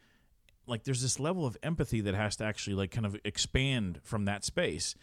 like 0.68 0.84
there's 0.84 1.02
this 1.02 1.20
level 1.20 1.46
of 1.48 1.58
empathy 1.64 2.02
that 2.02 2.14
has 2.14 2.36
to 2.38 2.44
actually 2.46 2.76
like 2.76 2.92
kind 2.92 3.06
of 3.08 3.16
expand 3.26 4.00
from 4.04 4.26
that 4.26 4.44
space 4.44 4.94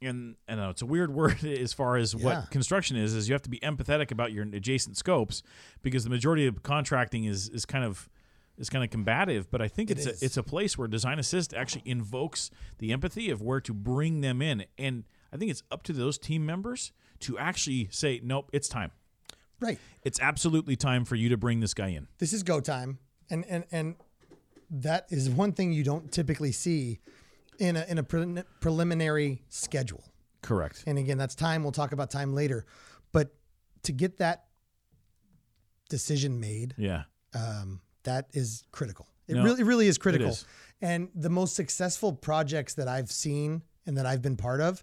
and 0.00 0.34
I 0.48 0.56
know 0.56 0.70
it's 0.70 0.82
a 0.82 0.86
weird 0.86 1.14
word 1.14 1.44
as 1.44 1.72
far 1.72 1.96
as 1.96 2.14
Yeah. 2.14 2.24
what 2.24 2.50
construction 2.50 2.96
is 2.96 3.14
is 3.14 3.28
you 3.28 3.32
have 3.34 3.42
to 3.42 3.50
be 3.50 3.60
empathetic 3.60 4.10
about 4.10 4.32
your 4.32 4.44
adjacent 4.44 4.96
scopes 4.96 5.42
because 5.82 6.02
the 6.04 6.10
majority 6.10 6.46
of 6.48 6.62
contracting 6.64 7.24
is 7.24 7.48
is 7.48 7.64
kind 7.64 7.84
of 7.84 8.08
is 8.62 8.70
kind 8.70 8.82
of 8.82 8.88
combative 8.90 9.50
but 9.50 9.60
I 9.60 9.68
think 9.68 9.90
It 9.90 9.98
it's 9.98 10.06
is. 10.06 10.22
a, 10.22 10.24
it's 10.24 10.36
a 10.38 10.42
place 10.42 10.78
where 10.78 10.88
design 10.88 11.18
assist 11.18 11.52
actually 11.52 11.82
invokes 11.84 12.50
the 12.78 12.92
empathy 12.92 13.28
of 13.28 13.42
where 13.42 13.60
to 13.60 13.74
bring 13.74 14.22
them 14.22 14.40
in 14.40 14.64
and 14.78 15.04
I 15.32 15.36
think 15.36 15.50
it's 15.50 15.62
up 15.70 15.82
to 15.84 15.92
those 15.92 16.16
team 16.18 16.46
members 16.46 16.92
to 17.20 17.38
actually 17.38 17.88
say 17.90 18.20
nope 18.22 18.48
it's 18.54 18.68
time 18.68 18.92
Right. 19.60 19.78
it's 20.02 20.18
absolutely 20.20 20.76
time 20.76 21.04
for 21.04 21.14
you 21.16 21.28
to 21.28 21.36
bring 21.36 21.60
this 21.60 21.74
guy 21.74 21.88
in 21.88 22.08
This 22.18 22.32
is 22.32 22.42
go 22.42 22.60
time, 22.60 22.98
and 23.30 23.44
and 23.48 23.64
and 23.70 23.94
that 24.70 25.06
is 25.10 25.28
one 25.30 25.52
thing 25.52 25.72
you 25.72 25.84
don't 25.84 26.10
typically 26.10 26.50
see 26.50 26.98
in 27.58 27.76
a 27.76 27.84
in 27.88 27.98
a 27.98 28.02
prelim- 28.02 28.44
preliminary 28.60 29.42
schedule. 29.50 30.02
correct 30.40 30.82
And 30.86 30.98
again, 30.98 31.16
that's 31.18 31.34
time. 31.36 31.62
We'll 31.62 31.70
talk 31.72 31.92
about 31.92 32.10
time 32.10 32.34
later, 32.34 32.64
but 33.12 33.34
to 33.84 33.92
get 33.92 34.18
that 34.18 34.46
decision 35.88 36.40
made, 36.40 36.74
yeah 36.76 37.04
um, 37.34 37.80
that 38.04 38.26
is 38.32 38.64
critical. 38.72 39.06
It 39.28 39.36
No, 39.36 39.44
really, 39.44 39.60
it 39.60 39.64
really 39.64 39.86
is 39.86 39.98
critical. 39.98 40.28
is. 40.28 40.44
And 40.80 41.08
the 41.14 41.30
most 41.30 41.54
successful 41.54 42.12
projects 42.12 42.74
that 42.74 42.88
I've 42.88 43.10
seen 43.10 43.62
and 43.86 43.96
that 43.96 44.06
I've 44.06 44.22
been 44.22 44.36
part 44.36 44.60
of, 44.60 44.82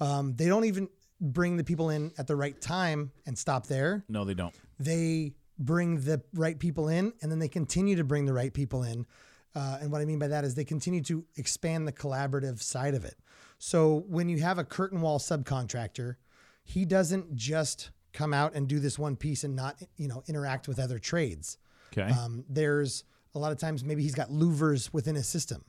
um, 0.00 0.34
they 0.36 0.46
don't 0.48 0.64
even 0.64 0.88
bring 1.20 1.56
the 1.56 1.64
people 1.64 1.90
in 1.90 2.12
at 2.18 2.26
the 2.26 2.36
right 2.36 2.60
time 2.60 3.12
and 3.26 3.38
stop 3.38 3.66
there. 3.66 4.04
no 4.08 4.24
they 4.24 4.34
don't 4.34 4.54
They 4.78 5.32
bring 5.58 6.00
the 6.00 6.20
right 6.34 6.58
people 6.58 6.88
in, 6.88 7.14
and 7.22 7.32
then 7.32 7.38
they 7.38 7.48
continue 7.48 7.96
to 7.96 8.04
bring 8.04 8.26
the 8.26 8.32
right 8.34 8.52
people 8.52 8.82
in. 8.82 9.06
Uh, 9.54 9.78
and 9.80 9.90
what 9.90 10.02
I 10.02 10.04
mean 10.04 10.18
by 10.18 10.28
that 10.28 10.44
is 10.44 10.54
they 10.54 10.64
continue 10.64 11.00
to 11.04 11.24
expand 11.36 11.88
the 11.88 11.92
collaborative 11.92 12.60
side 12.60 12.94
of 12.94 13.06
it. 13.06 13.14
So 13.58 14.04
when 14.06 14.28
you 14.28 14.38
have 14.40 14.58
a 14.58 14.64
curtain 14.64 15.00
wall 15.00 15.18
subcontractor, 15.18 16.16
he 16.62 16.84
doesn't 16.84 17.34
just 17.34 17.90
come 18.12 18.34
out 18.34 18.54
and 18.54 18.68
do 18.68 18.78
this 18.80 18.98
one 18.98 19.16
piece 19.16 19.44
and 19.44 19.56
not, 19.56 19.80
you 19.96 20.08
know, 20.08 20.22
interact 20.26 20.68
with 20.68 20.78
other 20.78 20.98
trades. 20.98 21.56
Okay 21.92 22.10
Um, 22.10 22.44
there's 22.48 23.04
a 23.34 23.38
lot 23.38 23.52
of 23.52 23.58
times 23.58 23.84
maybe 23.84 24.02
he's 24.02 24.14
got 24.14 24.30
louvers 24.30 24.92
within 24.92 25.14
his 25.14 25.26
system, 25.28 25.64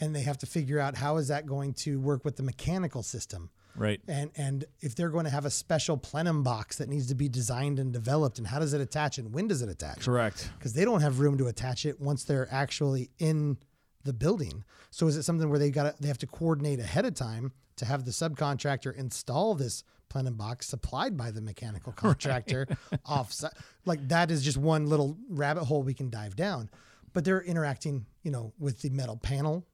and 0.00 0.14
they 0.14 0.22
have 0.22 0.38
to 0.38 0.46
figure 0.46 0.80
out 0.80 0.96
how 0.96 1.16
is 1.18 1.28
that 1.28 1.46
going 1.46 1.72
to 1.74 2.00
work 2.00 2.24
with 2.24 2.36
the 2.36 2.42
mechanical 2.42 3.02
system. 3.02 3.50
right 3.76 4.00
And 4.08 4.30
and 4.36 4.64
if 4.80 4.94
they're 4.94 5.10
going 5.10 5.24
to 5.24 5.30
have 5.30 5.44
a 5.44 5.50
special 5.50 5.96
plenum 5.96 6.42
box 6.42 6.76
that 6.78 6.88
needs 6.88 7.06
to 7.08 7.14
be 7.14 7.28
designed 7.28 7.78
and 7.78 7.92
developed, 7.92 8.38
and 8.38 8.46
how 8.46 8.58
does 8.58 8.72
it 8.72 8.80
attach 8.80 9.18
and 9.18 9.32
when 9.34 9.48
does 9.48 9.62
it 9.62 9.68
attach? 9.68 10.00
correct 10.00 10.50
Because 10.58 10.72
they 10.72 10.84
don't 10.84 11.00
have 11.00 11.20
room 11.20 11.38
to 11.38 11.46
attach 11.46 11.86
it 11.86 12.00
once 12.00 12.24
they're 12.24 12.48
actually 12.50 13.10
in 13.18 13.58
the 14.04 14.12
building. 14.12 14.64
So 14.90 15.06
is 15.08 15.16
it 15.16 15.22
something 15.22 15.48
where 15.48 15.58
they 15.58 15.70
got 15.70 15.98
they 16.00 16.08
have 16.08 16.18
to 16.18 16.26
coordinate 16.26 16.78
ahead 16.80 17.04
of 17.04 17.14
time 17.14 17.52
to 17.76 17.84
have 17.84 18.04
the 18.04 18.12
subcontractor 18.12 18.94
install 18.94 19.54
this 19.54 19.82
plenum 20.14 20.34
box 20.34 20.68
supplied 20.68 21.16
by 21.16 21.32
the 21.32 21.40
mechanical 21.40 21.92
contractor 21.96 22.68
off 23.04 23.34
like 23.84 24.06
that 24.06 24.30
is 24.30 24.44
just 24.44 24.56
one 24.56 24.86
little 24.86 25.18
rabbit 25.28 25.64
hole 25.64 25.82
we 25.82 25.92
can 25.92 26.08
dive 26.08 26.36
down. 26.36 26.70
But 27.12 27.24
they're 27.24 27.42
interacting, 27.42 28.06
you 28.22 28.30
know, 28.30 28.52
with 28.56 28.80
the 28.80 28.90
metal 28.90 29.16
panel, 29.16 29.66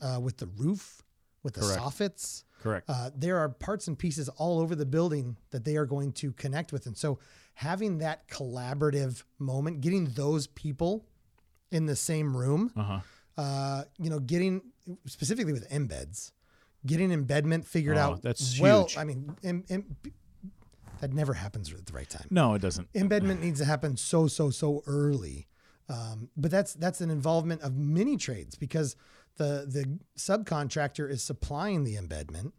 uh, 0.00 0.20
with 0.22 0.36
the 0.36 0.46
roof, 0.46 1.02
with 1.42 1.54
the 1.54 1.62
Correct. 1.62 1.80
soffits. 1.80 2.44
correct 2.62 2.88
Uh, 2.88 3.10
there 3.16 3.38
are 3.38 3.48
parts 3.48 3.88
and 3.88 3.98
pieces 3.98 4.28
all 4.28 4.60
over 4.60 4.76
the 4.76 4.86
building 4.86 5.36
that 5.50 5.64
they 5.64 5.76
are 5.76 5.86
going 5.86 6.12
to 6.12 6.30
connect 6.32 6.72
with. 6.72 6.86
And 6.86 6.96
so 6.96 7.18
having 7.54 7.98
that 7.98 8.28
collaborative 8.28 9.24
moment, 9.40 9.80
getting 9.80 10.04
those 10.04 10.46
people 10.46 11.04
in 11.72 11.86
the 11.86 11.96
same 11.96 12.36
room, 12.36 12.70
uh-huh 12.76 13.00
uh, 13.40 13.84
you 13.98 14.10
know, 14.10 14.18
getting 14.18 14.60
specifically 15.06 15.52
with 15.54 15.68
embeds, 15.70 16.32
getting 16.86 17.10
embedment 17.12 17.64
figured 17.66 17.96
Oh, 17.96 18.00
out. 18.00 18.22
that's 18.22 18.58
well. 18.60 18.82
huge. 18.86 18.96
I 18.96 19.04
mean, 19.04 19.36
em, 19.42 19.64
em, 19.68 19.96
that 21.00 21.12
never 21.12 21.34
happens 21.34 21.72
at 21.72 21.86
the 21.86 21.92
right 21.92 22.08
time. 22.08 22.26
no 22.30 22.54
it 22.54 22.60
doesn't 22.62 22.92
Embedment 22.92 23.40
needs 23.40 23.58
to 23.60 23.64
happen 23.64 23.96
so 23.96 24.26
so 24.26 24.50
so 24.50 24.82
early, 24.86 25.46
um, 25.88 26.28
but 26.36 26.50
that's 26.50 26.74
that's 26.74 27.00
an 27.00 27.10
involvement 27.10 27.62
of 27.62 27.76
many 27.76 28.16
trades 28.16 28.54
because 28.56 28.96
the 29.36 29.66
the 29.68 29.98
subcontractor 30.18 31.08
is 31.10 31.22
supplying 31.22 31.84
the 31.84 31.96
embedment, 31.96 32.52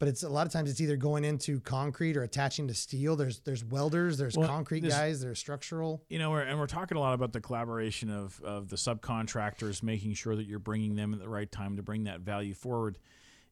but 0.00 0.08
it's 0.08 0.24
a 0.24 0.28
lot 0.28 0.44
of 0.46 0.52
times 0.52 0.68
it's 0.70 0.80
either 0.80 0.96
going 0.96 1.24
into 1.24 1.60
concrete 1.60 2.16
or 2.16 2.24
attaching 2.24 2.66
to 2.66 2.74
steel. 2.74 3.14
There's 3.14 3.38
there's 3.40 3.64
welders, 3.64 4.18
there's 4.18 4.36
Well, 4.36 4.48
concrete 4.48 4.80
there's- 4.80 4.96
guys, 4.98 5.20
there's 5.20 5.38
structural. 5.38 6.02
you 6.08 6.18
know, 6.18 6.30
we're, 6.32 6.42
and 6.42 6.58
we're 6.58 6.66
talking 6.66 6.96
a 6.96 7.00
lot 7.00 7.14
about 7.14 7.32
the 7.32 7.40
collaboration 7.40 8.10
of 8.10 8.40
of 8.42 8.68
the 8.70 8.76
subcontractors, 8.76 9.82
making 9.84 10.14
sure 10.14 10.34
that 10.34 10.46
you're 10.46 10.58
bringing 10.58 10.96
them 10.96 11.14
at 11.14 11.20
the 11.20 11.28
right 11.28 11.50
time 11.52 11.76
to 11.76 11.82
bring 11.84 12.04
that 12.04 12.20
value 12.22 12.54
forward. 12.54 12.98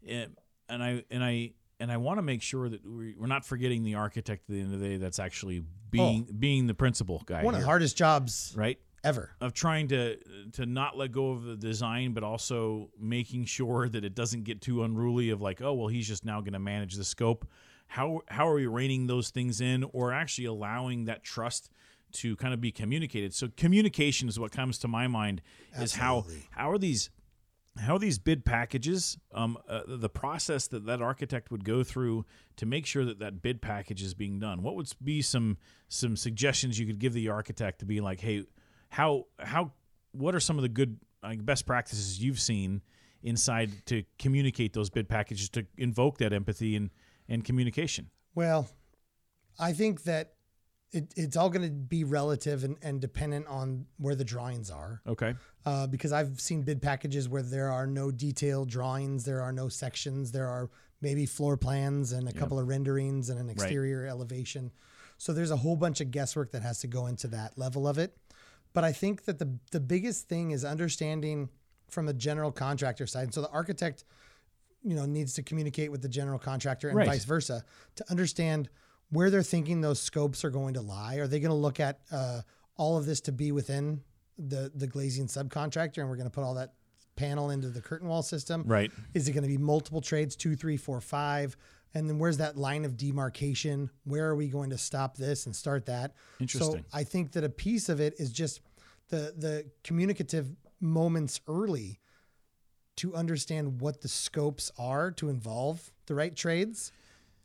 And 0.07 0.83
I 0.83 1.05
and 1.11 1.23
I 1.23 1.53
and 1.81 1.91
I 1.91 1.97
want 1.97 2.19
to 2.19 2.23
make 2.23 2.43
sure 2.43 2.69
that 2.69 2.87
we- 2.87 3.15
we're 3.19 3.27
not 3.27 3.45
forgetting 3.45 3.83
the 3.83 3.97
architect 3.97 4.45
at 4.49 4.55
the 4.55 4.61
end 4.61 4.73
of 4.73 4.81
the 4.81 4.89
day. 4.89 4.97
That's 4.97 5.19
actually 5.19 5.65
being 5.91 6.27
oh. 6.29 6.33
being 6.39 6.67
the 6.67 6.75
principal 6.75 7.23
guy, 7.27 7.43
Oh. 7.43 7.45
One 7.45 7.55
of 7.55 7.61
the 7.61 7.67
hardest 7.67 7.97
jobs 7.97 8.55
right? 8.57 8.79
ever. 9.05 9.31
Of 9.41 9.53
trying 9.53 9.89
to 9.89 10.17
to 10.53 10.67
not 10.67 10.97
let 10.97 11.13
go 11.13 11.33
of 11.33 11.45
the 11.45 11.57
design, 11.57 12.13
but 12.13 12.23
also 12.23 12.91
making 12.99 13.45
sure 13.47 13.89
that 13.89 14.05
it 14.05 14.15
doesn't 14.15 14.45
get 14.45 14.61
too 14.61 14.85
unruly. 14.85 15.31
Of 15.31 15.41
like, 15.41 15.61
oh 15.61 15.75
well, 15.75 15.89
he's 15.89 16.09
just 16.09 16.25
now 16.25 16.41
going 16.41 16.53
to 16.55 16.59
manage 16.59 16.95
the 16.95 17.05
scope. 17.05 17.47
How 17.89 18.23
how 18.29 18.49
are 18.49 18.55
we 18.55 18.67
reining 18.67 19.07
those 19.07 19.31
things 19.31 19.61
in, 19.61 19.85
or 19.93 20.13
actually 20.13 20.47
allowing 20.47 21.05
that 21.07 21.23
trust 21.23 21.69
to 22.13 22.37
kind 22.37 22.55
of 22.55 22.61
be 22.61 22.71
communicated? 22.73 23.35
So 23.35 23.49
communication 23.57 24.29
is 24.29 24.39
what 24.39 24.53
comes 24.53 24.79
to 24.79 24.89
my 24.89 25.09
mind. 25.09 25.43
Is 25.79 25.95
how 25.95 26.25
how 26.53 26.71
are 26.71 26.79
these 26.79 27.11
how 27.79 27.97
these 27.97 28.19
bid 28.19 28.45
packages 28.45 29.17
um, 29.33 29.57
uh, 29.69 29.83
the 29.87 30.09
process 30.09 30.67
that 30.69 30.87
that 30.87 31.01
architect 31.01 31.51
would 31.51 31.65
go 31.65 31.83
through 31.83 32.25
to 32.57 32.67
make 32.67 32.85
sure 32.87 33.05
that 33.05 33.19
that 33.19 33.43
bid 33.43 33.63
package 33.63 34.03
is 34.03 34.15
being 34.15 34.39
done. 34.39 34.63
What 34.63 34.77
would 34.77 34.93
be 35.03 35.23
some 35.23 35.57
some 35.89 36.17
suggestions 36.17 36.79
you 36.79 36.87
could 36.87 36.99
give 36.99 37.13
the 37.13 37.29
architect 37.29 37.79
to 37.81 37.87
be 37.87 38.01
like 38.01 38.21
hey 38.21 38.45
how 38.91 39.27
how 39.39 39.73
what 40.13 40.35
are 40.35 40.41
some 40.41 40.59
of 40.59 40.63
the 40.63 40.69
good 40.69 40.99
like 41.23 41.45
best 41.45 41.67
practices 41.67 42.23
you've 42.23 42.41
seen 42.41 42.83
inside 43.23 43.71
to 43.87 44.05
communicate 44.19 44.73
those 44.73 44.91
bid 44.91 45.09
packages 45.09 45.49
to 45.51 45.67
invoke 45.79 46.19
that 46.19 46.33
empathy 46.33 46.77
and 46.77 46.91
and 47.29 47.45
communication? 47.45 48.11
Well, 48.35 48.69
I 49.59 49.73
think 49.73 50.03
that 50.05 50.35
it, 50.93 51.13
it's 51.17 51.37
all 51.37 51.49
going 51.49 51.63
to 51.67 51.71
be 51.73 52.05
relative 52.05 52.65
and, 52.65 52.77
and 52.83 53.01
dependent 53.01 53.47
on 53.47 53.87
where 53.99 54.15
the 54.15 54.25
drawings 54.25 54.71
are. 54.71 55.01
okay 55.07 55.35
uh, 55.65 55.87
because 55.87 56.13
I've 56.13 56.41
seen 56.41 56.63
bid 56.63 56.83
packages 56.83 57.29
where 57.29 57.43
there 57.43 57.71
are 57.71 57.87
no 57.87 58.11
detailed 58.11 58.69
drawings, 58.69 59.25
there 59.25 59.41
are 59.41 59.53
no 59.53 59.69
sections, 59.69 60.33
there 60.33 60.49
are 60.49 60.71
maybe 61.01 61.25
floor 61.27 61.57
plans 61.57 62.13
and 62.13 62.29
a 62.29 62.33
couple 62.33 62.59
of 62.59 62.67
renderings 62.69 63.31
and 63.31 63.39
an 63.41 63.49
exterior 63.49 64.07
elevation. 64.07 64.73
So 65.19 65.33
there's 65.33 65.53
a 65.53 65.57
whole 65.57 65.77
bunch 65.77 66.01
of 66.01 66.11
guesswork 66.11 66.51
that 66.53 66.63
has 66.63 66.81
to 66.81 66.89
go 66.89 67.07
into 67.07 67.29
that 67.29 67.57
level 67.57 67.87
of 67.87 67.97
it. 67.99 68.17
But 68.73 68.83
I 68.85 68.93
think 68.93 69.25
that 69.27 69.39
the 69.39 69.57
the 69.71 69.81
biggest 69.81 70.29
thing 70.29 70.51
is 70.51 70.65
understanding 70.65 71.49
from 71.89 72.07
the 72.07 72.15
general 72.15 72.51
contractor 72.51 73.07
side. 73.07 73.25
And 73.25 73.35
so 73.35 73.41
the 73.43 73.51
architect, 73.51 74.05
you 74.83 74.97
know, 74.97 75.07
needs 75.07 75.35
to 75.35 75.43
communicate 75.43 75.93
with 75.93 76.03
the 76.03 76.09
general 76.09 76.39
contractor 76.39 76.89
and 76.89 76.97
Right. 76.97 77.07
vice 77.07 77.25
versa 77.25 77.65
to 77.97 78.11
understand 78.11 78.69
where 79.13 79.29
they're 79.29 79.43
thinking 79.43 79.83
those 79.83 80.01
scopes 80.01 80.43
are 80.45 80.51
going 80.51 80.75
to 80.75 80.81
lie. 80.81 81.17
Are 81.17 81.27
they 81.27 81.39
going 81.39 81.51
to 81.51 81.55
look 81.55 81.79
at 81.79 82.01
uh, 82.11 82.41
all 82.77 82.97
of 82.97 83.05
this 83.07 83.21
to 83.23 83.33
be 83.33 83.53
within 83.53 84.01
the 84.39 84.73
the 84.75 84.87
glazing 84.87 85.27
subcontractor, 85.27 85.99
and 85.99 86.09
we're 86.09 86.17
going 86.17 86.29
to 86.29 86.35
put 86.35 86.43
all 86.43 86.55
that 86.55 86.73
panel 87.15 87.51
into 87.51 87.69
the 87.69 87.83
curtain 87.83 88.09
wall 88.09 88.23
system? 88.23 88.65
Right. 88.67 88.91
Is 89.15 89.29
it 89.29 89.33
going 89.33 89.43
to 89.43 89.49
be 89.49 89.59
multiple 89.59 90.01
trades, 90.01 90.35
two, 90.35 90.57
three, 90.57 90.77
four, 90.77 91.01
five? 91.01 91.57
And 91.95 92.09
then 92.09 92.19
where's 92.19 92.39
that 92.39 92.57
line 92.57 92.87
of 92.87 92.97
demarcation? 92.97 93.91
Where 94.05 94.31
are 94.31 94.35
we 94.35 94.49
going 94.49 94.71
to 94.71 94.79
stop 94.79 95.19
this 95.19 95.45
and 95.45 95.55
start 95.55 95.85
that? 95.87 96.15
Interesting. 96.41 96.79
So 96.79 96.85
I 96.91 97.05
think 97.05 97.33
that 97.33 97.45
a 97.45 97.51
piece 97.51 97.91
of 97.91 98.01
it 98.01 98.15
is 98.19 98.33
just 98.33 98.63
the 99.09 99.35
the 99.37 99.71
communicative 99.85 100.49
moments 100.81 101.43
early 101.47 102.01
to 102.97 103.15
understand 103.15 103.83
what 103.83 104.01
the 104.01 104.09
scopes 104.09 104.73
are 104.79 105.11
to 105.13 105.29
involve 105.29 105.93
the 106.07 106.15
right 106.15 106.35
trades 106.35 106.93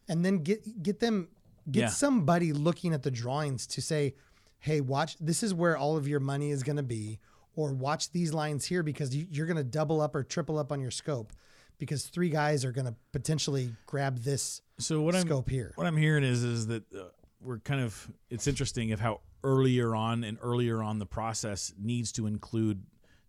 and 0.07 0.23
then 0.23 0.37
get 0.39 0.81
get 0.81 0.99
them 0.99 1.27
get 1.69 1.81
Yeah. 1.81 1.87
somebody 1.89 2.53
looking 2.53 2.93
at 2.93 3.03
the 3.03 3.11
drawings 3.11 3.67
to 3.67 3.81
say 3.81 4.13
hey 4.59 4.81
watch 4.81 5.17
this 5.19 5.43
is 5.43 5.53
where 5.53 5.77
all 5.77 5.97
of 5.97 6.07
your 6.07 6.19
money 6.19 6.51
is 6.51 6.63
going 6.63 6.77
to 6.77 6.83
be 6.83 7.19
or 7.55 7.73
watch 7.73 8.11
these 8.11 8.33
lines 8.33 8.65
here 8.65 8.83
because 8.83 9.15
you, 9.15 9.25
you're 9.29 9.45
going 9.47 9.57
to 9.57 9.63
double 9.63 9.99
up 10.01 10.15
or 10.15 10.23
triple 10.23 10.57
up 10.57 10.71
on 10.71 10.79
your 10.79 10.91
scope 10.91 11.31
because 11.79 12.05
three 12.05 12.29
guys 12.29 12.63
are 12.65 12.71
going 12.71 12.85
to 12.87 12.95
potentially 13.11 13.71
grab 13.85 14.19
this 14.19 14.61
So 14.79 15.01
what 15.01 15.15
I'm 15.15 15.21
scope 15.21 15.49
here 15.49 15.71
what 15.75 15.85
I'm 15.87 15.97
hearing 15.97 16.23
is 16.23 16.43
is 16.43 16.67
that 16.67 16.83
uh, 16.93 17.03
we're 17.41 17.59
kind 17.59 17.81
of 17.81 18.09
it's 18.29 18.47
interesting 18.47 18.91
of 18.91 18.99
how 18.99 19.21
earlier 19.43 19.95
on 19.95 20.23
and 20.23 20.37
earlier 20.41 20.81
on 20.81 20.97
the 20.99 21.05
process 21.05 21.71
needs 21.79 22.11
to 22.13 22.25
include 22.27 22.83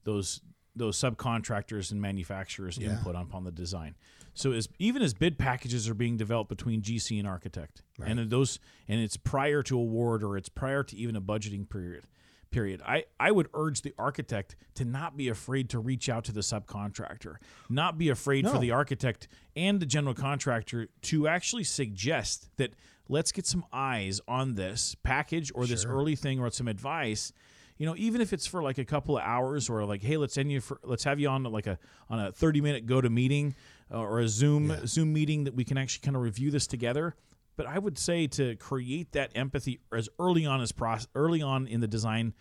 those 0.05 0.41
those 0.79 0.97
subcontractors 0.99 1.91
and 1.93 2.01
manufacturers 2.01 2.79
Yeah. 2.79 2.91
input 2.93 3.14
upon 3.16 3.45
the 3.45 3.53
design. 3.53 3.95
So 4.35 4.53
as 4.53 4.68
even 4.79 5.03
as 5.03 5.14
bid 5.14 5.37
packages 5.39 5.89
are 5.89 5.95
being 5.95 6.16
developed 6.16 6.49
between 6.49 6.81
GC 6.81 7.18
and 7.18 7.26
architect, 7.26 7.83
and 8.01 8.31
those 8.31 8.61
and 8.87 9.01
it's 9.01 9.16
prior 9.16 9.62
to 9.64 9.76
award 9.79 10.22
or 10.22 10.37
it's 10.37 10.49
prior 10.49 10.83
to 10.85 10.97
even 10.97 11.16
a 11.16 11.20
budgeting 11.20 11.68
period. 11.68 12.05
Period. 12.51 12.81
I, 12.87 13.05
I 13.20 13.31
would 13.31 13.49
urge 13.53 13.83
the 13.83 13.93
architect 13.99 14.57
to 14.76 14.87
not 14.87 15.18
be 15.18 15.29
afraid 15.29 15.68
to 15.70 15.79
reach 15.81 16.09
out 16.09 16.24
to 16.24 16.33
the 16.33 16.41
subcontractor, 16.41 17.35
not 17.68 17.99
be 17.99 18.09
afraid 18.09 18.49
for 18.49 18.59
the 18.59 18.70
architect 18.70 19.29
and 19.55 19.81
the 19.81 19.85
general 19.85 20.14
contractor 20.14 20.89
to 21.03 21.29
actually 21.29 21.64
suggest 21.64 22.49
that 22.57 22.72
let's 23.07 23.33
get 23.33 23.45
some 23.45 23.66
eyes 23.70 24.22
on 24.26 24.55
this 24.55 24.95
package 25.03 25.53
or 25.55 25.66
this 25.66 25.85
early 25.85 26.16
thing 26.16 26.39
or 26.41 26.51
some 26.51 26.68
advice 26.68 27.35
you 27.79 27.87
know 27.87 27.95
even 27.97 28.20
if 28.20 28.33
it's 28.33 28.47
for 28.47 28.62
like 28.62 28.79
a 28.79 28.85
couple 28.85 29.16
of 29.16 29.22
hours 29.24 29.68
or 29.70 29.85
like 29.85 30.03
hey 30.03 30.16
let's 30.16 30.35
send 30.35 30.51
you 30.53 30.61
for 30.61 30.79
let's 30.85 31.05
have 31.05 31.18
you 31.18 31.29
on 31.29 31.43
like 31.45 31.66
a 31.66 31.79
on 32.11 32.18
a 32.20 32.33
30 32.33 32.61
minute 32.61 32.87
go 32.87 33.01
to 33.01 33.09
meeting 33.09 33.55
uh, 33.93 33.99
or 33.99 34.20
a 34.20 34.29
zoom 34.29 34.74
zoom 34.87 35.12
meeting 35.12 35.45
that 35.45 35.55
we 35.55 35.64
can 35.64 35.79
actually 35.79 36.03
kind 36.05 36.16
of 36.16 36.22
review 36.22 36.51
this 36.51 36.66
together 36.66 37.14
but 37.57 37.66
i 37.66 37.79
would 37.79 37.97
say 37.99 38.26
to 38.26 38.55
create 38.57 39.12
that 39.12 39.31
empathy 39.35 39.81
as 39.93 40.09
early 40.18 40.45
on 40.45 40.61
as 40.61 40.72
process 40.72 41.07
early 41.14 41.41
on 41.43 41.66
in 41.66 41.81
the 41.81 41.89
design 41.89 42.35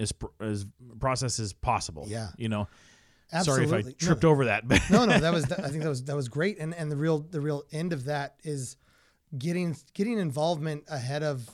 as, 0.00 0.12
pr- 0.12 0.26
as 0.40 0.66
process 0.98 1.38
as 1.38 1.52
possible 1.52 2.04
Yeah. 2.08 2.28
you 2.38 2.48
know 2.48 2.66
Absolutely. 3.32 3.66
sorry 3.68 3.80
if 3.80 3.86
i 3.86 3.88
No. 3.90 3.94
tripped 3.98 4.24
over 4.24 4.44
that 4.46 4.66
but 4.66 4.80
no, 4.90 5.04
no, 5.04 5.18
that 5.18 5.32
was 5.32 5.44
I 5.52 5.68
think 5.68 5.82
that 5.82 5.88
was 5.88 6.02
that 6.04 6.16
was 6.16 6.28
great, 6.28 6.58
and 6.58 6.74
and 6.74 6.90
the 6.90 6.96
real 6.96 7.18
the 7.20 7.40
real 7.40 7.62
end 7.70 7.92
of 7.92 8.06
that 8.06 8.36
is 8.42 8.76
getting 9.38 9.76
getting 9.94 10.18
involvement 10.18 10.82
ahead 10.88 11.22
of 11.22 11.48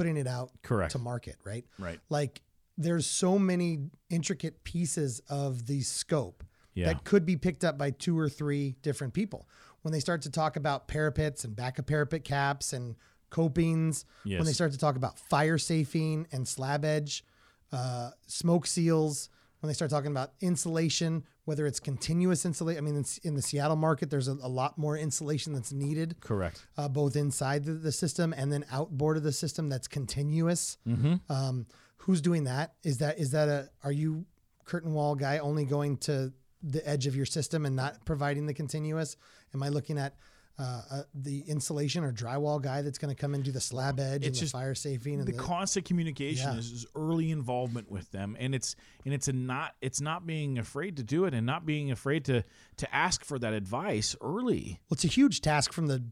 putting 0.00 0.16
it 0.16 0.26
out 0.26 0.50
Correct. 0.62 0.92
to 0.92 0.98
market, 0.98 1.36
right? 1.44 1.62
Right. 1.78 2.00
Like 2.08 2.40
there's 2.78 3.04
so 3.06 3.38
many 3.38 3.90
intricate 4.08 4.64
pieces 4.64 5.20
of 5.28 5.66
the 5.66 5.82
scope 5.82 6.42
Yeah. 6.72 6.86
that 6.86 7.04
could 7.04 7.26
be 7.26 7.36
picked 7.36 7.64
up 7.64 7.76
by 7.76 7.90
two 7.90 8.18
or 8.18 8.30
three 8.30 8.76
different 8.80 9.12
people. 9.12 9.46
When 9.82 9.92
they 9.92 10.00
start 10.00 10.22
to 10.22 10.30
talk 10.30 10.56
about 10.56 10.88
parapets 10.88 11.44
and 11.44 11.54
back 11.54 11.78
of 11.78 11.84
parapet 11.84 12.24
caps 12.24 12.72
and 12.72 12.96
copings, 13.28 14.06
when 14.24 14.44
they 14.44 14.54
start 14.54 14.72
to 14.72 14.78
talk 14.78 14.96
about 14.96 15.18
fire 15.18 15.58
safing 15.58 16.26
and 16.32 16.48
slab 16.48 16.82
edge, 16.86 17.22
uh, 17.70 18.12
smoke 18.26 18.66
seals, 18.66 19.28
when 19.60 19.68
they 19.68 19.74
start 19.74 19.90
talking 19.90 20.10
about 20.10 20.32
insulation, 20.40 21.24
whether 21.44 21.66
it's 21.66 21.80
continuous 21.80 22.44
insulation, 22.44 22.82
I 22.82 22.84
mean, 22.84 22.96
in, 22.96 23.04
in 23.22 23.34
the 23.34 23.42
Seattle 23.42 23.76
market, 23.76 24.10
there's 24.10 24.28
a, 24.28 24.32
a 24.42 24.48
lot 24.48 24.78
more 24.78 24.96
insulation 24.96 25.52
that's 25.52 25.72
needed 25.72 26.16
correct 26.20 26.66
uh, 26.76 26.88
both 26.88 27.16
inside 27.16 27.64
the, 27.64 27.72
the 27.72 27.92
system 27.92 28.34
and 28.36 28.52
then 28.52 28.64
outboard 28.70 29.16
of 29.16 29.22
the 29.22 29.32
system 29.32 29.68
that's 29.68 29.86
continuous. 29.86 30.78
Mm-hmm. 30.86 31.14
Um, 31.30 31.66
who's 31.98 32.20
doing 32.20 32.44
that? 32.44 32.74
Is 32.82 32.98
that 32.98 33.18
is 33.18 33.30
that 33.32 33.48
a 33.48 33.68
are 33.84 33.92
you 33.92 34.26
curtain 34.64 34.92
wall 34.92 35.14
guy 35.14 35.38
only 35.38 35.64
going 35.64 35.98
to 35.98 36.32
the 36.62 36.86
edge 36.88 37.06
of 37.06 37.16
your 37.16 37.26
system 37.26 37.66
and 37.66 37.76
not 37.76 38.04
providing 38.04 38.46
the 38.46 38.54
continuous? 38.54 39.16
Am 39.54 39.62
I 39.62 39.68
looking 39.68 39.98
at 39.98 40.14
uh, 40.60 40.82
uh, 40.90 41.02
the 41.14 41.40
insulation 41.48 42.04
or 42.04 42.12
drywall 42.12 42.60
guy 42.60 42.82
that's 42.82 42.98
going 42.98 43.14
to 43.14 43.18
come 43.18 43.32
and 43.34 43.42
do 43.42 43.50
the 43.50 43.60
slab 43.60 43.98
edge 43.98 44.16
and 44.16 44.24
It's 44.26 44.38
the 44.38 44.44
just 44.44 44.52
fire 44.52 44.74
safing 44.74 45.18
and 45.18 45.26
the 45.26 45.32
the, 45.32 45.38
constant 45.38 45.86
communication 45.86 46.52
Yeah. 46.52 46.58
is, 46.58 46.70
is 46.70 46.86
early 46.94 47.30
involvement 47.30 47.90
with 47.90 48.10
them 48.10 48.36
and 48.38 48.54
it's 48.54 48.76
and 49.06 49.14
it's 49.14 49.26
a 49.28 49.32
not 49.32 49.74
it's 49.80 50.00
not 50.02 50.26
being 50.26 50.58
afraid 50.58 50.98
to 50.98 51.02
do 51.02 51.24
it 51.24 51.32
and 51.32 51.46
not 51.46 51.64
being 51.64 51.90
afraid 51.90 52.26
to 52.26 52.44
to 52.76 52.94
ask 52.94 53.24
for 53.24 53.38
that 53.38 53.54
advice 53.54 54.14
early 54.20 54.80
well, 54.90 54.96
it's 54.96 55.04
a 55.04 55.08
huge 55.08 55.40
task 55.40 55.72
from 55.72 55.86
the 55.86 56.04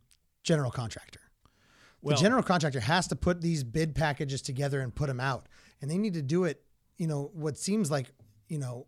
general 0.43 0.71
contractor. 0.71 1.21
well 2.01 2.17
the 2.17 2.23
general 2.23 2.43
contractor 2.43 2.81
has 2.81 3.07
to 3.09 3.17
put 3.17 3.43
these 3.43 3.63
bid 3.65 3.95
packages 3.95 4.41
together 4.41 4.81
and 4.81 4.95
put 4.95 5.09
them 5.09 5.21
out 5.21 5.47
and 5.83 5.91
they 5.91 5.99
need 5.99 6.15
to 6.15 6.23
do 6.23 6.45
it 6.45 6.63
you 6.97 7.07
know 7.07 7.31
what 7.35 7.59
seems 7.59 7.91
like 7.91 8.07
you 8.49 8.59
know 8.59 8.87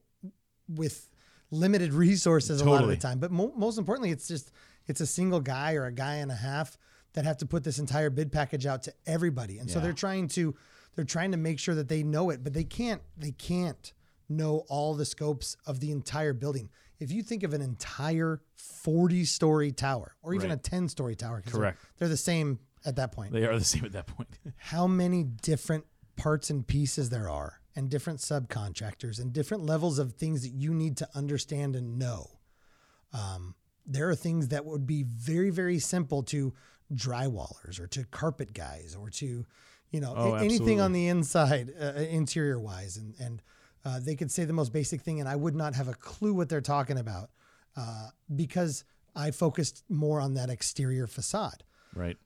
with 0.69 1.11
limited 1.51 1.93
resources 2.07 2.61
a 2.61 2.65
lot 2.71 2.83
of 2.83 2.89
the 2.89 2.97
time 2.97 3.19
but 3.19 3.31
mo- 3.31 3.53
most 3.57 3.77
importantly 3.79 4.11
it's 4.11 4.27
just 4.29 4.53
it's 4.87 5.01
a 5.01 5.07
single 5.07 5.41
guy 5.41 5.75
or 5.75 5.87
a 5.87 5.93
guy 5.93 6.17
and 6.17 6.31
a 6.31 6.35
half 6.37 6.77
that 7.13 7.25
have 7.25 7.37
to 7.39 7.47
put 7.47 7.65
this 7.65 7.79
entire 7.79 8.11
bid 8.11 8.31
package 8.33 8.67
out 8.67 8.83
to 8.85 8.93
everybody 9.07 9.59
and 9.59 9.71
so 9.71 9.81
they're 9.81 9.93
trying 9.93 10.29
to 10.29 10.55
they're 10.95 11.05
trying 11.05 11.31
to 11.33 11.37
make 11.37 11.59
sure 11.59 11.75
that 11.75 11.89
they 11.89 12.03
know 12.03 12.31
it 12.31 12.43
but 12.45 12.53
they 12.53 12.65
can't 12.65 13.03
they 13.17 13.33
can't 13.33 13.93
know 14.29 14.65
all 14.69 14.95
the 14.95 15.05
scopes 15.05 15.57
of 15.67 15.81
the 15.81 15.91
entire 15.91 16.33
building 16.33 16.69
if 17.01 17.11
you 17.11 17.23
think 17.23 17.43
of 17.43 17.53
an 17.55 17.63
entire 17.63 18.41
40 18.57 19.25
story 19.25 19.73
tower 19.73 20.15
or 20.23 20.35
even 20.35 20.51
Right. 20.51 20.59
a 20.59 20.63
10 20.63 20.89
story 20.89 21.17
tower 21.17 21.41
'cause 21.41 21.53
they're- 21.53 21.61
Correct. 21.61 21.79
they're 21.99 22.09
the 22.09 22.17
same 22.17 22.59
at 22.85 22.97
that 22.97 23.13
point 23.13 23.33
they 23.33 23.45
are 23.47 23.59
the 23.59 23.65
same 23.65 23.85
at 23.85 23.93
that 23.93 24.07
point 24.07 24.29
how 24.57 24.87
many 24.87 25.25
different 25.25 25.85
parts 26.17 26.49
and 26.51 26.67
pieces 26.67 27.11
there 27.11 27.29
are 27.29 27.61
and 27.77 27.89
different 27.91 28.19
subcontractors 28.21 29.19
and 29.21 29.33
different 29.33 29.65
levels 29.65 29.99
of 29.99 30.13
things 30.15 30.43
that 30.43 30.51
you 30.51 30.75
need 30.75 30.97
to 30.97 31.09
understand 31.15 31.77
and 31.77 31.99
know. 31.99 32.27
Um, 33.13 33.55
there 33.87 34.09
are 34.09 34.15
things 34.15 34.49
that 34.49 34.65
would 34.65 34.87
be 34.87 35.03
very, 35.05 35.51
very 35.51 35.79
simple 35.79 36.23
to 36.25 36.53
drywallers 36.93 37.81
or 37.81 37.87
to 37.89 38.05
carpet 38.05 38.53
guys 38.53 38.97
or 38.99 39.11
to, 39.11 39.45
you 39.91 40.01
know, 40.01 40.15
Oh, 40.17 40.35
anything 40.35 40.81
on 40.81 40.93
the 40.93 41.09
inside, 41.09 41.73
uh, 41.81 41.93
interior 42.01 42.59
wise. 42.59 42.97
And, 42.97 43.15
and 43.19 43.43
uh, 43.85 44.01
they 44.01 44.15
could 44.17 44.31
say 44.31 44.45
the 44.45 44.53
most 44.53 44.73
basic 44.73 45.01
thing, 45.03 45.21
and 45.21 45.29
I 45.29 45.37
would 45.37 45.55
not 45.55 45.75
have 45.75 45.89
a 45.89 45.95
clue 45.95 46.35
what 46.35 46.49
they're 46.49 46.61
talking 46.61 46.99
about 46.99 47.31
uh, 47.77 48.09
because 48.35 48.85
I 49.17 49.31
focused 49.31 49.85
more 49.89 50.21
on 50.21 50.35
that 50.35 50.51
exterior 50.51 51.07
facade 51.07 51.65
right 51.95 52.17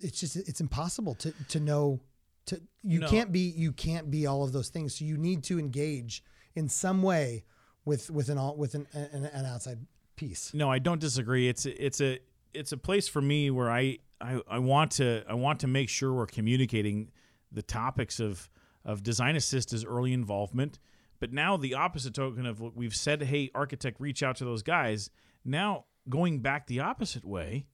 it's 0.00 0.20
just 0.20 0.36
it's 0.36 0.60
impossible 0.60 1.14
to 1.16 1.32
to 1.48 1.60
know 1.60 2.00
to 2.46 2.60
you 2.82 3.00
No. 3.00 3.08
can't 3.10 3.30
be 3.32 3.40
you 3.40 3.72
can't 3.72 4.10
be 4.10 4.26
all 4.26 4.42
of 4.44 4.52
those 4.52 4.68
things 4.70 4.96
so 4.98 5.04
you 5.04 5.18
need 5.18 5.42
to 5.44 5.58
engage 5.58 6.22
in 6.54 6.68
some 6.68 7.02
way 7.02 7.44
with 7.84 8.10
with 8.10 8.28
an 8.30 8.38
all 8.38 8.56
with 8.56 8.74
an, 8.74 8.86
an, 8.94 9.26
an 9.26 9.44
outside 9.44 9.78
piece 10.18 10.52
no 10.52 10.70
i 10.70 10.78
don't 10.78 11.00
disagree. 11.00 11.48
It's 11.48 11.64
a, 11.64 11.84
it's 11.84 12.00
a 12.00 12.18
it's 12.52 12.72
a 12.72 12.76
place 12.76 13.08
for 13.08 13.22
me 13.22 13.50
where 13.50 13.70
I, 13.70 13.98
I 14.20 14.40
i 14.48 14.58
want 14.58 14.90
to 14.92 15.22
i 15.28 15.34
want 15.34 15.60
to 15.60 15.66
make 15.66 15.88
sure 15.88 16.12
we're 16.12 16.26
communicating 16.26 17.10
the 17.52 17.62
topics 17.62 18.20
of 18.20 18.50
of 18.84 19.02
design 19.02 19.36
assist 19.36 19.72
as 19.72 19.84
early 19.84 20.12
involvement. 20.12 20.78
But 21.20 21.32
now 21.32 21.56
the 21.56 21.74
opposite 21.74 22.14
token 22.14 22.46
of 22.46 22.60
what 22.60 22.76
we've 22.76 22.94
said 22.94 23.22
hey 23.22 23.50
architect 23.54 24.00
reach 24.00 24.22
out 24.22 24.36
to 24.36 24.44
those 24.44 24.62
guys. 24.62 25.10
Now 25.44 25.84
going 26.08 26.40
back 26.40 26.66
the 26.66 26.80
opposite 26.80 27.24
way 27.24 27.66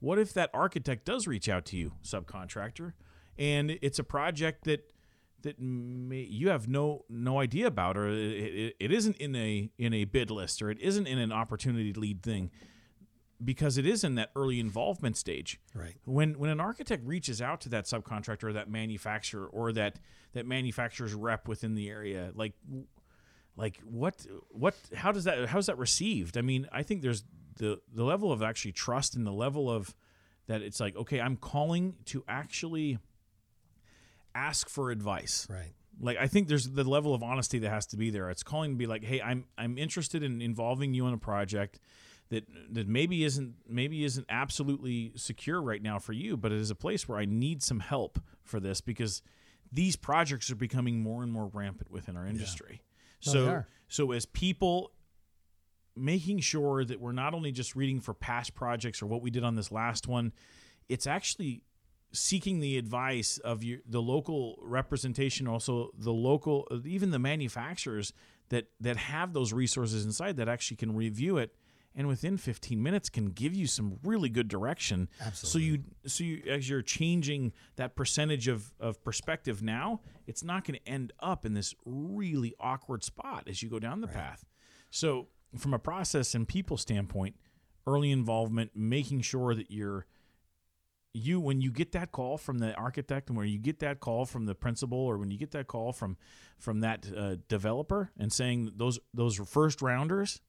what 0.00 0.18
if 0.18 0.32
that 0.34 0.50
architect 0.54 1.04
does 1.04 1.26
reach 1.26 1.48
out 1.48 1.64
to 1.66 1.76
you 1.76 1.92
subcontractor? 2.02 2.94
And 3.38 3.78
it's 3.82 3.98
a 3.98 4.04
project 4.04 4.64
that 4.64 4.92
that 5.42 5.60
may, 5.60 6.20
you 6.22 6.48
have 6.50 6.68
no 6.68 7.04
no 7.08 7.38
idea 7.40 7.66
about 7.66 7.96
or 7.96 8.08
it, 8.08 8.16
it, 8.18 8.76
it 8.80 8.92
isn't 8.92 9.16
in 9.16 9.34
a 9.36 9.70
in 9.78 9.92
a 9.94 10.04
bid 10.04 10.30
list 10.30 10.60
or 10.62 10.70
it 10.70 10.80
isn't 10.80 11.06
in 11.06 11.18
an 11.18 11.32
opportunity 11.32 11.92
lead 11.92 12.22
thing 12.22 12.50
because 13.42 13.78
it 13.78 13.86
is 13.86 14.04
in 14.04 14.16
that 14.16 14.30
early 14.36 14.60
involvement 14.60 15.16
stage 15.16 15.58
Right. 15.74 15.96
when 16.04 16.38
when 16.38 16.50
an 16.50 16.60
architect 16.60 17.06
reaches 17.06 17.40
out 17.40 17.60
to 17.62 17.68
that 17.70 17.84
subcontractor 17.86 18.44
or 18.44 18.52
that 18.52 18.68
manufacturer 18.70 19.46
or 19.46 19.72
that 19.72 19.98
that 20.32 20.46
manufacturer's 20.46 21.14
rep 21.14 21.48
within 21.48 21.74
the 21.74 21.88
area 21.88 22.32
like 22.34 22.52
like 23.56 23.80
what 23.84 24.26
what 24.50 24.74
how 24.94 25.10
does 25.12 25.24
that 25.24 25.48
how's 25.48 25.66
that 25.66 25.78
received 25.78 26.36
i 26.36 26.40
mean 26.42 26.68
i 26.72 26.82
think 26.82 27.02
there's 27.02 27.24
the 27.56 27.80
the 27.92 28.04
level 28.04 28.30
of 28.30 28.42
actually 28.42 28.72
trust 28.72 29.16
and 29.16 29.26
the 29.26 29.32
level 29.32 29.70
of 29.70 29.94
that 30.46 30.62
it's 30.62 30.80
like 30.80 30.94
okay 30.96 31.20
i'm 31.20 31.36
calling 31.36 31.94
to 32.04 32.22
actually 32.28 32.98
ask 34.34 34.68
for 34.68 34.90
advice 34.90 35.46
right 35.50 35.72
like 36.00 36.16
I 36.16 36.26
think 36.26 36.48
there's 36.48 36.70
the 36.70 36.84
level 36.84 37.14
of 37.14 37.22
honesty 37.22 37.58
that 37.58 37.68
has 37.68 37.86
to 37.88 37.96
be 37.96 38.08
there. 38.10 38.30
It's 38.30 38.42
calling 38.42 38.70
to 38.72 38.76
be 38.76 38.86
like, 38.86 39.04
hey, 39.04 39.20
I'm 39.20 39.44
I'm 39.58 39.76
interested 39.76 40.22
in 40.22 40.40
involving 40.40 40.94
you 40.94 41.06
in 41.06 41.12
a 41.12 41.18
project 41.18 41.78
that 42.30 42.44
that 42.72 42.88
maybe 42.88 43.22
isn't 43.24 43.56
maybe 43.68 44.02
isn't 44.04 44.24
absolutely 44.30 45.12
secure 45.16 45.60
right 45.60 45.82
now 45.82 45.98
for 45.98 46.14
you, 46.14 46.36
but 46.38 46.52
it 46.52 46.58
is 46.58 46.70
a 46.70 46.74
place 46.74 47.06
where 47.06 47.18
I 47.18 47.26
need 47.26 47.62
some 47.62 47.80
help 47.80 48.18
for 48.42 48.60
this 48.60 48.80
because 48.80 49.20
these 49.70 49.94
projects 49.96 50.50
are 50.50 50.56
becoming 50.56 51.02
more 51.02 51.22
and 51.22 51.30
more 51.30 51.48
rampant 51.52 51.90
within 51.90 52.16
our 52.16 52.26
industry. 52.26 52.82
They 53.24 53.30
So 53.32 53.48
are. 53.48 53.66
so 53.88 54.12
as 54.12 54.24
people 54.24 54.92
making 55.96 56.38
sure 56.40 56.82
that 56.84 56.98
we're 56.98 57.12
not 57.12 57.34
only 57.34 57.52
just 57.52 57.76
reading 57.76 58.00
for 58.00 58.14
past 58.14 58.54
projects 58.54 59.02
or 59.02 59.06
what 59.06 59.20
we 59.20 59.30
did 59.30 59.44
on 59.44 59.54
this 59.54 59.70
last 59.70 60.08
one, 60.08 60.32
it's 60.88 61.06
actually 61.06 61.62
seeking 62.12 62.60
the 62.60 62.76
advice 62.76 63.38
of 63.38 63.62
your, 63.62 63.78
the 63.86 64.02
local 64.02 64.58
representation, 64.62 65.46
also 65.46 65.90
the 65.96 66.12
local, 66.12 66.66
even 66.84 67.10
the 67.10 67.18
manufacturers 67.18 68.12
that 68.48 68.66
that 68.80 68.96
have 68.96 69.32
those 69.32 69.52
resources 69.52 70.04
inside 70.04 70.36
that 70.36 70.48
actually 70.48 70.76
can 70.76 70.94
review 70.94 71.38
it 71.38 71.54
and 71.94 72.06
within 72.06 72.36
15 72.36 72.80
minutes 72.82 73.08
can 73.08 73.30
give 73.30 73.54
you 73.54 73.66
some 73.66 73.98
really 74.04 74.28
good 74.28 74.48
direction. 74.48 75.08
Absolutely. 75.20 75.48
So 75.48 75.58
you 75.58 75.84
so 76.06 76.24
you 76.24 76.52
as 76.52 76.68
you're 76.68 76.82
changing 76.82 77.52
that 77.76 77.96
percentage 77.96 78.48
of 78.48 78.72
of 78.78 79.02
perspective 79.02 79.62
now, 79.62 80.00
it's 80.26 80.44
not 80.44 80.64
going 80.64 80.78
to 80.78 80.88
end 80.88 81.12
up 81.20 81.44
in 81.44 81.54
this 81.54 81.74
really 81.84 82.54
awkward 82.60 83.02
spot 83.02 83.44
as 83.48 83.62
you 83.62 83.68
go 83.68 83.78
down 83.78 84.00
the 84.00 84.08
path. 84.08 84.44
So 84.90 85.28
from 85.56 85.74
a 85.74 85.78
process 85.78 86.34
and 86.34 86.46
people 86.46 86.76
standpoint, 86.76 87.34
early 87.86 88.12
involvement, 88.12 88.72
making 88.74 89.22
sure 89.22 89.54
that 89.54 89.70
you're 89.70 90.06
you 91.12 91.40
when 91.40 91.60
you 91.60 91.70
get 91.72 91.92
that 91.92 92.12
call 92.12 92.38
from 92.38 92.58
the 92.58 92.72
architect 92.74 93.28
and 93.28 93.36
where 93.36 93.46
you 93.46 93.58
get 93.58 93.80
that 93.80 93.98
call 94.00 94.24
from 94.24 94.46
the 94.46 94.54
principal 94.54 94.98
or 94.98 95.18
when 95.18 95.30
you 95.30 95.36
get 95.38 95.50
that 95.50 95.66
call 95.66 95.92
from 95.92 96.16
from 96.58 96.80
that 96.80 97.04
uh, 97.16 97.36
developer 97.48 98.10
and 98.18 98.32
saying 98.32 98.70
those 98.76 98.98
those 99.12 99.36
first 99.36 99.82
rounders 99.82 100.40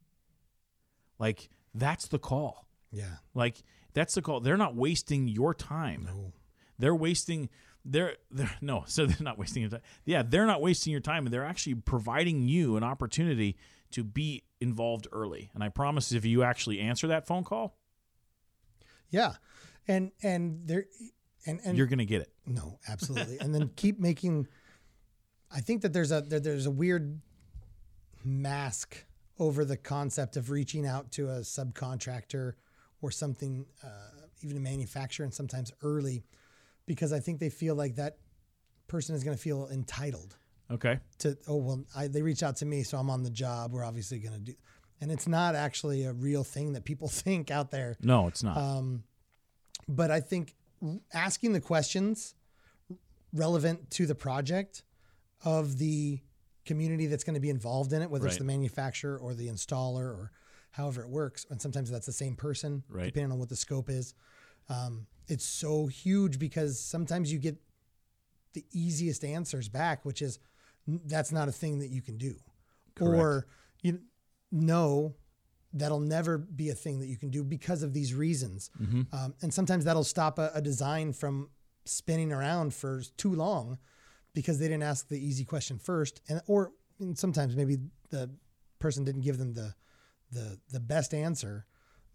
like 1.20 1.50
that's 1.74 2.08
the 2.10 2.20
call 2.20 2.68
Yeah. 2.92 3.16
like 3.34 3.64
that's 3.94 4.14
the 4.16 4.22
call 4.22 4.40
they're 4.40 4.58
not 4.58 4.76
wasting 4.76 5.28
your 5.28 5.54
time 5.54 6.04
No. 6.06 6.34
they're 6.78 6.96
wasting 6.96 7.50
they're, 7.84 8.18
they're 8.30 8.52
no 8.62 8.84
so 8.88 9.06
they're 9.08 9.18
not 9.20 9.40
wasting 9.40 9.62
your 9.64 9.72
time 9.72 9.82
yeah 10.06 10.22
they're 10.22 10.46
not 10.46 10.62
wasting 10.62 10.92
your 10.92 11.02
time 11.02 11.26
and 11.26 11.34
they're 11.34 11.46
actually 11.46 11.76
providing 11.76 12.48
you 12.48 12.78
an 12.78 12.84
opportunity 12.84 13.58
to 13.92 14.04
be 14.04 14.44
involved 14.60 15.08
early 15.12 15.50
and 15.56 15.64
i 15.64 15.70
promise 15.70 16.12
if 16.12 16.24
you 16.26 16.44
actually 16.44 16.80
answer 16.80 17.08
that 17.08 17.26
phone 17.26 17.44
call 17.44 17.76
Yeah. 19.10 19.34
And 19.88 20.12
and 20.22 20.68
there 20.68 20.86
and 21.46 21.60
and 21.66 21.78
you're 21.78 21.88
gonna 21.88 22.06
get 22.06 22.22
it 22.22 22.32
No, 22.46 22.80
absolutely. 22.88 23.40
and 23.40 23.54
then 23.54 23.70
keep 23.76 24.00
making. 24.00 24.48
I 25.54 25.60
think 25.60 25.82
that 25.82 25.92
there's 25.94 26.12
a 26.12 26.22
there, 26.22 26.40
there's 26.40 26.66
a 26.68 26.72
weird 26.72 27.20
mask 28.24 29.06
over 29.40 29.66
the 29.66 29.78
concept 29.78 30.38
of 30.38 30.50
reaching 30.50 30.86
out 30.86 31.12
to 31.14 31.30
a 31.30 31.40
subcontractor 31.40 32.54
or 33.02 33.12
something, 33.12 33.66
uh, 33.84 33.88
even 34.42 34.56
a 34.58 34.60
manufacturer, 34.60 35.24
and 35.24 35.34
sometimes 35.34 35.72
early, 35.82 36.24
because 36.86 37.12
I 37.12 37.20
think 37.20 37.40
they 37.40 37.50
feel 37.50 37.74
like 37.76 37.96
that 37.96 38.18
person 38.88 39.16
is 39.16 39.24
going 39.24 39.36
to 39.36 39.42
feel 39.42 39.68
entitled 39.72 40.38
okay 40.70 41.00
to. 41.20 41.38
Oh 41.48 41.56
well, 41.58 41.84
I, 41.96 42.08
they 42.08 42.22
reach 42.22 42.44
out 42.44 42.58
to 42.58 42.66
me, 42.66 42.84
so 42.84 42.98
I'm 42.98 43.10
on 43.10 43.24
the 43.24 43.30
job. 43.32 43.72
We're 43.74 43.84
obviously 43.84 44.20
going 44.20 44.34
to 44.34 44.40
do, 44.40 44.54
and 45.02 45.12
it's 45.12 45.28
not 45.28 45.56
actually 45.56 46.04
a 46.06 46.14
real 46.14 46.44
thing 46.44 46.74
that 46.74 46.86
people 46.86 47.08
think 47.24 47.50
out 47.50 47.72
there 47.72 47.98
no 48.02 48.28
it's 48.28 48.44
not 48.44 48.58
Um, 48.58 49.04
but 49.88 50.12
I 50.12 50.20
think 50.20 50.56
asking 51.14 51.54
the 51.54 51.62
questions 51.62 52.36
relevant 53.34 53.90
to 53.92 54.06
the 54.06 54.16
project 54.16 54.84
of 55.44 55.78
the 55.78 56.20
community 56.66 57.08
that's 57.08 57.24
going 57.24 57.34
to 57.34 57.40
be 57.40 57.50
involved 57.50 57.94
in 57.94 58.02
it, 58.02 58.10
whether 58.10 58.26
it's 58.28 58.38
the 58.38 58.44
manufacturer 58.44 59.18
or 59.18 59.34
the 59.34 59.48
installer 59.48 60.06
or 60.06 60.32
however 60.72 61.02
it 61.02 61.10
works, 61.10 61.46
and 61.50 61.62
sometimes 61.62 61.90
that's 61.90 62.06
the 62.06 62.12
same 62.14 62.36
person, 62.36 62.84
Right. 62.90 63.06
depending 63.06 63.32
on 63.32 63.40
what 63.40 63.50
the 63.50 63.56
scope 63.56 63.90
is. 63.90 64.14
Um, 64.70 65.08
it's 65.28 65.46
so 65.46 65.88
huge 65.88 66.40
because 66.40 66.80
sometimes 66.80 67.32
you 67.32 67.40
get 67.40 67.58
the 68.54 68.66
easiest 68.72 69.24
answers 69.24 69.70
back, 69.70 70.06
which 70.06 70.22
is 70.22 70.40
that's 70.88 71.32
not 71.32 71.48
a 71.48 71.52
thing 71.52 71.80
that 71.80 71.90
you 71.90 72.02
can 72.02 72.18
do, 72.18 72.36
or 73.00 73.48
you 73.82 74.00
know 74.52 75.16
that'll 75.74 76.00
never 76.00 76.38
be 76.38 76.70
a 76.70 76.76
thing 76.76 77.00
that 77.00 77.08
you 77.08 77.18
can 77.18 77.30
do 77.30 77.44
because 77.44 77.82
of 77.84 77.94
these 77.94 78.14
reasons. 78.14 78.70
Um, 79.14 79.34
and 79.42 79.54
sometimes 79.54 79.86
that'll 79.86 80.04
stop 80.04 80.38
a, 80.40 80.52
a 80.54 80.62
design 80.62 81.14
from 81.14 81.50
spinning 81.86 82.32
around 82.32 82.74
for 82.74 83.02
too 83.18 83.34
long 83.34 83.78
because 84.34 84.60
they 84.60 84.68
didn't 84.68 84.84
ask 84.84 85.08
the 85.08 85.18
easy 85.20 85.44
question 85.46 85.78
first, 85.80 86.22
and 86.30 86.42
or 86.48 86.72
and 87.00 87.18
sometimes 87.18 87.56
maybe 87.56 87.78
the 88.10 88.30
person 88.80 89.04
didn't 89.04 89.22
give 89.22 89.38
them 89.38 89.54
the 89.54 89.74
the 90.32 90.60
the 90.72 90.80
best 90.80 91.14
answer. 91.14 91.66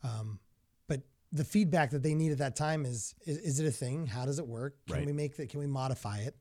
Um, 0.03 0.39
but 0.87 1.01
the 1.33 1.45
feedback 1.45 1.91
that 1.91 2.03
they 2.03 2.15
need 2.15 2.33
at 2.33 2.39
that 2.39 2.57
time 2.57 2.85
is, 2.85 3.15
is 3.27 3.39
is 3.39 3.61
it 3.61 3.67
a 3.67 3.71
thing? 3.73 4.07
How 4.07 4.25
does 4.27 4.39
it 4.39 4.47
work? 4.47 4.77
Can 4.87 4.97
Right. 4.97 5.07
we 5.07 5.13
make 5.13 5.37
that? 5.37 5.49
Can 5.49 5.61
we 5.61 5.67
modify 5.67 6.19
it? 6.21 6.37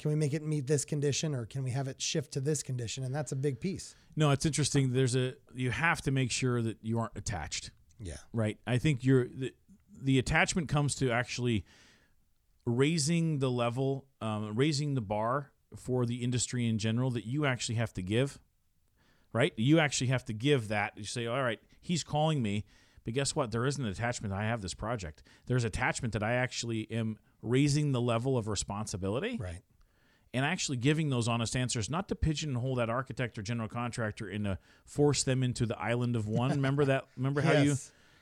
Can 0.00 0.08
we 0.10 0.14
make 0.16 0.32
it 0.32 0.42
meet 0.42 0.66
this 0.66 0.86
condition, 0.86 1.34
or 1.34 1.44
can 1.44 1.62
we 1.62 1.70
have 1.72 1.86
it 1.86 2.00
shift 2.00 2.32
to 2.32 2.40
this 2.40 2.62
condition? 2.62 3.04
And 3.04 3.14
that's 3.14 3.32
a 3.32 3.36
big 3.36 3.60
piece. 3.60 3.94
No, 4.16 4.30
it's 4.30 4.46
interesting. 4.46 4.92
There's 4.94 5.14
a 5.14 5.34
you 5.54 5.70
have 5.70 6.00
to 6.02 6.10
make 6.10 6.30
sure 6.30 6.62
that 6.62 6.78
you 6.80 6.98
aren't 6.98 7.16
attached, 7.16 7.70
Yeah. 8.00 8.16
right? 8.32 8.58
I 8.66 8.78
think 8.78 9.04
you're 9.04 9.28
the, 9.28 9.52
the 10.02 10.18
attachment 10.18 10.68
comes 10.70 10.94
to 10.96 11.10
actually 11.10 11.64
raising 12.64 13.38
the 13.38 13.50
level, 13.50 14.06
um, 14.20 14.54
raising 14.54 14.94
the 14.94 15.00
bar 15.00 15.50
for 15.76 16.06
the 16.06 16.22
industry 16.22 16.66
in 16.66 16.78
general 16.78 17.10
that 17.10 17.26
you 17.26 17.44
actually 17.46 17.74
have 17.76 17.92
to 17.94 18.02
give, 18.02 18.38
right? 19.34 19.52
You 19.56 19.78
actually 19.80 20.08
have 20.08 20.24
to 20.26 20.32
give 20.32 20.68
that. 20.68 20.94
You 20.96 21.04
say, 21.04 21.26
all 21.26 21.42
right, 21.42 21.60
he's 21.80 22.02
calling 22.02 22.42
me, 22.42 22.64
but 23.04 23.14
guess 23.14 23.36
what? 23.36 23.50
There 23.50 23.66
isn't 23.66 23.84
an 23.84 23.90
attachment. 23.90 24.32
I 24.34 24.44
have 24.44 24.62
this 24.62 24.74
project. 24.74 25.22
There's 25.46 25.64
attachment 25.64 26.12
that 26.14 26.22
I 26.22 26.34
actually 26.34 26.90
am 26.90 27.18
raising 27.42 27.92
the 27.92 28.00
level 28.00 28.36
of 28.36 28.48
responsibility 28.48 29.38
Right. 29.40 29.60
And 30.32 30.44
actually 30.44 30.76
giving 30.76 31.10
those 31.10 31.26
honest 31.28 31.56
answers, 31.56 31.90
not 31.90 32.08
to 32.08 32.14
pigeonhole 32.14 32.76
that 32.76 32.88
architect 32.88 33.38
or 33.38 33.42
general 33.42 33.68
contractor 33.68 34.28
and 34.28 34.44
to 34.44 34.58
force 34.84 35.22
them 35.24 35.42
into 35.42 35.66
the 35.66 35.78
island 35.78 36.14
of 36.16 36.28
one. 36.28 36.50
Remember 36.50 36.84
that? 36.84 37.06
Remember 37.16 37.40
how 37.40 37.52
you 37.60 37.76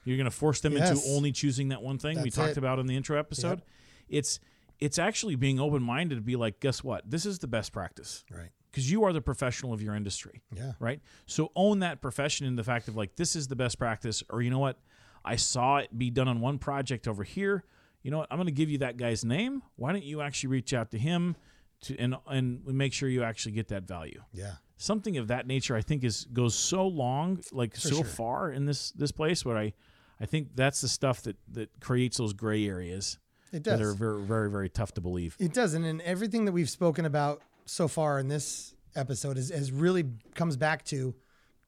you're 0.04 0.16
going 0.16 0.24
to 0.24 0.30
force 0.30 0.60
them 0.60 0.72
Yes. 0.72 0.90
into 0.90 1.16
only 1.16 1.32
choosing 1.32 1.68
that 1.68 1.82
one 1.82 1.98
thing 1.98 2.22
we 2.22 2.30
talked 2.30 2.52
it. 2.52 2.58
about 2.58 2.78
in 2.78 2.86
the 2.86 2.96
intro 2.96 3.18
episode? 3.18 3.60
It's 4.08 4.40
it's 4.80 4.98
actually 4.98 5.34
being 5.34 5.58
open 5.60 5.82
minded 5.82 6.14
to 6.14 6.20
be 6.22 6.36
like, 6.36 6.60
guess 6.60 6.82
what? 6.84 7.10
This 7.10 7.26
is 7.26 7.40
the 7.40 7.48
best 7.48 7.72
practice 7.72 8.24
Right. 8.30 8.50
because 8.70 8.90
you 8.90 9.02
are 9.04 9.12
the 9.12 9.20
professional 9.20 9.72
of 9.72 9.82
your 9.82 9.94
industry 9.94 10.40
Yeah. 10.54 10.72
right? 10.78 11.00
So 11.26 11.50
own 11.56 11.80
that 11.80 12.00
profession 12.00 12.46
in 12.46 12.54
the 12.56 12.62
fact 12.64 12.86
of 12.88 12.96
like 12.96 13.16
this 13.16 13.34
is 13.36 13.48
the 13.48 13.56
best 13.56 13.78
practice, 13.78 14.22
or 14.30 14.40
you 14.40 14.50
know 14.50 14.60
what, 14.60 14.78
I 15.24 15.36
saw 15.36 15.78
it 15.78 15.98
be 15.98 16.10
done 16.10 16.28
on 16.28 16.40
one 16.40 16.58
project 16.58 17.06
over 17.08 17.24
here. 17.24 17.64
You 18.02 18.12
know 18.12 18.18
what, 18.18 18.28
I'm 18.30 18.38
going 18.38 18.46
to 18.46 18.52
give 18.52 18.70
you 18.70 18.78
that 18.78 18.96
guy's 18.96 19.24
name. 19.24 19.62
Why 19.76 19.90
don't 19.92 20.04
you 20.04 20.22
actually 20.22 20.50
reach 20.50 20.72
out 20.72 20.92
to 20.92 20.98
him 20.98 21.34
to 21.82 21.96
and 21.98 22.16
and 22.26 22.64
make 22.66 22.92
sure 22.92 23.08
you 23.08 23.22
actually 23.22 23.52
get 23.52 23.68
that 23.68 23.84
value? 23.84 24.22
Yeah. 24.32 24.52
Something 24.76 25.16
of 25.16 25.28
that 25.28 25.46
nature, 25.46 25.74
I 25.74 25.80
think, 25.82 26.04
is 26.04 26.24
goes 26.32 26.54
so 26.54 26.86
long, 26.86 27.40
like 27.52 27.74
so 27.76 27.96
sure. 27.96 28.04
far 28.04 28.50
in 28.52 28.64
this 28.64 28.90
this 28.92 29.12
place 29.12 29.44
where 29.44 29.56
I. 29.56 29.72
I 30.20 30.26
think 30.26 30.56
that's 30.56 30.80
the 30.80 30.88
stuff 30.88 31.22
that, 31.22 31.36
that 31.52 31.70
creates 31.78 32.16
those 32.16 32.32
gray 32.32 32.66
areas 32.66 33.20
It 33.52 33.62
that 33.62 33.78
does. 33.78 33.80
are 33.80 33.92
very, 33.94 34.20
very, 34.22 34.50
very 34.50 34.68
tough 34.68 34.90
to 34.94 35.00
believe. 35.00 35.36
It 35.38 35.54
doesn't, 35.54 35.84
and 35.84 36.02
everything 36.02 36.44
that 36.46 36.50
we've 36.50 36.68
spoken 36.68 37.04
about 37.04 37.40
so 37.66 37.86
far 37.86 38.18
in 38.18 38.26
this 38.26 38.74
episode 38.96 39.38
is, 39.38 39.52
is 39.52 39.70
really 39.70 40.06
comes 40.34 40.56
back 40.56 40.84
to 40.86 41.14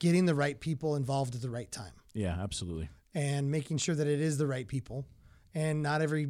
getting 0.00 0.26
the 0.26 0.34
right 0.34 0.58
people 0.58 0.96
involved 0.96 1.36
at 1.36 1.42
the 1.42 1.48
right 1.48 1.70
time 1.70 1.92
Yeah, 2.12 2.36
absolutely. 2.42 2.88
and 3.14 3.52
making 3.52 3.78
sure 3.78 3.94
that 3.94 4.08
it 4.08 4.20
is 4.20 4.36
the 4.36 4.48
right 4.48 4.66
people. 4.66 5.06
And 5.54 5.80
not 5.80 6.02
every 6.02 6.26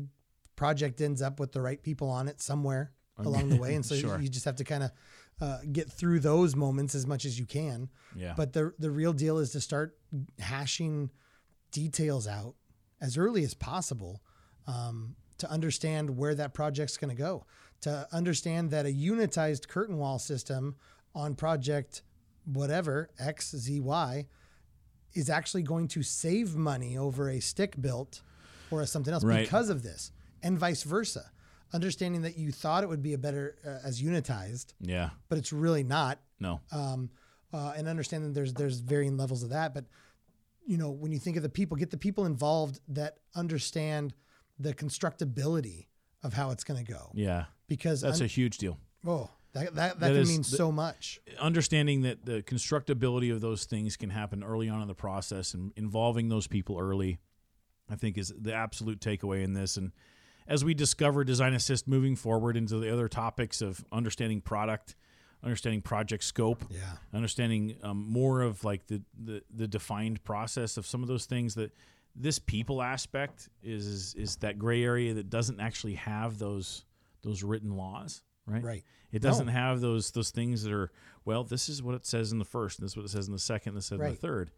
project 0.56 1.00
ends 1.00 1.22
up 1.22 1.40
with 1.40 1.52
the 1.52 1.62
right 1.62 1.82
people 1.82 2.10
on 2.10 2.28
it 2.28 2.42
somewhere 2.42 2.92
along 3.26 3.48
the 3.50 3.56
way, 3.56 3.74
and 3.74 3.84
so 3.84 3.94
Sure. 3.94 4.20
you, 4.20 4.28
just 4.28 4.44
have 4.44 4.56
to 4.56 4.64
kind 4.64 4.82
of 4.84 4.90
uh, 5.40 5.58
get 5.72 5.90
through 5.90 6.20
those 6.20 6.54
moments 6.56 6.94
as 6.94 7.06
much 7.06 7.24
as 7.24 7.38
you 7.38 7.46
can. 7.46 7.88
Yeah. 8.14 8.34
But 8.36 8.52
the 8.52 8.74
the 8.78 8.90
real 8.90 9.12
deal 9.12 9.38
is 9.38 9.50
to 9.52 9.60
start 9.60 9.96
hashing 10.38 11.10
details 11.72 12.26
out 12.26 12.54
as 13.00 13.16
early 13.16 13.44
as 13.44 13.54
possible 13.54 14.22
um, 14.66 15.16
to 15.38 15.50
understand 15.50 16.16
where 16.16 16.34
that 16.34 16.52
project's 16.54 16.96
going 16.96 17.14
to 17.14 17.20
go. 17.22 17.46
To 17.82 18.06
understand 18.12 18.70
that 18.72 18.84
a 18.84 18.90
unitized 18.92 19.68
curtain 19.68 19.96
wall 19.96 20.18
system 20.18 20.76
on 21.14 21.34
project 21.34 22.02
whatever 22.44 23.08
X 23.18 23.50
Z 23.56 23.80
Y 23.80 24.26
is 25.14 25.30
actually 25.30 25.62
going 25.62 25.88
to 25.88 26.02
save 26.02 26.54
money 26.56 26.96
over 26.98 27.28
a 27.30 27.40
stick 27.40 27.80
built 27.80 28.22
or 28.70 28.84
something 28.86 29.12
else 29.14 29.24
Right. 29.24 29.44
because 29.44 29.68
of 29.70 29.82
this, 29.82 30.12
and 30.42 30.58
vice 30.58 30.82
versa. 30.84 31.30
Understanding 31.72 32.22
that 32.22 32.36
you 32.36 32.50
thought 32.52 32.82
it 32.82 32.88
would 32.88 33.02
be 33.02 33.12
a 33.14 33.18
better 33.18 33.56
uh, 33.64 33.86
as 33.86 34.02
unitized, 34.02 34.74
Yeah. 34.80 35.10
but 35.28 35.38
it's 35.38 35.52
really 35.52 35.84
not 35.84 36.18
No. 36.40 36.60
um, 36.72 37.10
uh, 37.52 37.74
and 37.76 37.86
understand 37.88 38.24
that 38.24 38.34
there's 38.34 38.52
there's 38.54 38.80
varying 38.80 39.16
levels 39.16 39.42
of 39.42 39.50
that. 39.50 39.72
But 39.74 39.84
you 40.66 40.78
know, 40.78 40.90
when 40.90 41.10
you 41.12 41.18
think 41.18 41.36
of 41.36 41.42
the 41.42 41.48
people, 41.48 41.76
get 41.76 41.90
the 41.90 41.96
people 41.96 42.24
involved 42.26 42.80
that 42.88 43.18
understand 43.34 44.14
the 44.58 44.74
constructability 44.74 45.86
of 46.22 46.34
how 46.34 46.50
it's 46.50 46.64
going 46.64 46.84
to 46.84 46.92
go. 46.92 47.10
Yeah. 47.14 47.46
Because 47.66 48.00
That's 48.02 48.20
un- 48.20 48.24
a 48.24 48.28
huge 48.28 48.58
deal. 48.58 48.78
oh 49.06 49.30
That 49.52 49.74
that, 49.74 49.74
that, 49.74 50.00
That 50.00 50.12
can 50.14 50.28
mean 50.28 50.42
the- 50.42 50.48
so 50.48 50.70
much. 50.70 51.20
understanding 51.38 52.02
that 52.02 52.24
the 52.26 52.42
constructability 52.42 53.32
of 53.32 53.40
those 53.40 53.64
things 53.64 53.96
can 53.96 54.10
happen 54.10 54.42
early 54.44 54.68
on 54.68 54.82
in 54.82 54.88
the 54.88 54.94
process 54.94 55.54
and 55.54 55.72
involving 55.76 56.28
those 56.28 56.46
people 56.46 56.78
early, 56.78 57.18
I 57.88 57.96
think 57.96 58.18
is 58.18 58.32
the 58.38 58.52
absolute 58.52 59.00
takeaway 59.00 59.42
in 59.42 59.54
this. 59.54 59.76
And 59.76 59.92
as 60.50 60.64
we 60.64 60.74
discover 60.74 61.24
design 61.24 61.54
assist 61.54 61.88
moving 61.88 62.16
forward 62.16 62.56
into 62.56 62.78
the 62.78 62.92
other 62.92 63.08
topics 63.08 63.62
of 63.62 63.82
understanding 63.92 64.40
product, 64.42 64.96
understanding 65.42 65.80
project 65.80 66.24
scope, 66.24 66.64
Yeah. 66.70 66.80
understanding 67.14 67.76
um, 67.82 68.04
more 68.10 68.42
of 68.42 68.64
like 68.64 68.86
the, 68.88 69.00
the 69.18 69.42
the 69.54 69.66
defined 69.68 70.22
process 70.24 70.76
of 70.76 70.86
some 70.86 71.02
of 71.02 71.08
those 71.08 71.24
things 71.24 71.54
that 71.54 71.72
this 72.16 72.38
people 72.40 72.82
aspect 72.82 73.48
is 73.62 74.14
is, 74.16 74.36
that 74.38 74.58
gray 74.58 74.82
area 74.82 75.14
that 75.14 75.30
doesn't 75.30 75.60
actually 75.60 75.94
have 75.94 76.38
those 76.38 76.84
those 77.22 77.42
written 77.42 77.76
laws, 77.76 78.22
right? 78.46 78.62
Right. 78.62 78.84
It 79.12 79.22
doesn't 79.22 79.48
have 79.48 79.80
those 79.80 80.10
those 80.10 80.30
things 80.30 80.64
that 80.64 80.72
are 80.72 80.90
well. 81.24 81.44
This 81.44 81.68
is 81.68 81.82
what 81.82 81.94
it 81.94 82.04
says 82.04 82.32
in 82.32 82.38
the 82.38 82.44
first. 82.44 82.78
And 82.78 82.84
this 82.84 82.92
is 82.92 82.96
what 82.96 83.06
it 83.06 83.10
says 83.10 83.26
in 83.28 83.32
the 83.32 83.38
second. 83.38 83.74
This 83.76 83.86
says 83.86 83.98
in 84.00 84.04
the 84.10 84.20
third. 84.20 84.50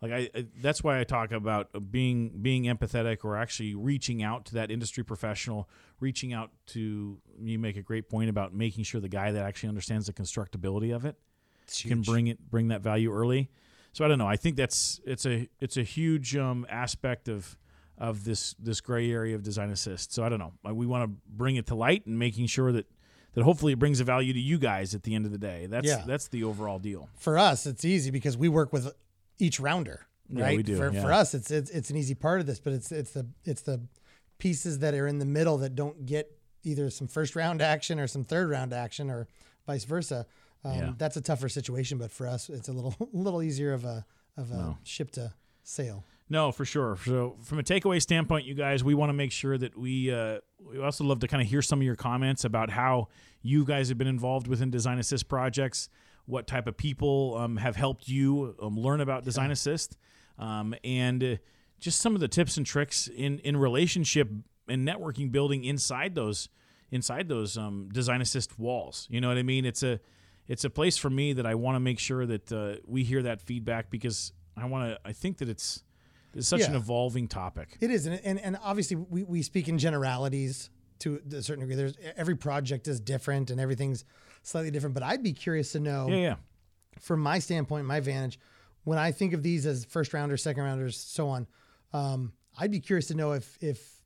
Like 0.00 0.12
I, 0.12 0.30
I, 0.34 0.46
that's 0.60 0.84
why 0.84 1.00
I 1.00 1.04
talk 1.04 1.32
about 1.32 1.90
being 1.90 2.38
being 2.40 2.64
empathetic 2.64 3.24
or 3.24 3.36
actually 3.36 3.74
reaching 3.74 4.22
out 4.22 4.44
to 4.46 4.54
that 4.54 4.70
industry 4.70 5.02
professional, 5.04 5.68
reaching 6.00 6.32
out 6.32 6.50
to. 6.68 7.18
You 7.42 7.58
make 7.58 7.76
a 7.76 7.82
great 7.82 8.08
point 8.08 8.30
about 8.30 8.54
making 8.54 8.84
sure 8.84 9.00
the 9.00 9.08
guy 9.08 9.32
that 9.32 9.44
actually 9.44 9.70
understands 9.70 10.06
the 10.06 10.12
constructability 10.12 10.94
of 10.94 11.04
it 11.04 11.16
can 11.88 12.02
bring 12.02 12.28
it 12.28 12.50
bring 12.50 12.68
that 12.68 12.80
value 12.80 13.12
early. 13.12 13.50
So 13.92 14.04
I 14.04 14.08
don't 14.08 14.18
know. 14.18 14.28
I 14.28 14.36
think 14.36 14.56
that's 14.56 15.00
it's 15.04 15.26
a 15.26 15.48
it's 15.60 15.76
a 15.76 15.82
huge 15.82 16.36
um, 16.36 16.64
aspect 16.70 17.28
of 17.28 17.56
of 17.96 18.24
this 18.24 18.54
this 18.60 18.80
gray 18.80 19.10
area 19.10 19.34
of 19.34 19.42
design 19.42 19.70
assist. 19.70 20.12
So 20.12 20.22
I 20.22 20.28
don't 20.28 20.38
know. 20.38 20.52
Uh, 20.68 20.74
We 20.74 20.86
want 20.86 21.10
to 21.10 21.16
bring 21.28 21.56
it 21.56 21.66
to 21.66 21.74
light 21.74 22.06
and 22.06 22.16
making 22.18 22.46
sure 22.46 22.70
that 22.70 22.86
that 23.34 23.42
hopefully 23.42 23.72
it 23.72 23.78
brings 23.80 23.98
a 23.98 24.04
value 24.04 24.32
to 24.32 24.38
you 24.40 24.58
guys 24.58 24.94
at 24.94 25.02
the 25.02 25.14
end 25.16 25.26
of 25.26 25.32
the 25.32 25.38
day. 25.38 25.66
That's 25.66 25.86
Yeah. 25.88 26.04
that's 26.06 26.28
the 26.28 26.44
overall 26.44 26.78
deal. 26.78 27.08
for 27.16 27.36
us, 27.36 27.66
it's 27.66 27.84
easy 27.84 28.12
because 28.12 28.36
we 28.36 28.48
work 28.48 28.72
with 28.72 28.92
each 29.38 29.60
rounder, 29.60 30.06
Yeah, 30.28 30.44
right? 30.44 30.56
we 30.56 30.62
do, 30.62 30.76
For, 30.76 30.92
yeah. 30.92 31.02
for 31.02 31.12
us, 31.12 31.34
it's, 31.34 31.50
it's 31.50 31.70
it's 31.70 31.90
an 31.90 31.96
easy 31.96 32.14
part 32.14 32.40
of 32.40 32.46
this, 32.46 32.60
but 32.60 32.72
it's 32.72 32.92
it's 32.92 33.12
the 33.12 33.26
it's 33.44 33.62
the 33.62 33.80
pieces 34.38 34.78
that 34.80 34.94
are 34.94 35.06
in 35.06 35.18
the 35.18 35.24
middle 35.26 35.58
that 35.58 35.74
don't 35.74 36.06
get 36.06 36.30
either 36.64 36.90
some 36.90 37.08
first 37.08 37.34
round 37.36 37.60
action 37.62 37.98
or 37.98 38.06
some 38.06 38.24
third 38.24 38.48
round 38.50 38.72
action 38.72 39.10
or 39.10 39.26
vice 39.66 39.84
versa. 39.84 40.26
Um, 40.64 40.72
Yeah. 40.78 40.92
That's 40.98 41.16
a 41.16 41.20
tougher 41.20 41.48
situation, 41.48 41.98
but 41.98 42.10
for 42.10 42.26
us, 42.26 42.48
it's 42.50 42.68
a 42.68 42.72
little 42.72 42.94
little 43.12 43.42
easier 43.42 43.72
of 43.72 43.84
a 43.84 44.04
of 44.36 44.50
a 44.52 44.76
ship 44.84 45.10
to 45.12 45.32
sail. 45.62 46.04
No, 46.30 46.52
for 46.52 46.66
sure. 46.66 46.98
So, 47.06 47.36
from 47.42 47.58
a 47.58 47.62
takeaway 47.62 48.02
standpoint, 48.02 48.44
you 48.44 48.52
guys, 48.54 48.84
we 48.84 48.92
want 48.94 49.08
to 49.08 49.14
make 49.14 49.32
sure 49.32 49.56
that 49.56 49.78
we 49.78 50.12
uh, 50.12 50.40
we 50.60 50.78
also 50.78 51.04
love 51.04 51.20
to 51.20 51.28
kind 51.28 51.42
of 51.42 51.48
hear 51.48 51.62
some 51.62 51.78
of 51.80 51.84
your 51.84 51.96
comments 51.96 52.44
about 52.44 52.68
how 52.70 53.08
you 53.40 53.64
guys 53.64 53.88
have 53.88 53.96
been 53.96 54.06
involved 54.08 54.46
within 54.46 54.70
Design 54.70 54.98
Assist 54.98 55.26
projects, 55.28 55.88
what 56.28 56.46
type 56.46 56.66
of 56.66 56.76
people 56.76 57.36
um, 57.38 57.56
have 57.56 57.74
helped 57.74 58.06
you 58.06 58.54
um, 58.62 58.78
learn 58.78 59.00
about 59.00 59.24
Design 59.24 59.50
Assist, 59.50 59.96
um, 60.38 60.74
and 60.84 61.24
uh, 61.24 61.36
just 61.80 62.00
some 62.00 62.14
of 62.14 62.20
the 62.20 62.28
tips 62.28 62.58
and 62.58 62.66
tricks 62.66 63.08
in 63.08 63.38
in 63.40 63.56
relationship 63.56 64.28
and 64.68 64.86
networking 64.86 65.32
building 65.32 65.64
inside 65.64 66.14
those 66.14 66.50
inside 66.90 67.28
those 67.28 67.56
um, 67.56 67.88
Design 67.92 68.20
Assist 68.20 68.58
walls. 68.58 69.06
You 69.10 69.20
know 69.22 69.28
what 69.28 69.38
I 69.38 69.42
mean? 69.42 69.64
It's 69.64 69.82
a 69.82 70.00
it's 70.46 70.64
a 70.64 70.70
place 70.70 70.98
for 70.98 71.08
me 71.08 71.32
that 71.32 71.46
I 71.46 71.54
want 71.54 71.76
to 71.76 71.80
make 71.80 71.98
sure 71.98 72.26
that 72.26 72.52
uh, 72.52 72.76
we 72.86 73.04
hear 73.04 73.22
that 73.22 73.40
feedback 73.40 73.90
because 73.90 74.32
I 74.54 74.66
want 74.66 74.90
to. 74.90 75.00
I 75.04 75.12
think 75.12 75.38
that 75.38 75.48
it's 75.48 75.82
it's 76.34 76.46
such 76.46 76.62
an 76.62 76.76
evolving 76.76 77.26
topic. 77.26 77.78
It 77.80 77.90
is, 77.90 78.04
and 78.04 78.20
and, 78.22 78.38
and 78.38 78.58
obviously 78.62 78.96
we, 78.96 79.24
we 79.24 79.40
speak 79.40 79.66
in 79.68 79.78
generalities 79.78 80.68
to 80.98 81.22
a 81.32 81.42
certain 81.42 81.60
degree. 81.60 81.74
There's 81.74 81.94
every 82.16 82.36
project 82.36 82.86
is 82.86 83.00
different 83.00 83.50
and 83.50 83.58
everything's 83.58 84.04
slightly 84.42 84.70
different. 84.70 84.94
But 84.94 85.02
I'd 85.02 85.22
be 85.22 85.32
curious 85.32 85.72
to 85.72 85.80
know. 85.80 86.08
Yeah, 86.08 86.16
yeah. 86.16 86.34
from 87.00 87.20
my 87.20 87.38
standpoint, 87.38 87.86
my 87.86 88.00
vantage, 88.00 88.38
when 88.84 88.98
I 88.98 89.12
think 89.12 89.32
of 89.34 89.42
these 89.42 89.66
as 89.66 89.84
first 89.84 90.12
rounders, 90.14 90.42
second 90.42 90.62
rounders, 90.62 90.96
so 90.96 91.28
on, 91.28 91.46
um, 91.92 92.32
I'd 92.58 92.70
be 92.70 92.80
curious 92.80 93.06
to 93.08 93.14
know 93.14 93.32
if 93.32 93.56
if 93.60 94.00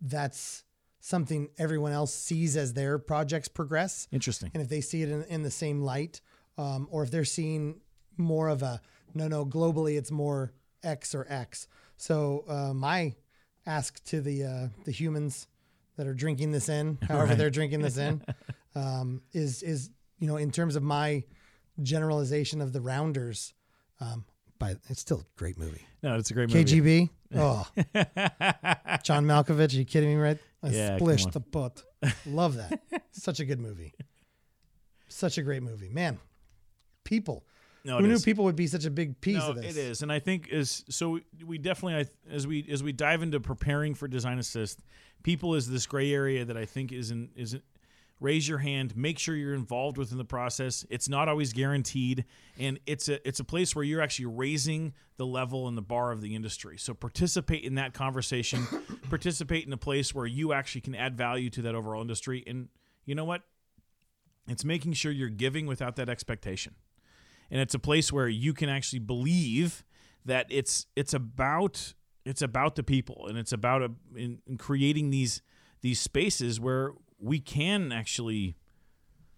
that's 0.00 0.64
something 1.00 1.48
everyone 1.58 1.92
else 1.92 2.14
sees 2.14 2.56
as 2.56 2.72
their 2.72 2.98
projects 2.98 3.48
progress, 3.48 4.08
Interesting. 4.10 4.50
and 4.54 4.62
if 4.62 4.68
they 4.68 4.80
see 4.80 5.02
it 5.02 5.10
in, 5.10 5.22
in 5.24 5.42
the 5.42 5.50
same 5.50 5.82
light, 5.82 6.20
um, 6.56 6.88
or 6.90 7.02
if 7.02 7.10
they're 7.10 7.24
seeing 7.24 7.80
more 8.16 8.48
of 8.48 8.62
a 8.62 8.80
no, 9.14 9.28
no, 9.28 9.44
globally 9.44 9.96
it's 9.98 10.10
more 10.10 10.52
X 10.82 11.14
or 11.14 11.26
X. 11.28 11.68
So 11.96 12.44
uh, 12.48 12.72
my 12.74 13.14
ask 13.66 14.02
to 14.04 14.20
the 14.20 14.44
uh, 14.44 14.68
the 14.84 14.92
humans 14.92 15.46
that 15.96 16.06
are 16.06 16.14
drinking 16.14 16.52
this 16.52 16.68
in, 16.68 16.98
however 17.02 17.26
Right. 17.28 17.38
they're 17.38 17.50
drinking 17.50 17.80
this 17.82 17.96
in, 17.98 18.22
um, 18.74 19.22
is 19.32 19.62
is 19.62 19.90
you 20.18 20.26
know 20.28 20.36
in 20.36 20.50
terms 20.50 20.76
of 20.76 20.82
my 20.82 21.24
generalization 21.82 22.60
of 22.60 22.72
the 22.72 22.80
rounders. 22.80 23.54
Um, 24.00 24.24
but 24.58 24.78
it's 24.88 25.00
still 25.00 25.20
a 25.20 25.26
great 25.38 25.58
movie. 25.58 25.84
No, 26.02 26.16
it's 26.16 26.30
a 26.30 26.34
great 26.34 26.48
movie. 26.52 26.64
KGB. 26.64 27.10
Oh, 27.36 27.66
John 29.02 29.26
Malkovich. 29.26 29.74
Are 29.74 29.78
you 29.78 29.84
kidding 29.84 30.10
me? 30.10 30.16
Right? 30.16 30.38
I 30.62 30.68
Yeah, 30.68 30.96
splished 30.98 31.32
the 31.32 31.40
butt. 31.40 31.82
Love 32.26 32.56
that. 32.56 32.80
Such 33.10 33.40
a 33.40 33.44
good 33.44 33.58
movie. 33.58 33.94
Such 35.08 35.38
a 35.38 35.42
great 35.42 35.62
movie, 35.62 35.88
man. 35.88 36.18
People. 37.04 37.44
No, 37.84 37.98
Who 37.98 38.06
knew 38.06 38.14
is. 38.14 38.24
people 38.24 38.44
would 38.44 38.56
be 38.56 38.66
such 38.66 38.86
a 38.86 38.90
big 38.90 39.20
piece 39.20 39.36
no, 39.36 39.50
of 39.50 39.56
this? 39.56 39.76
it 39.76 39.78
is, 39.78 40.02
and 40.02 40.10
I 40.10 40.18
think 40.18 40.48
is 40.48 40.84
so. 40.88 41.10
We, 41.10 41.24
we 41.44 41.58
definitely, 41.58 42.08
as 42.30 42.46
we 42.46 42.66
as 42.70 42.82
we 42.82 42.92
dive 42.92 43.22
into 43.22 43.40
preparing 43.40 43.94
for 43.94 44.08
Design 44.08 44.38
Assist, 44.38 44.80
people 45.22 45.54
is 45.54 45.68
this 45.68 45.86
gray 45.86 46.10
area 46.10 46.46
that 46.46 46.56
I 46.56 46.64
think 46.64 46.92
is 46.92 47.10
in 47.10 47.28
is. 47.36 47.56
Raise 48.20 48.48
your 48.48 48.58
hand. 48.58 48.96
Make 48.96 49.18
sure 49.18 49.34
you're 49.34 49.54
involved 49.54 49.98
within 49.98 50.18
the 50.18 50.24
process. 50.24 50.86
It's 50.88 51.08
not 51.08 51.28
always 51.28 51.52
guaranteed, 51.52 52.24
and 52.58 52.78
it's 52.86 53.08
a 53.08 53.26
it's 53.26 53.40
a 53.40 53.44
place 53.44 53.74
where 53.74 53.84
you're 53.84 54.00
actually 54.00 54.26
raising 54.26 54.94
the 55.16 55.26
level 55.26 55.68
and 55.68 55.76
the 55.76 55.82
bar 55.82 56.12
of 56.12 56.20
the 56.20 56.34
industry. 56.34 56.78
So 56.78 56.94
participate 56.94 57.64
in 57.64 57.74
that 57.74 57.92
conversation. 57.92 58.66
participate 59.10 59.66
in 59.66 59.72
a 59.72 59.78
place 59.78 60.14
where 60.14 60.26
you 60.26 60.52
actually 60.52 60.80
can 60.80 60.94
add 60.94 61.16
value 61.16 61.50
to 61.50 61.62
that 61.62 61.74
overall 61.74 62.00
industry. 62.00 62.42
And 62.46 62.68
you 63.04 63.14
know 63.14 63.24
what? 63.24 63.42
It's 64.48 64.64
making 64.64 64.92
sure 64.94 65.10
you're 65.12 65.28
giving 65.28 65.66
without 65.66 65.96
that 65.96 66.08
expectation 66.08 66.74
and 67.50 67.60
it's 67.60 67.74
a 67.74 67.78
place 67.78 68.12
where 68.12 68.28
you 68.28 68.52
can 68.52 68.68
actually 68.68 68.98
believe 68.98 69.84
that 70.24 70.46
it's 70.50 70.86
it's 70.96 71.14
about 71.14 71.94
it's 72.24 72.42
about 72.42 72.74
the 72.74 72.82
people 72.82 73.26
and 73.28 73.38
it's 73.38 73.52
about 73.52 73.82
a, 73.82 73.90
in, 74.16 74.40
in 74.46 74.56
creating 74.56 75.10
these 75.10 75.42
these 75.82 76.00
spaces 76.00 76.58
where 76.58 76.92
we 77.24 77.40
can 77.40 77.90
actually 77.92 78.56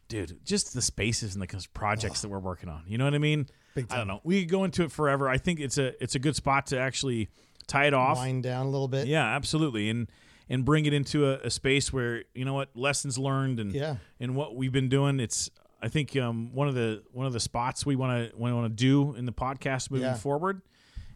dude 0.08 0.38
just 0.44 0.72
the 0.74 0.82
spaces 0.82 1.34
and 1.34 1.42
the 1.42 1.66
projects 1.74 2.22
that 2.22 2.28
we're 2.28 2.38
working 2.38 2.68
on 2.68 2.82
you 2.86 2.96
know 2.98 3.04
what 3.04 3.14
i 3.14 3.18
mean 3.18 3.46
Big 3.74 3.86
i 3.90 3.96
don't 3.96 4.06
know 4.06 4.20
we 4.24 4.40
could 4.42 4.50
go 4.50 4.64
into 4.64 4.82
it 4.84 4.92
forever 4.92 5.28
i 5.28 5.36
think 5.38 5.58
it's 5.60 5.78
a 5.78 6.00
it's 6.02 6.14
a 6.14 6.18
good 6.18 6.36
spot 6.36 6.66
to 6.66 6.78
actually 6.78 7.28
tie 7.66 7.86
it 7.86 7.94
off 7.94 8.18
Wind 8.18 8.42
down 8.44 8.66
a 8.66 8.68
little 8.70 8.86
bit. 8.88 9.06
yeah 9.08 9.24
absolutely 9.34 9.88
and 9.90 10.08
and 10.48 10.64
bring 10.64 10.86
it 10.86 10.92
into 10.94 11.26
a, 11.26 11.38
a 11.40 11.50
space 11.50 11.92
where 11.92 12.22
you 12.34 12.44
know 12.44 12.54
what 12.54 12.68
lessons 12.76 13.18
learned 13.18 13.58
and 13.58 13.72
Yeah. 13.72 13.96
and 14.20 14.36
what 14.36 14.54
we've 14.54 14.70
been 14.72 14.88
doing 14.88 15.18
it's 15.18 15.50
i 15.82 15.88
think 15.88 16.16
um, 16.16 16.54
one 16.54 16.68
of 16.68 16.74
the 16.74 17.02
one 17.12 17.26
of 17.26 17.32
the 17.32 17.40
spots 17.40 17.84
we 17.84 17.96
want 17.96 18.30
to 18.30 18.36
want 18.36 18.64
to 18.64 18.68
do 18.68 19.14
in 19.16 19.26
the 19.26 19.32
podcast 19.32 19.90
moving 19.90 20.06
Yeah. 20.06 20.14
forward 20.14 20.62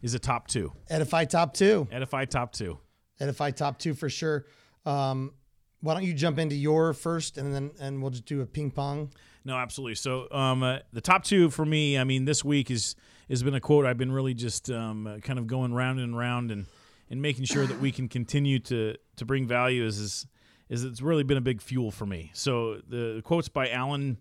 is 0.02 0.14
a 0.14 0.18
top 0.18 0.48
two 0.48 0.72
Edify 0.88 1.26
top 1.26 1.54
two. 1.54 1.86
edify 1.92 2.24
top 2.24 2.52
two 2.52 2.78
Edify 3.20 3.50
top 3.50 3.78
two 3.78 3.92
for 3.94 4.08
sure. 4.08 4.46
Um, 4.86 5.34
why 5.80 5.94
don't 5.94 6.04
you 6.04 6.12
jump 6.14 6.38
into 6.38 6.54
your 6.56 6.92
first, 6.92 7.38
and 7.38 7.54
then 7.54 7.70
and 7.80 8.00
we'll 8.02 8.10
just 8.10 8.26
do 8.26 8.40
a 8.40 8.46
ping 8.46 8.70
pong. 8.70 9.10
no 9.44 9.56
absolutely 9.56 9.94
so 9.94 10.28
um, 10.32 10.62
uh, 10.62 10.78
the 10.92 11.00
top 11.00 11.24
two 11.24 11.48
for 11.50 11.64
me 11.64 11.96
i 11.98 12.04
mean 12.04 12.24
this 12.26 12.44
week 12.44 12.70
is 12.70 12.94
has 13.28 13.42
been 13.42 13.54
a 13.54 13.60
quote 13.60 13.86
i've 13.86 13.96
been 13.98 14.12
really 14.12 14.34
just 14.34 14.70
um, 14.70 15.06
uh, 15.06 15.16
kind 15.18 15.38
of 15.38 15.46
going 15.46 15.72
round 15.72 15.98
and 15.98 16.16
round 16.16 16.50
and 16.50 16.66
and 17.08 17.20
making 17.22 17.44
sure 17.44 17.66
that 17.66 17.80
we 17.80 17.90
can 17.90 18.08
continue 18.08 18.58
to 18.58 18.94
to 19.16 19.24
bring 19.24 19.46
value 19.46 19.84
is 19.84 19.98
is 19.98 20.26
is 20.68 20.84
it's 20.84 21.00
really 21.00 21.22
been 21.24 21.38
a 21.38 21.40
big 21.40 21.60
fuel 21.62 21.90
for 21.90 22.06
me 22.06 22.30
so 22.34 22.80
the 22.88 23.20
quotes 23.24 23.48
by 23.48 23.68
alan 23.70 24.18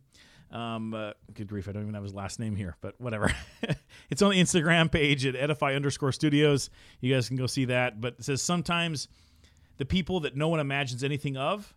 Um, 0.52 0.96
uh, 0.96 1.12
good 1.36 1.48
grief, 1.48 1.68
I 1.68 1.74
don't 1.74 1.84
even 1.84 1.94
have 1.94 2.02
his 2.04 2.16
last 2.16 2.40
name 2.40 2.56
here, 2.56 2.76
but 2.82 2.96
whatever. 3.00 3.32
it's 4.10 4.24
on 4.24 4.32
the 4.32 4.42
Instagram 4.42 4.90
page 4.92 5.24
at 5.28 5.36
edify 5.36 5.76
underscore 5.76 6.12
studios. 6.12 6.72
You 7.02 7.14
guys 7.14 7.28
can 7.28 7.38
go 7.38 7.46
see 7.46 7.66
that. 7.66 8.02
But 8.02 8.16
it 8.18 8.24
says 8.26 8.42
sometimes 8.42 9.08
the 9.80 9.86
people 9.86 10.20
that 10.20 10.36
no 10.38 10.48
one 10.48 10.60
imagines 10.60 11.04
anything 11.04 11.36
of 11.36 11.74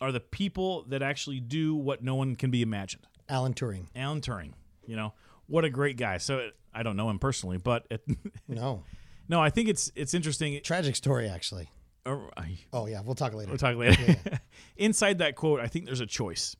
are 0.00 0.12
the 0.12 0.20
people 0.20 0.84
that 0.88 1.02
actually 1.02 1.40
do 1.40 1.74
what 1.74 2.02
no 2.02 2.14
one 2.14 2.36
can 2.36 2.50
be 2.50 2.62
imagined. 2.62 3.06
Alan 3.28 3.54
Turing. 3.54 3.86
Alan 3.96 4.20
Turing, 4.20 4.52
you 4.86 4.96
know, 4.96 5.14
what 5.46 5.64
a 5.64 5.70
great 5.70 5.96
guy. 5.96 6.18
So 6.18 6.50
I 6.72 6.82
don't 6.82 6.96
know 6.96 7.10
him 7.10 7.18
personally, 7.18 7.56
but 7.58 7.86
it, 7.90 8.02
No, 8.48 8.82
no, 9.28 9.40
I 9.40 9.50
think 9.50 9.68
it's 9.68 9.90
it's 9.96 10.14
interesting. 10.14 10.60
tragic 10.62 10.94
story 10.96 11.28
actually. 11.28 11.70
Or, 12.06 12.30
I- 12.36 12.58
Oh 12.72 12.86
yeah, 12.86 13.00
we'll 13.00 13.14
talk 13.14 13.32
later. 13.32 13.50
We'll 13.50 13.58
talk 13.58 13.76
later. 13.76 14.16
Inside 14.76 15.18
that 15.18 15.36
quote, 15.36 15.60
I 15.60 15.66
think 15.66 15.86
there's 15.86 16.00
a 16.00 16.06
choice. 16.06 16.54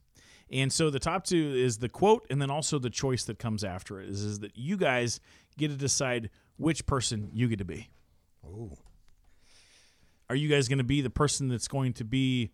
And 0.51 0.73
so 0.73 0.89
the 0.91 0.99
top 0.99 1.25
two 1.25 1.55
is 1.57 1.79
the 1.79 1.89
quote 1.89 2.27
and 2.31 2.41
then 2.41 2.51
also 2.51 2.79
the 2.79 2.91
choice 2.91 3.25
that 3.25 3.39
comes 3.39 3.65
after 3.65 4.01
it 4.01 4.09
is, 4.09 4.23
is 4.23 4.39
that 4.41 4.57
you 4.57 4.77
guys 4.77 5.21
get 5.59 5.69
to 5.69 5.77
decide 5.77 6.31
which 6.57 6.87
person 6.87 7.31
you 7.35 7.49
get 7.49 7.59
to 7.59 7.65
be. 7.65 7.89
Ooh. 8.47 8.77
Are 10.29 10.37
you 10.37 10.49
guys 10.49 10.69
going 10.69 10.79
to 10.79 10.85
be 10.85 11.01
the 11.01 11.11
person 11.11 11.49
that's 11.49 11.69
going 11.69 11.93
to 11.95 12.05
be 12.05 12.53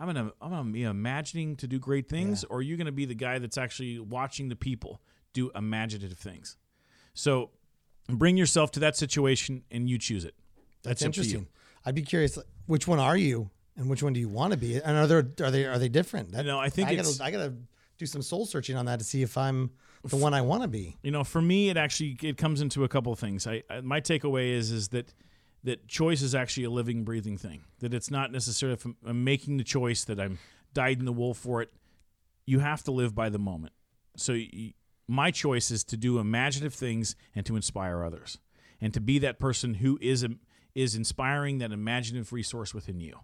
I'm 0.00 0.06
gonna 0.06 0.32
I'm 0.40 0.50
gonna 0.50 0.70
be 0.70 0.84
imagining 0.84 1.56
to 1.56 1.66
do 1.66 1.78
great 1.78 2.08
things, 2.08 2.42
or 2.44 2.58
are 2.58 2.62
you 2.62 2.78
gonna 2.78 2.90
be 2.90 3.04
the 3.04 3.14
guy 3.14 3.38
that's 3.38 3.58
actually 3.58 3.98
watching 3.98 4.48
the 4.48 4.56
people 4.56 5.02
do 5.34 5.50
imaginative 5.54 6.16
things? 6.16 6.56
So 7.12 7.50
bring 8.08 8.38
yourself 8.38 8.70
to 8.72 8.80
that 8.80 8.96
situation 8.96 9.62
and 9.70 9.90
you 9.90 9.98
choose 9.98 10.24
it. 10.24 10.34
That's, 10.82 11.02
That's 11.02 11.02
up 11.02 11.12
to 11.12 11.20
you. 11.20 11.24
interesting. 11.24 11.48
I'd 11.84 11.94
be 11.94 12.02
curious, 12.02 12.38
which 12.66 12.88
one 12.88 12.98
are 12.98 13.16
you, 13.16 13.50
and 13.76 13.90
which 13.90 14.02
one 14.02 14.14
do 14.14 14.20
you 14.20 14.28
want 14.28 14.52
to 14.52 14.58
be? 14.58 14.76
And 14.76 14.96
are 14.96 15.06
there 15.06 15.28
are 15.42 15.50
they 15.50 15.66
are 15.66 15.78
they 15.78 15.90
different? 15.90 16.32
That, 16.32 16.46
No, 16.46 16.58
I 16.58 16.70
think 16.70 16.88
I 16.88 16.94
gotta 16.94 17.22
I 17.22 17.30
gotta 17.30 17.52
do 17.98 18.06
some 18.06 18.22
soul 18.22 18.46
searching 18.46 18.76
on 18.76 18.86
that 18.86 19.00
to 19.00 19.04
see 19.04 19.20
if 19.20 19.36
I'm 19.36 19.70
the 20.02 20.16
one 20.16 20.32
I 20.32 20.40
want 20.40 20.62
to 20.62 20.68
be. 20.68 20.96
you 21.02 21.10
know 21.10 21.24
for 21.24 21.42
me 21.42 21.68
it 21.68 21.76
actually 21.76 22.16
it 22.22 22.38
comes 22.38 22.62
into 22.62 22.84
a 22.84 22.88
couple 22.88 23.12
of 23.12 23.18
things 23.18 23.46
I, 23.46 23.62
I 23.68 23.82
my 23.82 24.00
takeaway 24.00 24.52
is 24.52 24.70
is 24.70 24.88
that 24.88 25.12
that 25.64 25.88
choice 25.88 26.22
is 26.22 26.34
actually 26.34 26.64
a 26.64 26.70
living 26.70 27.04
breathing 27.04 27.36
thing 27.36 27.62
that 27.80 27.94
it's 27.94 28.10
not 28.10 28.32
necessarily 28.32 28.74
if 28.74 28.86
I'm, 29.06 29.24
making 29.24 29.56
the 29.56 29.64
choice 29.64 30.04
that 30.04 30.20
i'm 30.20 30.38
dyed 30.72 30.98
in 30.98 31.04
the 31.04 31.12
wool 31.12 31.34
for 31.34 31.62
it 31.62 31.70
you 32.46 32.60
have 32.60 32.82
to 32.84 32.90
live 32.90 33.14
by 33.14 33.28
the 33.28 33.38
moment 33.38 33.72
so 34.16 34.32
y 34.32 34.74
my 35.08 35.32
choice 35.32 35.72
is 35.72 35.82
to 35.82 35.96
do 35.96 36.20
imaginative 36.20 36.74
things 36.74 37.16
and 37.34 37.44
to 37.44 37.56
inspire 37.56 38.04
others 38.04 38.38
and 38.80 38.94
to 38.94 39.00
be 39.00 39.18
that 39.18 39.38
person 39.38 39.74
who 39.74 39.98
is 40.00 40.26
is 40.74 40.94
inspiring 40.94 41.58
that 41.58 41.72
imaginative 41.72 42.32
resource 42.32 42.72
within 42.72 43.00
you 43.00 43.18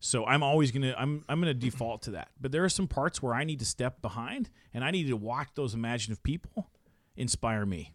so 0.00 0.24
I'm 0.24 0.42
always 0.42 0.72
gonna 0.72 0.94
I'm 0.96 1.24
I'm 1.28 1.40
gonna 1.40 1.54
default 1.54 2.02
to 2.02 2.12
that. 2.12 2.30
But 2.40 2.52
there 2.52 2.64
are 2.64 2.70
some 2.70 2.88
parts 2.88 3.22
where 3.22 3.34
I 3.34 3.44
need 3.44 3.58
to 3.58 3.66
step 3.66 4.00
behind 4.00 4.48
and 4.72 4.82
I 4.82 4.90
need 4.90 5.06
to 5.08 5.16
watch 5.16 5.48
those 5.54 5.74
imaginative 5.74 6.22
people 6.22 6.70
inspire 7.16 7.66
me. 7.66 7.92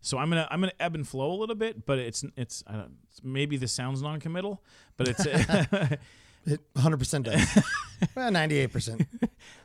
So 0.00 0.16
I'm 0.18 0.28
gonna 0.30 0.46
I'm 0.50 0.60
gonna 0.60 0.72
ebb 0.80 0.94
and 0.94 1.06
flow 1.06 1.32
a 1.32 1.38
little 1.38 1.54
bit, 1.56 1.84
but 1.86 1.98
it's 1.98 2.24
it's 2.36 2.62
I 2.66 2.72
don't, 2.74 2.92
maybe 3.22 3.56
this 3.56 3.72
sounds 3.72 4.00
non-committal, 4.02 4.62
but 4.96 5.08
it's 5.08 5.26
It 6.46 6.60
100 6.72 6.96
percent 6.96 7.26
does. 7.26 7.46
well, 8.14 8.30
98 8.30 8.72
percent. 8.72 9.06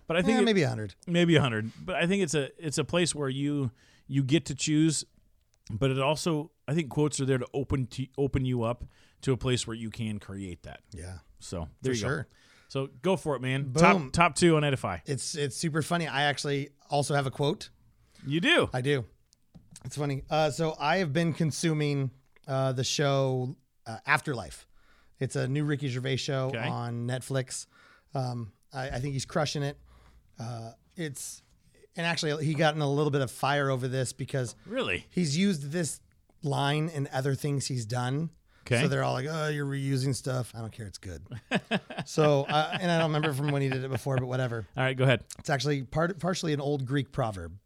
but 0.07 0.17
I 0.17 0.21
think 0.21 0.37
eh, 0.37 0.41
it- 0.41 0.45
maybe 0.45 0.61
100. 0.63 0.95
maybe 1.07 1.33
100 1.35 1.71
but 1.85 1.95
i 1.95 2.07
think 2.07 2.23
it's 2.23 2.33
a 2.33 2.49
it's 2.57 2.77
a 2.77 2.83
place 2.83 3.13
where 3.15 3.29
you 3.29 3.71
you 4.07 4.21
get 4.23 4.45
to 4.45 4.55
choose 4.55 5.05
but 5.71 5.91
it 5.91 5.99
also 5.99 6.51
i 6.67 6.73
think 6.73 6.89
quotes 6.89 7.21
are 7.21 7.25
there 7.25 7.37
to 7.37 7.45
open 7.53 7.85
to 7.87 8.05
open 8.17 8.43
you 8.43 8.63
up 8.63 8.83
to 9.21 9.31
a 9.31 9.37
place 9.37 9.65
where 9.67 9.75
you 9.77 9.89
can 9.89 10.19
create 10.19 10.63
that 10.63 10.81
Yeah, 10.91 11.19
so 11.39 11.69
there 11.83 11.93
for 11.93 11.97
you 11.97 12.01
go 12.03 12.07
sure. 12.09 12.27
so 12.67 12.89
go 13.01 13.15
for 13.15 13.35
it 13.35 13.41
man 13.41 13.63
Boom. 13.69 13.73
top 13.81 14.11
top 14.11 14.35
two 14.35 14.57
on 14.57 14.63
edify 14.65 14.97
It's 15.05 15.35
it's 15.35 15.55
super 15.55 15.81
funny. 15.83 16.07
I 16.07 16.23
actually 16.23 16.69
also 16.89 17.13
have 17.15 17.27
a 17.27 17.31
quote. 17.31 17.69
you 18.25 18.41
do 18.41 18.69
I 18.73 18.81
do. 18.81 19.05
It's 19.85 19.97
funny. 19.97 20.23
Uh, 20.29 20.49
so 20.49 20.75
I 20.79 20.97
have 20.97 21.11
been 21.13 21.33
consuming 21.33 22.11
uh, 22.47 22.71
the 22.73 22.83
show 22.83 23.55
uh, 23.85 23.97
Afterlife. 24.05 24.65
It's 25.19 25.35
a 25.35 25.47
new 25.47 25.63
Ricky 25.63 25.87
Gervais 25.87 26.17
show 26.17 26.47
Okay. 26.47 26.67
on 26.67 27.07
Netflix. 27.07 27.67
Um, 28.13 28.51
I, 28.73 28.89
I 28.89 28.99
think 28.99 29.13
he's 29.13 29.25
crushing 29.25 29.63
it. 29.63 29.77
Uh, 30.39 30.71
it's 30.95 31.41
and 31.95 32.05
actually 32.05 32.43
he 32.45 32.53
got 32.53 32.75
in 32.75 32.81
a 32.81 32.89
little 32.89 33.11
bit 33.11 33.21
of 33.21 33.29
fire 33.31 33.69
over 33.69 33.87
this 33.87 34.13
because 34.13 34.55
really 34.65 35.05
he's 35.09 35.37
used 35.37 35.71
this 35.71 35.99
line 36.43 36.89
in 36.89 37.07
other 37.13 37.35
things 37.35 37.67
he's 37.67 37.85
done. 37.85 38.29
Okay. 38.65 38.81
So 38.81 38.87
they're 38.87 39.03
all 39.03 39.13
like, 39.13 39.27
"Oh, 39.29 39.49
you're 39.49 39.65
reusing 39.65 40.15
stuff." 40.15 40.51
I 40.55 40.59
don't 40.59 40.71
care. 40.71 40.85
It's 40.87 40.97
good. 40.97 41.21
so, 42.05 42.43
uh, 42.49 42.77
and 42.79 42.89
I 42.91 42.97
don't 42.97 43.07
remember 43.11 43.33
from 43.33 43.51
when 43.51 43.61
he 43.61 43.69
did 43.69 43.83
it 43.83 43.91
before, 43.91 44.15
but 44.17 44.25
whatever. 44.25 44.65
all 44.77 44.83
right 44.83 44.95
go 44.97 45.03
ahead 45.03 45.23
It's 45.39 45.49
actually 45.49 45.83
part, 45.83 46.17
partially 46.19 46.53
an 46.53 46.61
old 46.61 46.85
Greek 46.85 47.11
proverb. 47.11 47.57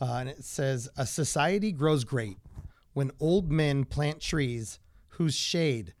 Uh, 0.00 0.14
and 0.14 0.28
it 0.28 0.44
says, 0.44 0.88
A 0.96 1.04
society 1.06 1.72
grows 1.72 2.04
great 2.04 2.38
when 2.92 3.10
old 3.20 3.50
men 3.52 3.84
plant 3.84 4.20
trees 4.20 4.78
whose 5.08 5.34
shade 5.34 5.92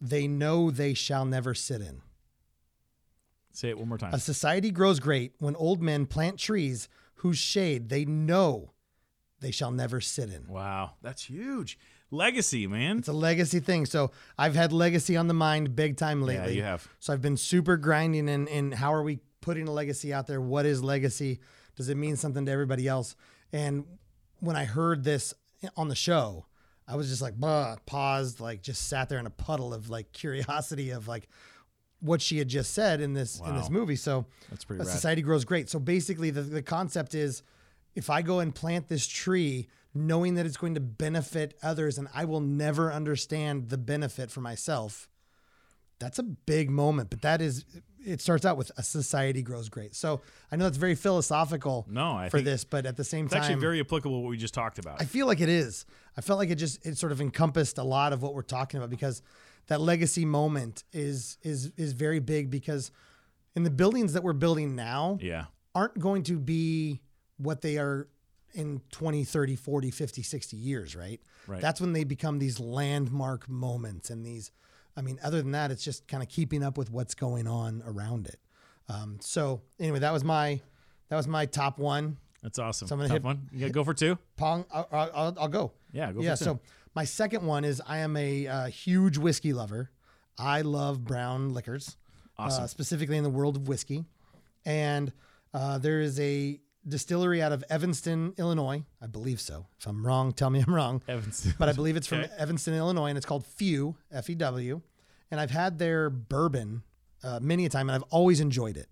they 0.00 0.26
know 0.26 0.70
they 0.70 0.94
shall 0.94 1.24
never 1.26 1.52
sit 1.54 1.80
in. 1.82 2.00
say 3.52 3.68
it 3.68 3.78
one 3.78 3.88
more 3.88 3.98
time 3.98 4.14
A 4.14 4.18
society 4.18 4.70
grows 4.70 4.98
great 5.00 5.32
when 5.38 5.54
old 5.56 5.82
men 5.82 6.06
plant 6.06 6.38
trees 6.38 6.88
whose 7.16 7.36
shade 7.38 7.88
they 7.90 8.04
know 8.06 8.72
they 9.40 9.50
shall 9.50 9.70
never 9.70 10.00
sit 10.00 10.30
in. 10.30 10.46
wow 10.48 10.92
that's 11.02 11.24
huge 11.24 11.78
legacy 12.10 12.66
man 12.66 12.98
It's 12.98 13.08
a 13.08 13.12
legacy 13.12 13.60
thing. 13.60 13.84
So 13.86 14.10
I've 14.38 14.54
had 14.54 14.72
legacy 14.72 15.16
on 15.16 15.28
the 15.28 15.34
mind 15.34 15.76
big 15.76 15.96
time 15.96 16.22
lately. 16.22 16.52
yeah 16.54 16.56
you 16.56 16.62
have 16.62 16.88
So 16.98 17.12
I've 17.12 17.22
been 17.22 17.36
super 17.36 17.76
grinding 17.76 18.28
in, 18.28 18.48
in 18.48 18.72
how 18.72 18.92
are 18.94 19.02
we 19.02 19.18
putting 19.42 19.68
a 19.68 19.72
legacy 19.72 20.12
out 20.12 20.26
there? 20.26 20.40
What 20.40 20.66
is 20.66 20.82
legacy? 20.82 21.40
Does 21.80 21.88
it 21.88 21.96
mean 21.96 22.16
something 22.16 22.44
to 22.44 22.52
everybody 22.52 22.86
else? 22.86 23.16
And 23.54 23.86
when 24.40 24.54
I 24.54 24.66
heard 24.66 25.02
this 25.02 25.32
on 25.78 25.88
the 25.88 25.94
show, 25.94 26.44
I 26.86 26.94
was 26.94 27.08
just 27.08 27.22
like, 27.22 27.40
bah, 27.40 27.76
paused, 27.86 28.38
like 28.38 28.60
just 28.60 28.86
sat 28.88 29.08
there 29.08 29.18
in 29.18 29.24
a 29.24 29.30
puddle 29.30 29.72
of 29.72 29.88
like 29.88 30.12
curiosity 30.12 30.90
of 30.90 31.08
like 31.08 31.26
what 32.00 32.20
she 32.20 32.36
had 32.36 32.48
just 32.48 32.74
said 32.74 33.00
in 33.00 33.14
this 33.14 33.40
in 33.40 33.56
this 33.56 33.70
movie. 33.70 33.96
So 33.96 34.26
That's 34.50 34.64
pretty 34.64 34.82
uh, 34.82 34.84
rad. 34.84 34.92
society 34.92 35.22
grows 35.22 35.46
great. 35.46 35.70
So 35.70 35.78
basically 35.78 36.28
the, 36.28 36.42
the 36.42 36.60
concept 36.60 37.14
is 37.14 37.42
if 37.94 38.10
I 38.10 38.20
go 38.20 38.40
and 38.40 38.54
plant 38.54 38.88
this 38.88 39.06
tree 39.06 39.68
knowing 39.94 40.34
that 40.34 40.44
it's 40.44 40.58
going 40.58 40.74
to 40.74 40.80
benefit 40.80 41.54
others 41.62 41.96
and 41.96 42.08
I 42.14 42.26
will 42.26 42.40
never 42.40 42.92
understand 42.92 43.70
the 43.70 43.78
benefit 43.78 44.30
for 44.30 44.42
myself, 44.42 45.08
that's 46.00 46.18
a 46.18 46.24
big 46.24 46.70
moment. 46.70 47.10
But 47.10 47.22
that 47.22 47.40
is 47.40 47.64
it 48.04 48.20
starts 48.20 48.46
out 48.46 48.56
with 48.56 48.72
a 48.76 48.82
society 48.82 49.42
grows 49.42 49.68
great. 49.68 49.94
So 49.94 50.22
I 50.50 50.56
know 50.56 50.64
that's 50.64 50.78
very 50.78 50.94
philosophical 50.94 51.86
No, 51.88 52.26
for 52.30 52.40
this, 52.40 52.64
but 52.64 52.86
at 52.86 52.96
the 52.96 53.04
same 53.04 53.28
time 53.28 53.38
it's 53.38 53.46
time 53.46 53.52
actually 53.52 53.60
very 53.60 53.80
applicable 53.80 54.22
what 54.22 54.30
we 54.30 54.36
just 54.36 54.54
talked 54.54 54.78
about 54.78 55.00
I 55.00 55.04
feel 55.04 55.26
like 55.26 55.40
it 55.40 55.48
is. 55.48 55.86
I 56.16 56.22
felt 56.22 56.38
like 56.38 56.50
it 56.50 56.56
just 56.56 56.84
it 56.84 56.98
sort 56.98 57.12
of 57.12 57.20
encompassed 57.20 57.78
a 57.78 57.84
lot 57.84 58.12
of 58.12 58.22
what 58.22 58.34
we're 58.34 58.42
talking 58.42 58.78
about 58.78 58.90
because 58.90 59.22
that 59.68 59.80
legacy 59.80 60.24
moment 60.24 60.82
is 60.92 61.38
is 61.42 61.72
is 61.76 61.92
very 61.92 62.18
big 62.18 62.50
because 62.50 62.90
in 63.54 63.62
the 63.62 63.70
buildings 63.70 64.14
that 64.14 64.24
we're 64.24 64.32
building 64.32 64.74
now 64.74 65.18
yeah 65.20 65.44
aren't 65.74 65.98
going 65.98 66.22
to 66.24 66.38
be 66.38 67.00
what 67.36 67.60
they 67.60 67.78
are 67.78 68.08
in 68.52 68.80
20, 68.90 69.24
30, 69.24 69.56
40, 69.56 69.90
50, 69.92 70.22
60 70.22 70.56
years, 70.56 70.96
right? 70.96 71.20
Right. 71.46 71.60
That's 71.60 71.80
when 71.80 71.92
they 71.92 72.04
become 72.04 72.38
these 72.38 72.58
landmark 72.58 73.48
moments 73.48 74.10
and 74.10 74.24
these 74.26 74.50
I 74.96 75.02
mean, 75.02 75.18
other 75.22 75.40
than 75.42 75.52
that, 75.52 75.70
it's 75.70 75.84
just 75.84 76.06
kind 76.08 76.22
of 76.22 76.28
keeping 76.28 76.62
up 76.62 76.76
with 76.76 76.90
what's 76.90 77.14
going 77.14 77.46
on 77.46 77.82
around 77.86 78.26
it. 78.26 78.38
Um, 78.88 79.18
so 79.20 79.62
anyway, 79.78 80.00
that 80.00 80.12
was 80.12 80.24
my 80.24 80.60
that 81.08 81.16
was 81.16 81.26
my 81.28 81.46
top 81.46 81.78
one. 81.78 82.16
that's 82.42 82.58
awesome 82.58 82.88
So 82.88 82.94
I'm 82.94 82.98
gonna 82.98 83.08
Top 83.08 83.14
hit- 83.16 83.22
one 83.24 83.48
you 83.52 83.60
gotta 83.60 83.72
go 83.72 83.84
for 83.84 83.94
two 83.94 84.18
Pong, 84.36 84.64
I'll, 84.72 84.88
I'll, 84.92 85.36
I'll 85.40 85.48
go. 85.48 85.72
Yeah, 85.92 86.12
go 86.12 86.20
yeah. 86.22 86.34
for 86.34 86.38
two. 86.38 86.44
So 86.44 86.60
my 86.94 87.04
second 87.04 87.44
one 87.46 87.64
is 87.64 87.80
I 87.86 87.98
am 87.98 88.16
a 88.16 88.46
uh, 88.48 88.66
huge 88.66 89.16
whiskey 89.18 89.52
lover. 89.52 89.90
I 90.38 90.62
love 90.62 91.04
brown 91.04 91.52
liquors, 91.54 91.96
Awesome. 92.38 92.64
uh, 92.64 92.66
specifically 92.66 93.16
in 93.16 93.22
the 93.24 93.30
world 93.30 93.56
of 93.56 93.68
whiskey. 93.68 94.04
And 94.66 95.12
uh, 95.54 95.78
there 95.78 96.00
is 96.00 96.18
a 96.18 96.60
distillery 96.86 97.42
out 97.42 97.52
of 97.52 97.64
Evanston, 97.70 98.34
Illinois. 98.38 98.84
I 99.02 99.06
believe 99.06 99.40
so. 99.40 99.66
If 99.78 99.86
I'm 99.86 100.04
wrong, 100.06 100.32
tell 100.32 100.50
me 100.50 100.62
I'm 100.66 100.74
wrong. 100.74 101.02
Evans. 101.08 101.46
But 101.58 101.68
I 101.68 101.72
believe 101.72 101.96
it's 101.96 102.06
from 102.06 102.20
Okay. 102.20 102.32
Evanston, 102.38 102.74
Illinois, 102.74 103.08
and 103.08 103.16
it's 103.16 103.26
called 103.26 103.46
Few, 103.46 103.96
F 104.10 104.30
E 104.30 104.34
W. 104.34 104.80
And 105.30 105.38
I've 105.40 105.50
had 105.50 105.78
their 105.78 106.10
bourbon 106.10 106.82
uh, 107.22 107.38
many 107.42 107.66
a 107.66 107.68
time, 107.68 107.88
and 107.88 107.96
I've 107.96 108.08
always 108.10 108.40
enjoyed 108.40 108.76
it. 108.76 108.88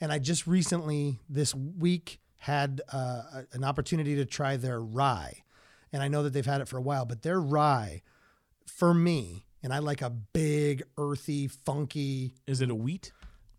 And 0.00 0.12
I 0.12 0.18
just 0.18 0.46
recently, 0.46 1.20
this 1.28 1.54
week, 1.54 2.20
had 2.38 2.82
uh, 2.92 3.42
an 3.52 3.64
opportunity 3.64 4.14
to 4.16 4.24
try 4.26 4.56
their 4.58 4.80
rye. 4.80 5.42
And 5.92 6.02
I 6.02 6.08
know 6.08 6.22
that 6.22 6.34
they've 6.34 6.44
had 6.44 6.60
it 6.60 6.68
for 6.68 6.76
a 6.76 6.82
while, 6.82 7.06
but 7.06 7.22
their 7.22 7.40
rye, 7.40 8.02
for 8.66 8.92
me, 8.92 9.46
and 9.62 9.72
I 9.72 9.78
like 9.78 10.02
a 10.02 10.10
big, 10.10 10.82
earthy, 10.98 11.48
funky. 11.48 12.34
is 12.46 12.60
it 12.60 12.70
a 12.70 12.74
wheat 12.74 13.12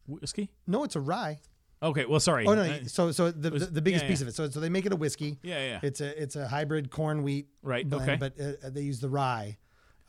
whiskey 0.05 0.51
No, 0.67 0.83
it's 0.83 0.95
a 0.95 1.01
rye. 1.01 1.39
Okay 1.81 2.05
well 2.05 2.19
sorry 2.19 2.45
Oh 2.47 2.55
no! 2.55 2.63
I- 2.63 2.83
So, 2.83 3.11
so 3.11 3.31
the, 3.31 3.51
was- 3.51 3.71
the, 3.71 3.81
biggest 3.81 4.03
yeah, 4.05 4.09
piece 4.09 4.21
of 4.21 4.27
it. 4.27 4.35
So, 4.35 4.49
so 4.49 4.59
they 4.59 4.69
make 4.69 4.85
it 4.85 4.93
a 4.93 4.95
whiskey. 4.95 5.37
yeah 5.43 5.59
yeah 5.65 5.79
It's 5.83 6.01
a 6.01 6.21
it's 6.21 6.35
a 6.35 6.47
hybrid 6.47 6.89
corn 6.91 7.23
wheat 7.23 7.47
Right, 7.61 7.87
blend, 7.87 8.09
okay. 8.09 8.17
but 8.17 8.39
uh, 8.65 8.69
they 8.69 8.81
use 8.81 8.99
the 8.99 9.09
rye, 9.09 9.57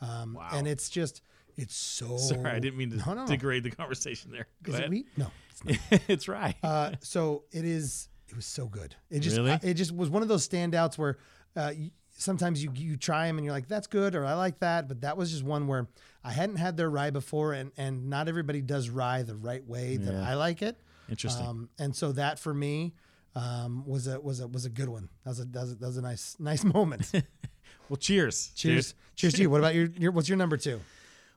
um, 0.01 0.33
Wow. 0.35 0.49
and 0.53 0.67
it's 0.67 0.89
just 0.89 1.21
it's 1.57 1.75
so. 1.75 2.17
Sorry, 2.31 2.45
I 2.51 2.59
didn't 2.59 2.77
mean 2.77 2.91
to 2.91 2.97
No, 2.97 3.13
no, 3.13 3.21
no. 3.21 3.27
degrade 3.27 3.63
the 3.63 3.71
conversation 3.71 4.31
there. 4.31 4.47
Go 4.63 4.73
Is 4.73 4.79
it 4.79 4.89
wheat? 4.89 5.07
No, 5.17 5.27
it's 5.51 5.65
not. 5.91 6.01
it's 6.07 6.27
right. 6.29 6.55
Uh, 6.63 6.91
so 7.01 7.43
it 7.51 7.65
is. 7.65 8.07
It 8.29 8.35
was 8.35 8.45
so 8.45 8.67
good. 8.67 8.95
It 9.09 9.19
just 9.21 9.37
Really? 9.37 9.57
it 9.63 9.73
just 9.73 9.91
was 9.93 10.09
one 10.09 10.21
of 10.21 10.27
those 10.29 10.47
standouts 10.47 10.97
where 10.97 11.17
uh, 11.55 11.73
you, 11.75 11.89
sometimes 12.17 12.63
you 12.63 12.71
you 12.75 12.95
try 12.95 13.25
them 13.27 13.37
and 13.39 13.43
you're 13.45 13.53
like 13.53 13.67
that's 13.67 13.87
good 13.87 14.15
or 14.15 14.23
I 14.25 14.35
like 14.35 14.59
that, 14.59 14.87
but 14.87 15.01
that 15.01 15.17
was 15.17 15.31
just 15.31 15.43
one 15.43 15.67
where 15.67 15.87
I 16.23 16.31
hadn't 16.31 16.57
had 16.57 16.77
their 16.77 16.89
rye 16.89 17.09
before, 17.09 17.53
and 17.53 17.71
and 17.75 18.09
not 18.09 18.27
everybody 18.29 18.61
does 18.61 18.89
rye 18.89 19.23
the 19.23 19.35
right 19.35 19.65
way 19.67 19.97
that 19.97 20.13
Yeah. 20.13 20.29
I 20.29 20.35
like 20.35 20.61
it. 20.61 20.79
Interesting. 21.09 21.45
Um, 21.45 21.69
and 21.79 21.95
so 21.95 22.11
that 22.13 22.39
for 22.39 22.53
me 22.53 22.93
um, 23.35 23.83
was 23.85 24.07
a 24.07 24.19
was 24.19 24.39
a 24.39 24.47
was 24.47 24.65
a 24.65 24.69
good 24.69 24.89
one. 24.89 25.09
That 25.23 25.31
was 25.31 25.39
a 25.39 25.45
that 25.45 25.61
was 25.61 25.71
a, 25.71 25.75
that 25.75 25.87
was 25.87 25.97
a 25.97 26.01
nice 26.01 26.35
nice 26.39 26.63
moment. 26.63 27.11
well, 27.89 27.97
cheers. 27.97 28.51
Cheers, 28.55 28.93
dude. 28.93 29.15
cheers 29.15 29.33
to 29.33 29.41
you. 29.41 29.49
What 29.49 29.59
about 29.59 29.75
your, 29.75 29.87
your 29.97 30.11
what's 30.11 30.29
your 30.29 30.37
number 30.37 30.57
two? 30.57 30.79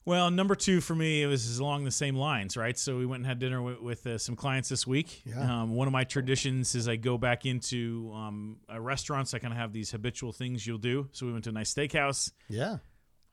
Well, 0.05 0.33
number 0.33 0.57
two 0.57 0.81
for 0.81 0.97
me, 0.97 1.23
it 1.23 1.29
was 1.29 1.59
along 1.61 1.85
the 1.85 1.93
same 1.93 2.17
lines, 2.17 2.57
right? 2.57 2.77
So 2.77 2.99
we 2.99 3.07
went 3.07 3.21
and 3.21 3.27
had 3.27 3.39
dinner 3.39 3.63
with, 3.63 3.81
with 3.81 4.05
uh, 4.05 4.19
some 4.19 4.35
clients 4.35 4.69
this 4.69 4.85
week. 4.85 5.23
Yeah. 5.25 5.63
Um, 5.63 5.77
one 5.77 5.87
of 5.87 5.93
my 5.93 6.03
traditions 6.03 6.75
is 6.75 6.89
I 6.89 6.97
go 6.97 7.17
back 7.19 7.47
into 7.47 8.11
um, 8.13 8.57
uh, 8.73 8.81
restaurants. 8.81 9.33
I 9.33 9.39
kind 9.39 9.53
of 9.53 9.59
have 9.59 9.73
these 9.73 9.93
habitual 9.93 10.33
things 10.33 10.67
you'll 10.67 10.79
do. 10.79 11.09
So 11.13 11.27
we 11.27 11.33
went 11.33 11.45
to 11.45 11.51
a 11.51 11.53
nice 11.53 11.73
steakhouse. 11.73 12.33
Yeah, 12.49 12.79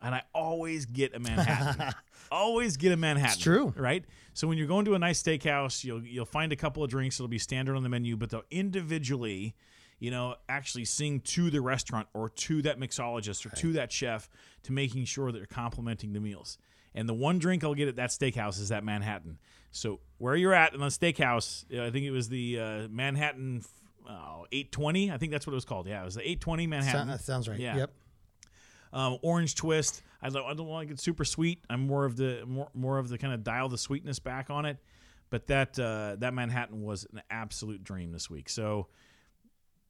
and 0.02 0.16
I 0.16 0.24
always 0.34 0.86
get 0.86 1.14
a 1.16 1.20
Manhattan. 1.30 1.94
always 2.32 2.78
get 2.78 2.92
a 2.92 2.98
Manhattan. 2.98 3.34
It's 3.34 3.42
true. 3.44 3.74
right? 3.76 4.04
So 4.34 4.48
when 4.48 4.58
you're 4.58 4.68
going 4.68 4.86
to 4.86 4.94
a 4.96 5.00
nice 5.00 5.22
steakhouse, 5.22 5.84
you'll 5.84 6.04
you'll 6.04 6.26
find 6.26 6.52
a 6.52 6.56
couple 6.56 6.84
of 6.84 6.90
drinks 6.90 7.18
that'll 7.18 7.28
be 7.28 7.40
standard 7.40 7.76
on 7.76 7.84
the 7.84 7.90
menu, 7.90 8.16
but 8.16 8.30
they'll 8.30 8.44
individually, 8.52 9.56
you 10.00 10.12
know, 10.12 10.36
actually 10.48 10.86
sing 10.86 11.20
to 11.22 11.50
the 11.50 11.62
restaurant 11.62 12.08
or 12.14 12.30
to 12.30 12.62
that 12.62 12.80
mixologist 12.80 13.46
or 13.46 13.50
to 13.58 13.74
that 13.74 13.92
chef 13.92 14.30
to 14.64 14.72
making 14.72 15.06
sure 15.06 15.32
that 15.32 15.38
they're 15.40 15.46
complimenting 15.46 16.14
the 16.14 16.20
meals. 16.20 16.58
And 16.96 17.08
the 17.08 17.14
one 17.14 17.38
drink 17.38 17.64
I'll 17.64 17.76
get 17.76 17.88
at 17.88 17.98
that 17.98 18.10
steakhouse 18.10 18.60
is 18.60 18.70
that 18.70 18.84
Manhattan. 18.84 19.38
So 19.72 20.00
where 20.18 20.36
you're 20.36 20.54
at 20.56 20.74
in 20.74 20.80
the 20.80 20.88
steakhouse, 20.88 21.64
uh, 21.78 21.86
I 21.86 21.92
think 21.92 22.06
it 22.06 22.12
was 22.12 22.30
the 22.30 22.60
uh, 22.60 22.88
Manhattan 22.90 23.64
uh, 24.08 24.44
820. 24.52 25.12
I 25.12 25.18
think 25.18 25.32
that's 25.32 25.46
what 25.46 25.52
it 25.52 25.56
was 25.56 25.66
called. 25.66 25.88
Yeah, 25.88 26.02
it 26.02 26.06
was 26.06 26.16
the 26.16 26.22
820 26.22 26.66
Manhattan. 26.68 27.08
That 27.08 27.22
sounds 27.22 27.48
right. 27.48 27.60
Yeah. 27.60 27.78
Yep. 27.78 27.92
Um, 28.92 29.18
orange 29.22 29.56
twist. 29.56 30.02
I 30.22 30.30
don't, 30.30 30.46
I 30.46 30.54
don't 30.54 30.68
want 30.68 30.88
to 30.88 30.94
get 30.94 31.00
super 31.00 31.24
sweet. 31.24 31.64
I'm 31.70 31.88
more 31.88 32.06
of 32.06 32.18
the 32.18 32.44
more, 32.46 32.70
more 32.74 32.98
of 32.98 33.10
the 33.10 33.18
kind 33.18 33.34
of 33.34 33.44
dial 33.44 33.70
the 33.70 33.78
sweetness 33.78 34.20
back 34.20 34.50
on 34.50 34.66
it. 34.66 34.78
But 35.30 35.48
that 35.48 35.78
uh, 35.80 36.16
that 36.20 36.34
Manhattan 36.34 36.82
was 36.82 37.06
an 37.14 37.22
absolute 37.30 37.84
dream 37.84 38.12
this 38.12 38.30
week. 38.30 38.50
So 38.50 38.88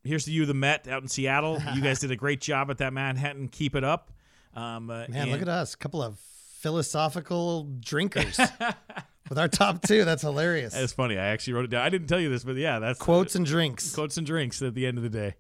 here's 0.04 0.26
to 0.26 0.32
you, 0.32 0.46
the 0.46 0.54
Met 0.54 0.88
out 0.88 1.02
in 1.02 1.08
Seattle. 1.08 1.62
you 1.76 1.82
guys 1.82 2.00
did 2.00 2.12
a 2.12 2.16
great 2.18 2.42
job 2.42 2.70
at 2.70 2.78
that 2.80 2.92
Manhattan. 2.94 3.48
Keep 3.48 3.76
it 3.76 3.84
up. 3.86 4.12
Um, 4.54 4.90
uh, 4.90 5.06
Man, 5.08 5.32
look 5.32 5.42
at 5.42 5.48
us. 5.48 5.74
A 5.74 5.78
couple 5.78 6.04
of 6.04 6.20
philosophical 6.20 7.64
drinkers 7.80 8.38
with 9.30 9.40
our 9.40 9.48
top 9.48 9.82
two. 9.82 10.04
That's 10.06 10.22
hilarious. 10.22 10.74
That's 10.74 10.92
funny. 10.94 11.18
I 11.18 11.28
actually 11.28 11.54
wrote 11.54 11.66
it 11.66 11.72
down. 11.72 11.82
I 11.86 11.90
didn't 11.90 12.08
tell 12.08 12.20
you 12.20 12.30
this, 12.30 12.44
but 12.44 12.56
yeah, 12.58 12.80
that's 12.80 13.00
Quotes 13.00 13.36
and 13.36 13.46
drinks. 13.46 13.94
quotes 13.96 14.18
and 14.18 14.28
drinks 14.28 14.62
at 14.62 14.74
the 14.76 14.86
end 14.86 14.98
of 14.98 15.04
the 15.04 15.10
day. 15.10 15.36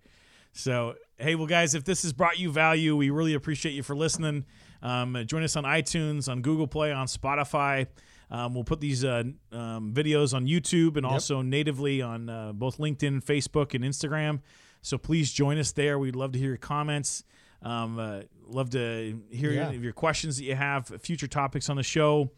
So, 0.53 0.95
hey, 1.20 1.36
well, 1.36 1.47
guys, 1.47 1.76
if 1.76 1.84
this 1.84 2.03
has 2.03 2.13
brought 2.13 2.39
you 2.39 2.51
value, 2.51 2.95
we 2.95 3.09
really 3.09 3.34
appreciate 3.34 3.74
you 3.74 3.84
for 3.84 3.95
listening. 3.95 4.45
Um, 4.82 5.17
join 5.26 5.43
us 5.43 5.55
on 5.55 5.63
iTunes, 5.65 6.30
on 6.30 6.41
Google 6.41 6.67
Play, 6.67 6.91
on 6.91 7.07
Spotify. 7.07 7.88
Um, 8.32 8.53
we'll 8.53 8.63
put 8.63 8.80
these 8.80 9.03
uh, 9.03 9.24
um, 9.51 9.93
videos 9.93 10.34
on 10.34 10.45
YouTube 10.45 10.97
and 10.97 11.05
also 11.05 11.41
natively 11.41 12.01
on 12.01 12.30
uh, 12.30 12.53
both 12.53 12.78
LinkedIn, 12.78 13.24
Facebook, 13.24 13.74
and 13.74 13.84
Instagram. 13.84 14.41
So 14.82 14.97
please 14.97 15.32
join 15.34 15.57
us 15.57 15.72
there. 15.72 15.99
We'd 15.99 16.15
love 16.15 16.32
to 16.34 16.39
hear 16.39 16.49
your 16.49 16.57
comments. 16.57 17.24
Um, 17.61 17.99
uh, 17.99 18.22
love 18.47 18.70
to 18.72 19.22
hear 19.30 19.51
Yeah. 19.51 19.70
of 19.72 19.84
your 19.84 19.93
questions 19.93 20.38
that 20.38 20.43
you 20.45 20.55
have, 20.55 20.88
future 21.01 21.28
topics 21.28 21.70
on 21.70 21.76
the 21.76 21.84
show. 21.84 22.32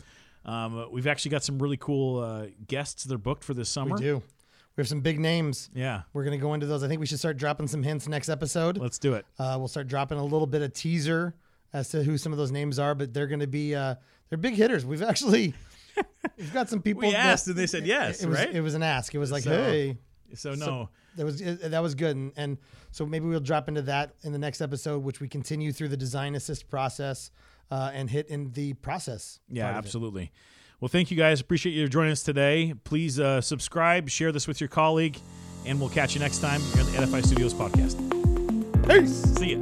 Um, 0.45 0.87
we've 0.91 1.05
actually 1.05 1.31
got 1.31 1.43
some 1.43 1.59
really 1.59 1.77
cool 1.77 2.19
uh, 2.19 2.47
guests 2.67 3.03
that 3.03 3.13
are 3.13 3.19
booked 3.19 3.43
for 3.43 3.53
this 3.53 3.69
summer. 3.69 3.95
We 3.95 4.01
do. 4.01 4.23
We 4.81 4.83
have 4.83 4.89
some 4.89 5.01
big 5.01 5.19
names. 5.19 5.69
Yeah, 5.75 6.01
We're 6.11 6.23
going 6.23 6.35
to 6.39 6.41
go 6.41 6.55
into 6.55 6.65
those. 6.65 6.81
I 6.83 6.87
think 6.87 6.99
we 6.99 7.05
should 7.05 7.19
start 7.19 7.37
dropping 7.37 7.67
some 7.67 7.83
hints 7.83 8.07
next 8.07 8.29
episode. 8.29 8.79
let's 8.79 8.97
do 8.97 9.13
it. 9.13 9.27
Uh, 9.37 9.57
we'll 9.59 9.67
start 9.67 9.87
dropping 9.87 10.17
a 10.17 10.23
little 10.23 10.47
bit 10.47 10.63
of 10.63 10.73
teaser 10.73 11.35
as 11.71 11.89
to 11.89 12.01
who 12.03 12.17
some 12.17 12.31
of 12.31 12.39
those 12.39 12.51
names 12.51 12.79
are, 12.79 12.95
but 12.95 13.13
they're 13.13 13.27
going 13.27 13.41
to 13.41 13.47
be 13.47 13.75
uh, 13.75 13.93
they're 14.29 14.39
big 14.39 14.55
hitters. 14.55 14.83
We've 14.83 15.03
actually 15.03 15.53
we've 16.37 16.51
got 16.51 16.67
some 16.67 16.81
people. 16.81 17.01
We 17.03 17.11
that- 17.11 17.27
asked 17.27 17.45
and 17.47 17.55
they 17.55 17.67
said 17.67 17.85
yes, 17.85 18.23
it 18.23 18.27
was, 18.27 18.39
right? 18.39 18.49
It 18.55 18.61
was 18.61 18.73
an 18.73 18.81
ask. 18.81 19.13
It 19.13 19.19
was 19.19 19.31
like, 19.31 19.43
So- 19.43 19.51
hey, 19.51 19.99
So 20.33 20.55
no, 20.55 20.89
that 21.15 21.25
was 21.25 21.39
it- 21.41 21.69
that 21.69 21.83
was 21.83 21.93
good, 21.93 22.15
and, 22.15 22.31
and 22.35 22.57
so 22.89 23.05
maybe 23.05 23.27
we'll 23.27 23.39
drop 23.39 23.67
into 23.67 23.83
that 23.83 24.15
in 24.23 24.31
the 24.31 24.39
next 24.39 24.61
episode, 24.61 25.03
which 25.03 25.19
we 25.19 25.27
continue 25.27 25.71
through 25.71 25.89
the 25.89 25.97
design 25.97 26.33
assist 26.33 26.69
process 26.71 27.29
uh, 27.69 27.91
and 27.93 28.09
hit 28.09 28.29
in 28.29 28.51
the 28.53 28.73
process. 28.73 29.39
yeah, 29.47 29.67
absolutely. 29.67 30.23
it. 30.23 30.29
Absolutely. 30.81 30.81
Well, 30.81 30.89
thank 30.89 31.11
you 31.11 31.17
guys. 31.17 31.39
Appreciate 31.41 31.73
you 31.73 31.87
joining 31.87 32.11
us 32.11 32.23
today. 32.23 32.73
Please 32.83 33.19
uh, 33.19 33.41
subscribe, 33.41 34.09
share 34.09 34.31
this 34.31 34.47
with 34.47 34.59
your 34.59 34.67
colleague, 34.67 35.19
and 35.65 35.79
we'll 35.79 35.89
catch 35.89 36.15
you 36.15 36.19
next 36.19 36.39
time 36.39 36.59
here 36.61 36.83
on 36.83 36.91
the 36.91 36.97
Edify 36.97 37.21
Studios 37.21 37.53
podcast. 37.53 37.97
Peace. 38.87 39.21
See 39.37 39.53
ya. 39.53 39.59